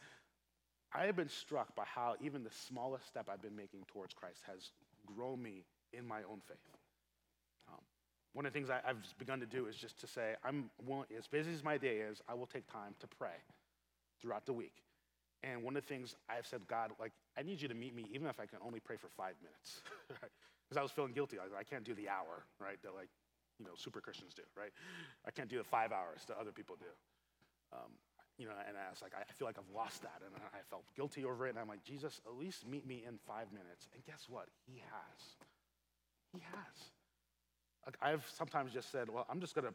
I 0.93 1.05
have 1.05 1.15
been 1.15 1.29
struck 1.29 1.75
by 1.75 1.83
how 1.85 2.15
even 2.21 2.43
the 2.43 2.51
smallest 2.67 3.07
step 3.07 3.27
I've 3.31 3.41
been 3.41 3.55
making 3.55 3.85
towards 3.87 4.13
Christ 4.13 4.41
has 4.47 4.71
grown 5.05 5.41
me 5.41 5.65
in 5.93 6.07
my 6.07 6.19
own 6.29 6.41
faith. 6.47 6.57
Um, 7.67 7.79
one 8.33 8.45
of 8.45 8.53
the 8.53 8.59
things 8.59 8.69
I, 8.69 8.81
have 8.85 8.97
begun 9.17 9.39
to 9.39 9.45
do 9.45 9.67
is 9.67 9.75
just 9.75 9.99
to 10.01 10.07
say, 10.07 10.35
I'm 10.43 10.69
willing, 10.85 11.05
as 11.17 11.27
busy 11.27 11.51
as 11.53 11.63
my 11.63 11.77
day 11.77 11.97
is, 11.97 12.21
I 12.27 12.33
will 12.33 12.47
take 12.47 12.71
time 12.71 12.95
to 12.99 13.07
pray 13.07 13.37
throughout 14.21 14.45
the 14.45 14.53
week. 14.53 14.83
And 15.43 15.63
one 15.63 15.77
of 15.77 15.83
the 15.83 15.87
things 15.87 16.15
I've 16.29 16.45
said, 16.45 16.61
God, 16.67 16.91
like, 16.99 17.13
I 17.37 17.43
need 17.43 17.61
you 17.61 17.67
to 17.67 17.73
meet 17.73 17.95
me 17.95 18.05
even 18.13 18.27
if 18.27 18.39
I 18.39 18.45
can 18.45 18.59
only 18.65 18.79
pray 18.79 18.97
for 18.97 19.07
five 19.15 19.35
minutes. 19.41 19.81
Because 20.69 20.77
I 20.77 20.83
was 20.83 20.91
feeling 20.91 21.13
guilty. 21.13 21.37
I, 21.41 21.49
I 21.61 21.63
can't 21.63 21.83
do 21.83 21.95
the 21.95 22.07
hour, 22.09 22.45
right, 22.61 22.77
that 22.83 22.93
like, 22.93 23.09
you 23.57 23.65
know, 23.65 23.71
super 23.73 24.01
Christians 24.01 24.35
do, 24.35 24.43
right? 24.55 24.69
I 25.25 25.31
can't 25.31 25.49
do 25.49 25.57
the 25.57 25.63
five 25.63 25.91
hours 25.91 26.21
that 26.27 26.37
other 26.37 26.51
people 26.51 26.77
do. 26.77 26.93
Um, 27.73 27.89
you 28.37 28.45
know, 28.45 28.53
and 28.67 28.77
I 28.77 28.87
was 28.89 29.01
like, 29.01 29.11
I 29.17 29.25
feel 29.33 29.47
like 29.47 29.57
I've 29.57 29.75
lost 29.75 30.03
that. 30.03 30.21
And 30.23 30.31
I 30.53 30.61
felt 30.69 30.85
guilty 30.95 31.25
over 31.25 31.47
it. 31.47 31.49
And 31.49 31.59
I'm 31.59 31.67
like, 31.67 31.83
Jesus, 31.83 32.21
at 32.25 32.37
least 32.37 32.67
meet 32.67 32.85
me 32.85 33.03
in 33.05 33.17
five 33.27 33.51
minutes. 33.51 33.89
And 33.93 34.05
guess 34.05 34.29
what? 34.29 34.45
He 34.65 34.77
has. 34.77 35.19
He 36.31 36.39
has. 36.39 36.93
Like 37.85 37.97
I've 38.01 38.25
sometimes 38.37 38.71
just 38.71 38.91
said, 38.91 39.09
well, 39.09 39.25
I'm 39.29 39.41
just 39.41 39.55
going 39.55 39.67
to 39.67 39.73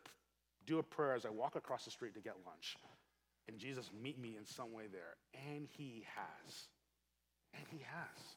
do 0.64 0.78
a 0.78 0.82
prayer 0.82 1.14
as 1.14 1.26
I 1.26 1.30
walk 1.30 1.56
across 1.56 1.84
the 1.84 1.90
street 1.90 2.14
to 2.14 2.20
get 2.20 2.34
lunch. 2.46 2.76
And 3.48 3.58
Jesus, 3.58 3.90
meet 4.02 4.18
me 4.18 4.36
in 4.38 4.46
some 4.46 4.72
way 4.72 4.84
there. 4.90 5.16
And 5.48 5.68
he 5.76 6.04
has. 6.14 6.68
And 7.54 7.64
he 7.70 7.78
has. 7.78 8.36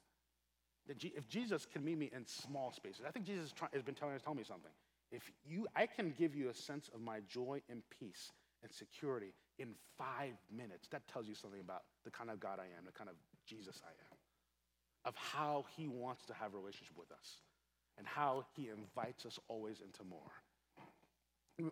If 0.88 1.28
Jesus 1.28 1.66
can 1.66 1.84
meet 1.84 1.98
me 1.98 2.10
in 2.14 2.26
small 2.26 2.72
spaces, 2.72 3.02
I 3.08 3.12
think 3.12 3.26
Jesus 3.26 3.54
has 3.74 3.84
been 3.84 3.96
telling, 3.96 4.18
telling 4.20 4.38
me 4.38 4.44
something. 4.44 4.72
If 5.12 5.32
you, 5.46 5.68
I 5.76 5.86
can 5.86 6.14
give 6.18 6.36
you 6.36 6.50
a 6.50 6.54
sense 6.54 6.90
of 6.94 7.02
my 7.02 7.20
joy 7.28 7.62
and 7.70 7.82
peace 8.00 8.32
and 8.64 8.72
security 8.72 9.34
in 9.60 9.70
five 9.98 10.34
minutes, 10.56 10.88
that 10.92 11.08
tells 11.08 11.28
you 11.28 11.36
something 11.36 11.60
about 11.60 11.84
the 12.06 12.12
kind 12.12 12.30
of 12.30 12.40
God 12.40 12.60
I 12.60 12.66
am, 12.78 12.86
the 12.86 12.92
kind 12.92 13.10
of 13.10 13.16
Jesus 13.46 13.82
I 13.84 13.90
am, 13.90 14.18
of 15.06 15.16
how 15.16 15.66
he 15.76 15.88
wants 15.88 16.26
to 16.26 16.34
have 16.34 16.54
a 16.54 16.58
relationship 16.58 16.98
with 16.98 17.12
us 17.12 17.42
and 17.98 18.06
how 18.06 18.46
he 18.56 18.70
invites 18.70 19.26
us 19.26 19.40
always 19.48 19.82
into 19.82 20.04
more. 20.04 20.32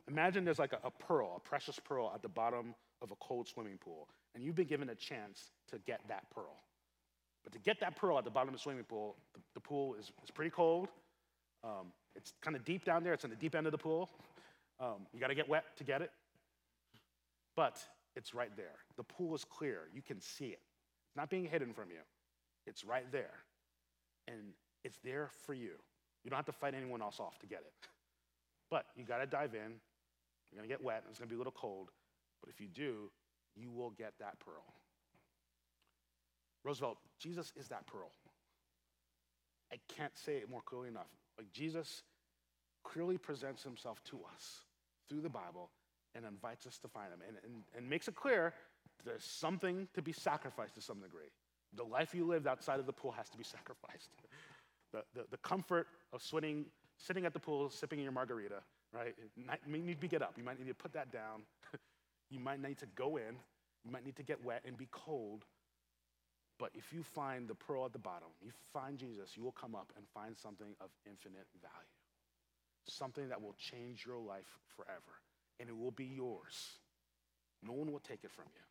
Imagine 0.10 0.44
there's 0.46 0.60
like 0.60 0.74
a, 0.74 0.80
a 0.84 0.92
pearl, 0.92 1.36
a 1.38 1.40
precious 1.40 1.80
pearl 1.80 2.12
at 2.14 2.22
the 2.22 2.30
bottom 2.30 2.74
of 3.02 3.12
a 3.12 3.16
cold 3.16 3.48
swimming 3.48 3.78
pool, 3.78 4.08
and 4.34 4.44
you've 4.44 4.56
been 4.56 4.68
given 4.68 4.90
a 4.90 4.96
chance 4.96 5.52
to 5.70 5.78
get 5.80 6.02
that 6.08 6.30
pearl. 6.32 6.58
But 7.44 7.54
to 7.54 7.60
get 7.60 7.80
that 7.82 7.96
pearl 7.96 8.18
at 8.18 8.24
the 8.24 8.32
bottom 8.32 8.50
of 8.50 8.56
the 8.56 8.60
swimming 8.60 8.84
pool, 8.84 9.16
the, 9.34 9.40
the 9.54 9.60
pool 9.60 9.96
is, 9.96 10.12
is 10.24 10.32
pretty 10.32 10.50
cold. 10.50 10.90
Um, 11.64 11.94
it's 12.16 12.34
kind 12.42 12.56
of 12.56 12.66
deep 12.66 12.86
down 12.86 13.04
there. 13.04 13.14
It's 13.14 13.24
in 13.24 13.30
the 13.30 13.36
deep 13.36 13.56
end 13.56 13.68
of 13.68 13.72
the 13.72 13.78
pool. 13.78 14.10
Um, 14.80 15.08
you 15.14 15.20
got 15.20 15.28
to 15.28 15.36
get 15.36 15.48
wet 15.48 15.64
to 15.78 15.84
get 15.84 16.02
it. 16.02 16.12
But 17.56 17.80
it's 18.16 18.34
right 18.34 18.56
there. 18.56 18.76
The 18.98 19.04
pool 19.04 19.36
is 19.36 19.44
clear. 19.44 19.82
You 19.94 20.02
can 20.02 20.20
see 20.20 20.48
it. 20.48 20.62
It's 21.08 21.16
not 21.16 21.30
being 21.30 21.46
hidden 21.46 21.74
from 21.74 21.90
you. 21.90 22.02
It's 22.66 22.84
right 22.84 23.10
there. 23.12 23.44
And 24.28 24.54
it's 24.84 24.98
there 25.04 25.30
for 25.46 25.54
you. 25.54 25.72
You 26.24 26.32
don't 26.32 26.38
have 26.38 26.46
to 26.48 26.52
fight 26.52 26.74
anyone 26.74 27.02
else 27.02 27.20
off 27.20 27.38
to 27.40 27.48
get 27.48 27.60
it. 27.60 27.74
But 28.72 28.86
you 28.96 29.06
got 29.06 29.20
to 29.20 29.28
dive 29.28 29.54
in. 29.54 29.80
You're 30.52 30.58
going 30.58 30.68
to 30.68 30.74
get 30.74 30.84
wet. 30.84 31.04
And 31.04 31.12
it's 31.12 31.20
going 31.20 31.30
to 31.30 31.34
be 31.34 31.36
a 31.36 31.40
little 31.40 31.54
cold. 31.56 31.90
But 32.46 32.54
if 32.54 32.62
you 32.62 32.68
do, 32.68 33.10
you 33.56 33.72
will 33.72 33.90
get 33.90 34.14
that 34.20 34.40
pearl. 34.40 34.64
Roosevelt, 36.64 36.98
Jesus 37.20 37.52
is 37.56 37.68
that 37.70 37.88
pearl. 37.88 38.12
I 39.72 39.78
can't 39.96 40.16
say 40.16 40.38
it 40.38 40.50
more 40.50 40.62
clearly 40.62 40.90
enough. 40.90 41.10
Like 41.38 41.52
Jesus 41.52 42.04
clearly 42.84 43.18
presents 43.18 43.64
himself 43.64 44.04
to 44.06 44.20
us 44.36 44.62
through 45.10 45.22
the 45.22 45.30
Bible 45.30 45.70
and 46.14 46.24
invites 46.26 46.68
us 46.68 46.78
to 46.80 46.88
find 46.88 47.12
him 47.12 47.20
and, 47.28 47.38
and, 47.44 47.64
and 47.76 47.90
makes 47.90 48.08
it 48.08 48.16
clear 48.16 48.54
there's 49.04 49.24
something 49.24 49.88
to 49.94 50.02
be 50.02 50.12
sacrificed 50.12 50.76
to 50.76 50.82
some 50.82 51.00
degree. 51.00 51.32
The 51.76 51.84
life 51.84 52.14
you 52.14 52.26
lived 52.26 52.48
outside 52.48 52.80
of 52.80 52.86
the 52.86 52.94
pool 52.94 53.12
has 53.12 53.30
to 53.30 53.38
be 53.38 53.44
sacrificed. 53.56 54.10
The, 54.94 55.04
the, 55.14 55.26
the 55.32 55.38
comfort 55.38 55.88
of 56.14 56.22
sitting, 56.22 56.66
sitting 56.98 57.26
at 57.26 57.34
the 57.34 57.40
pool, 57.40 57.70
sipping 57.70 58.00
your 58.00 58.12
margarita, 58.12 58.62
right? 58.94 59.14
You 59.36 59.78
need 59.78 60.00
to 60.02 60.08
get 60.08 60.22
up. 60.22 60.36
You 60.38 60.44
might 60.44 60.60
need 60.60 60.68
to 60.68 60.74
put 60.74 60.94
that 60.94 61.12
down. 61.12 61.42
You 62.30 62.40
might 62.40 62.62
need 62.62 62.78
to 62.80 62.88
go 62.96 63.18
in. 63.18 63.38
You 63.84 63.92
might 63.92 64.06
need 64.06 64.16
to 64.16 64.24
get 64.24 64.44
wet 64.44 64.64
and 64.66 64.78
be 64.78 64.88
cold. 64.92 65.46
But 66.58 66.72
if 66.74 66.94
you 66.94 67.04
find 67.04 67.48
the 67.48 67.56
pearl 67.56 67.86
at 67.86 67.94
the 67.94 68.00
bottom, 68.00 68.30
you 68.42 68.52
find 68.74 68.98
Jesus, 68.98 69.36
you 69.36 69.44
will 69.44 69.52
come 69.52 69.76
up 69.76 69.92
and 69.98 70.06
find 70.14 70.38
something 70.38 70.76
of 70.80 70.90
infinite 71.06 71.48
value. 71.62 71.96
Something 72.88 73.30
that 73.30 73.42
will 73.42 73.56
change 73.58 74.06
your 74.06 74.20
life 74.20 74.58
forever. 74.76 75.22
And 75.60 75.70
it 75.70 75.78
will 75.78 75.92
be 75.92 76.06
yours. 76.06 76.80
No 77.62 77.74
one 77.74 77.92
will 77.92 78.00
take 78.00 78.24
it 78.24 78.32
from 78.32 78.46
you. 78.54 78.62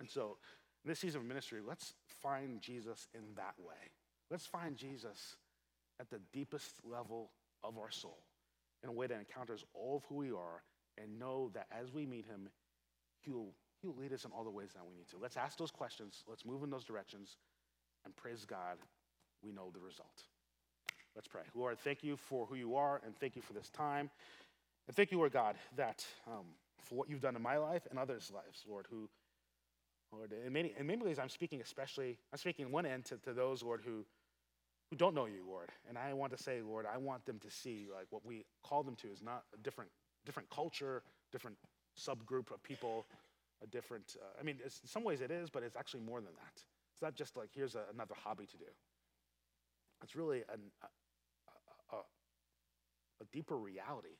And 0.00 0.08
so, 0.08 0.38
in 0.84 0.88
this 0.88 0.98
season 0.98 1.20
of 1.20 1.26
ministry, 1.26 1.60
let's 1.66 1.94
find 2.22 2.60
Jesus 2.60 3.06
in 3.14 3.22
that 3.36 3.54
way. 3.58 3.90
Let's 4.30 4.46
find 4.46 4.76
Jesus 4.76 5.36
at 6.00 6.10
the 6.10 6.20
deepest 6.32 6.80
level 6.84 7.30
of 7.62 7.78
our 7.78 7.90
soul 7.90 8.18
in 8.82 8.88
a 8.88 8.92
way 8.92 9.06
that 9.06 9.18
encounters 9.18 9.64
all 9.74 9.98
of 9.98 10.04
who 10.08 10.16
we 10.16 10.30
are 10.30 10.62
and 10.98 11.18
know 11.18 11.50
that 11.54 11.66
as 11.70 11.92
we 11.92 12.06
meet 12.06 12.26
him, 12.26 12.48
he'll, 13.20 13.52
he'll 13.80 13.94
lead 13.96 14.12
us 14.12 14.24
in 14.24 14.32
all 14.32 14.44
the 14.44 14.50
ways 14.50 14.70
that 14.74 14.82
we 14.86 14.94
need 14.94 15.08
to. 15.08 15.16
Let's 15.20 15.36
ask 15.36 15.58
those 15.58 15.70
questions, 15.70 16.24
let's 16.28 16.44
move 16.44 16.62
in 16.62 16.70
those 16.70 16.84
directions, 16.84 17.36
and 18.04 18.14
praise 18.16 18.44
God, 18.44 18.78
we 19.42 19.52
know 19.52 19.70
the 19.72 19.80
result. 19.80 20.24
Let's 21.14 21.28
pray. 21.28 21.42
Lord, 21.54 21.78
thank 21.78 22.02
you 22.02 22.16
for 22.16 22.46
who 22.46 22.54
you 22.54 22.74
are, 22.76 23.00
and 23.04 23.14
thank 23.18 23.36
you 23.36 23.42
for 23.42 23.52
this 23.52 23.68
time. 23.68 24.10
And 24.86 24.96
thank 24.96 25.12
you, 25.12 25.18
Lord 25.18 25.32
God, 25.32 25.56
that 25.76 26.04
um, 26.26 26.46
for 26.78 26.94
what 26.94 27.08
you've 27.08 27.20
done 27.20 27.36
in 27.36 27.42
my 27.42 27.58
life 27.58 27.86
and 27.90 27.98
others' 27.98 28.32
lives, 28.34 28.64
Lord, 28.68 28.86
who, 28.90 29.08
Lord, 30.12 30.32
in 30.32 30.52
many, 30.52 30.74
in 30.78 30.86
many 30.86 31.02
ways, 31.02 31.18
I'm 31.18 31.28
speaking 31.28 31.60
especially, 31.60 32.18
I'm 32.32 32.38
speaking 32.38 32.70
one 32.72 32.86
end 32.86 33.04
to, 33.06 33.16
to 33.18 33.32
those, 33.32 33.62
Lord, 33.62 33.82
who, 33.84 34.04
who 34.90 34.96
don't 34.96 35.14
know 35.14 35.26
you, 35.26 35.44
Lord. 35.46 35.70
And 35.88 35.96
I 35.96 36.12
want 36.14 36.36
to 36.36 36.42
say, 36.42 36.60
Lord, 36.62 36.86
I 36.92 36.98
want 36.98 37.24
them 37.26 37.38
to 37.40 37.50
see 37.50 37.86
like 37.92 38.06
what 38.10 38.24
we 38.24 38.44
call 38.62 38.82
them 38.82 38.96
to 38.96 39.08
is 39.08 39.22
not 39.22 39.44
a 39.54 39.62
different, 39.62 39.90
different 40.24 40.50
culture, 40.50 41.02
different 41.30 41.56
subgroup 41.98 42.50
of 42.52 42.62
people, 42.62 43.06
a 43.62 43.66
different, 43.66 44.16
uh, 44.20 44.40
I 44.40 44.42
mean, 44.42 44.58
in 44.62 44.70
some 44.70 45.04
ways 45.04 45.20
it 45.20 45.30
is, 45.30 45.50
but 45.50 45.62
it's 45.62 45.76
actually 45.76 46.00
more 46.00 46.20
than 46.20 46.32
that. 46.34 46.62
It's 46.94 47.02
not 47.02 47.14
just 47.14 47.36
like, 47.36 47.50
here's 47.54 47.74
a, 47.74 47.84
another 47.92 48.14
hobby 48.16 48.46
to 48.46 48.56
do. 48.56 48.64
It's 50.02 50.16
really 50.16 50.38
an, 50.52 50.60
a, 50.82 51.96
a, 51.96 51.98
a 53.20 53.24
deeper 53.32 53.56
reality 53.56 54.16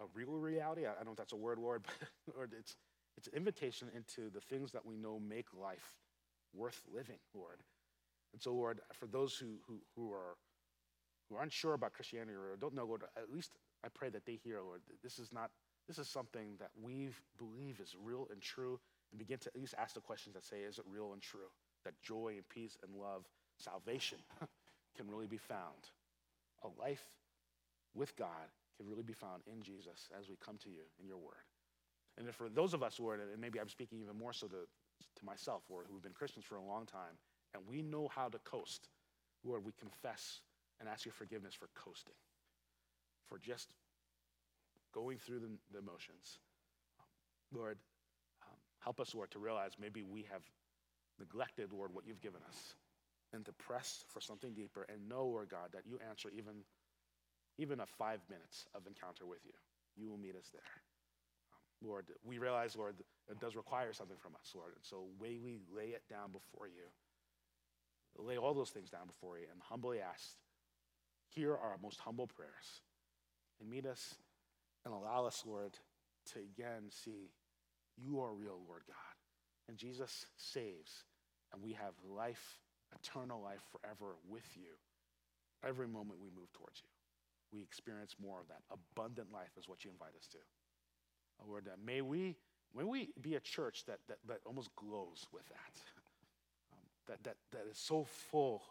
a 0.00 0.04
real 0.14 0.38
reality. 0.38 0.86
I 0.86 0.94
don't 0.94 1.06
know 1.06 1.10
if 1.12 1.16
that's 1.16 1.32
a 1.32 1.36
word, 1.36 1.58
Lord, 1.58 1.82
but 2.26 2.34
Lord, 2.34 2.52
it's, 2.58 2.76
it's 3.16 3.28
an 3.28 3.34
invitation 3.34 3.88
into 3.94 4.30
the 4.30 4.40
things 4.40 4.72
that 4.72 4.84
we 4.84 4.96
know 4.96 5.18
make 5.18 5.46
life 5.54 5.96
worth 6.54 6.82
living, 6.92 7.18
Lord. 7.34 7.60
And 8.32 8.42
so, 8.42 8.52
Lord, 8.52 8.80
for 8.92 9.06
those 9.06 9.34
who, 9.36 9.56
who, 9.66 9.78
who, 9.94 10.12
are, 10.12 10.36
who 11.28 11.36
aren't 11.36 11.52
sure 11.52 11.74
about 11.74 11.92
Christianity 11.94 12.32
or 12.34 12.56
don't 12.60 12.74
know, 12.74 12.84
Lord, 12.84 13.02
at 13.16 13.32
least 13.32 13.52
I 13.86 13.88
pray 13.94 14.08
that 14.10 14.26
they 14.26 14.34
hear, 14.42 14.60
Lord, 14.60 14.80
this 15.02 15.18
is 15.18 15.32
not, 15.32 15.50
this 15.86 15.98
is 15.98 16.08
something 16.08 16.56
that 16.58 16.70
we 16.82 17.10
believe 17.38 17.80
is 17.80 17.94
real 18.02 18.26
and 18.32 18.42
true, 18.42 18.80
and 19.12 19.18
begin 19.18 19.38
to 19.38 19.48
at 19.48 19.60
least 19.60 19.74
ask 19.78 19.94
the 19.94 20.00
questions 20.00 20.34
that 20.34 20.44
say, 20.44 20.58
is 20.58 20.78
it 20.78 20.84
real 20.90 21.12
and 21.12 21.22
true? 21.22 21.48
That 21.84 21.94
joy 22.02 22.34
and 22.36 22.48
peace 22.48 22.76
and 22.82 23.00
love, 23.00 23.24
salvation 23.58 24.18
can 24.96 25.08
really 25.08 25.28
be 25.28 25.38
found. 25.38 25.90
A 26.64 26.68
life 26.80 27.04
with 27.94 28.16
God 28.16 28.50
can 28.76 28.88
really 28.88 29.02
be 29.02 29.12
found 29.12 29.42
in 29.46 29.62
Jesus 29.62 30.10
as 30.18 30.28
we 30.28 30.36
come 30.44 30.58
to 30.64 30.68
you 30.68 30.82
in 31.00 31.06
your 31.06 31.18
word. 31.18 31.46
And 32.18 32.34
for 32.34 32.48
those 32.48 32.74
of 32.74 32.82
us, 32.82 32.98
Lord, 32.98 33.20
and 33.20 33.40
maybe 33.40 33.60
I'm 33.60 33.68
speaking 33.68 34.00
even 34.00 34.18
more 34.18 34.32
so 34.32 34.46
to, 34.48 34.56
to 34.56 35.24
myself, 35.24 35.62
who've 35.68 36.02
been 36.02 36.12
Christians 36.12 36.44
for 36.44 36.56
a 36.56 36.62
long 36.62 36.86
time, 36.86 37.16
and 37.54 37.62
we 37.68 37.82
know 37.82 38.08
how 38.08 38.28
to 38.28 38.38
coast, 38.38 38.88
Lord, 39.44 39.64
we 39.64 39.72
confess 39.78 40.40
and 40.80 40.88
ask 40.88 41.04
your 41.04 41.12
forgiveness 41.12 41.54
for 41.54 41.68
coasting, 41.74 42.14
for 43.28 43.38
just 43.38 43.74
going 44.92 45.18
through 45.18 45.40
the, 45.40 45.50
the 45.72 45.82
motions. 45.82 46.38
Lord, 47.52 47.78
um, 48.42 48.56
help 48.80 49.00
us, 49.00 49.14
Lord, 49.14 49.30
to 49.32 49.38
realize 49.38 49.72
maybe 49.80 50.02
we 50.02 50.26
have 50.32 50.42
neglected, 51.18 51.72
Lord, 51.72 51.92
what 51.92 52.06
you've 52.06 52.20
given 52.20 52.40
us, 52.48 52.74
and 53.32 53.44
to 53.44 53.52
press 53.52 54.04
for 54.08 54.20
something 54.20 54.54
deeper 54.54 54.86
and 54.88 55.08
know, 55.08 55.26
Lord 55.26 55.48
God, 55.50 55.70
that 55.72 55.86
you 55.86 55.98
answer 56.08 56.30
even 56.36 56.64
even 57.58 57.80
a 57.80 57.86
five 57.86 58.20
minutes 58.28 58.66
of 58.74 58.86
encounter 58.86 59.24
with 59.26 59.40
you. 59.44 59.52
You 59.96 60.10
will 60.10 60.18
meet 60.18 60.36
us 60.36 60.50
there. 60.52 60.72
Um, 61.52 61.88
Lord, 61.88 62.04
we 62.22 62.38
realize, 62.38 62.76
Lord, 62.76 62.96
it 63.30 63.40
does 63.40 63.56
require 63.56 63.94
something 63.94 64.18
from 64.18 64.34
us, 64.34 64.52
Lord. 64.54 64.72
And 64.74 64.84
so 64.84 65.04
may 65.20 65.38
we 65.38 65.60
lay 65.74 65.96
it 65.96 66.02
down 66.08 66.32
before 66.32 66.68
you. 66.68 66.84
Lay 68.18 68.36
all 68.36 68.54
those 68.54 68.70
things 68.70 68.90
down 68.90 69.06
before 69.06 69.38
you 69.38 69.46
and 69.50 69.60
humbly 69.60 70.00
ask, 70.00 70.36
hear 71.28 71.52
our 71.52 71.76
most 71.82 72.00
humble 72.00 72.26
prayers. 72.26 72.80
And 73.60 73.70
meet 73.70 73.86
us 73.86 74.14
and 74.84 74.92
allow 74.94 75.26
us, 75.26 75.42
Lord, 75.46 75.74
to 76.32 76.38
again 76.40 76.90
see 76.90 77.30
you 77.96 78.20
are 78.20 78.32
real, 78.32 78.60
Lord 78.66 78.82
God. 78.86 78.96
And 79.68 79.78
Jesus 79.78 80.26
saves, 80.36 81.04
and 81.52 81.62
we 81.62 81.72
have 81.72 81.94
life, 82.08 82.60
eternal 82.94 83.42
life 83.42 83.62
forever 83.72 84.16
with 84.28 84.46
you 84.54 84.76
every 85.66 85.88
moment 85.88 86.20
we 86.20 86.28
move 86.28 86.52
towards 86.52 86.80
you 86.82 86.88
we 87.52 87.62
experience 87.62 88.16
more 88.22 88.40
of 88.40 88.48
that. 88.48 88.62
Abundant 88.70 89.32
life 89.32 89.52
is 89.58 89.68
what 89.68 89.84
you 89.84 89.90
invite 89.90 90.16
us 90.18 90.26
to. 90.28 90.38
Lord, 91.46 91.68
uh, 91.68 91.76
may 91.84 92.00
we, 92.00 92.36
may 92.76 92.84
we 92.84 93.10
be 93.20 93.34
a 93.34 93.40
church 93.40 93.84
that, 93.86 94.00
that, 94.08 94.18
that 94.26 94.40
almost 94.44 94.74
glows 94.76 95.26
with 95.32 95.46
that. 95.48 95.74
Um, 96.72 96.84
that, 97.08 97.24
that, 97.24 97.36
that 97.52 97.70
is 97.70 97.78
so 97.78 98.04
full 98.04 98.62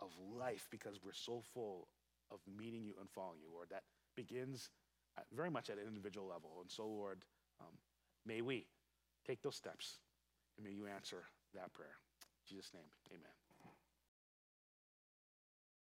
of 0.00 0.10
life 0.36 0.68
because 0.70 1.00
we're 1.04 1.12
so 1.12 1.42
full 1.54 1.88
of 2.30 2.38
meeting 2.58 2.84
you 2.84 2.94
and 3.00 3.08
following 3.10 3.40
you, 3.40 3.48
Lord. 3.52 3.68
That 3.70 3.82
begins 4.18 4.70
very 5.32 5.50
much 5.50 5.70
at 5.70 5.78
an 5.78 5.86
individual 5.86 6.26
level. 6.26 6.50
And 6.60 6.70
so, 6.70 6.86
Lord, 6.86 7.24
um, 7.60 7.74
may 8.26 8.40
we 8.42 8.66
take 9.26 9.42
those 9.42 9.56
steps 9.56 9.98
and 10.56 10.66
may 10.66 10.72
you 10.72 10.86
answer 10.86 11.24
that 11.54 11.72
prayer. 11.72 11.96
In 12.50 12.56
Jesus' 12.56 12.72
name, 12.74 12.90
amen. 13.12 13.37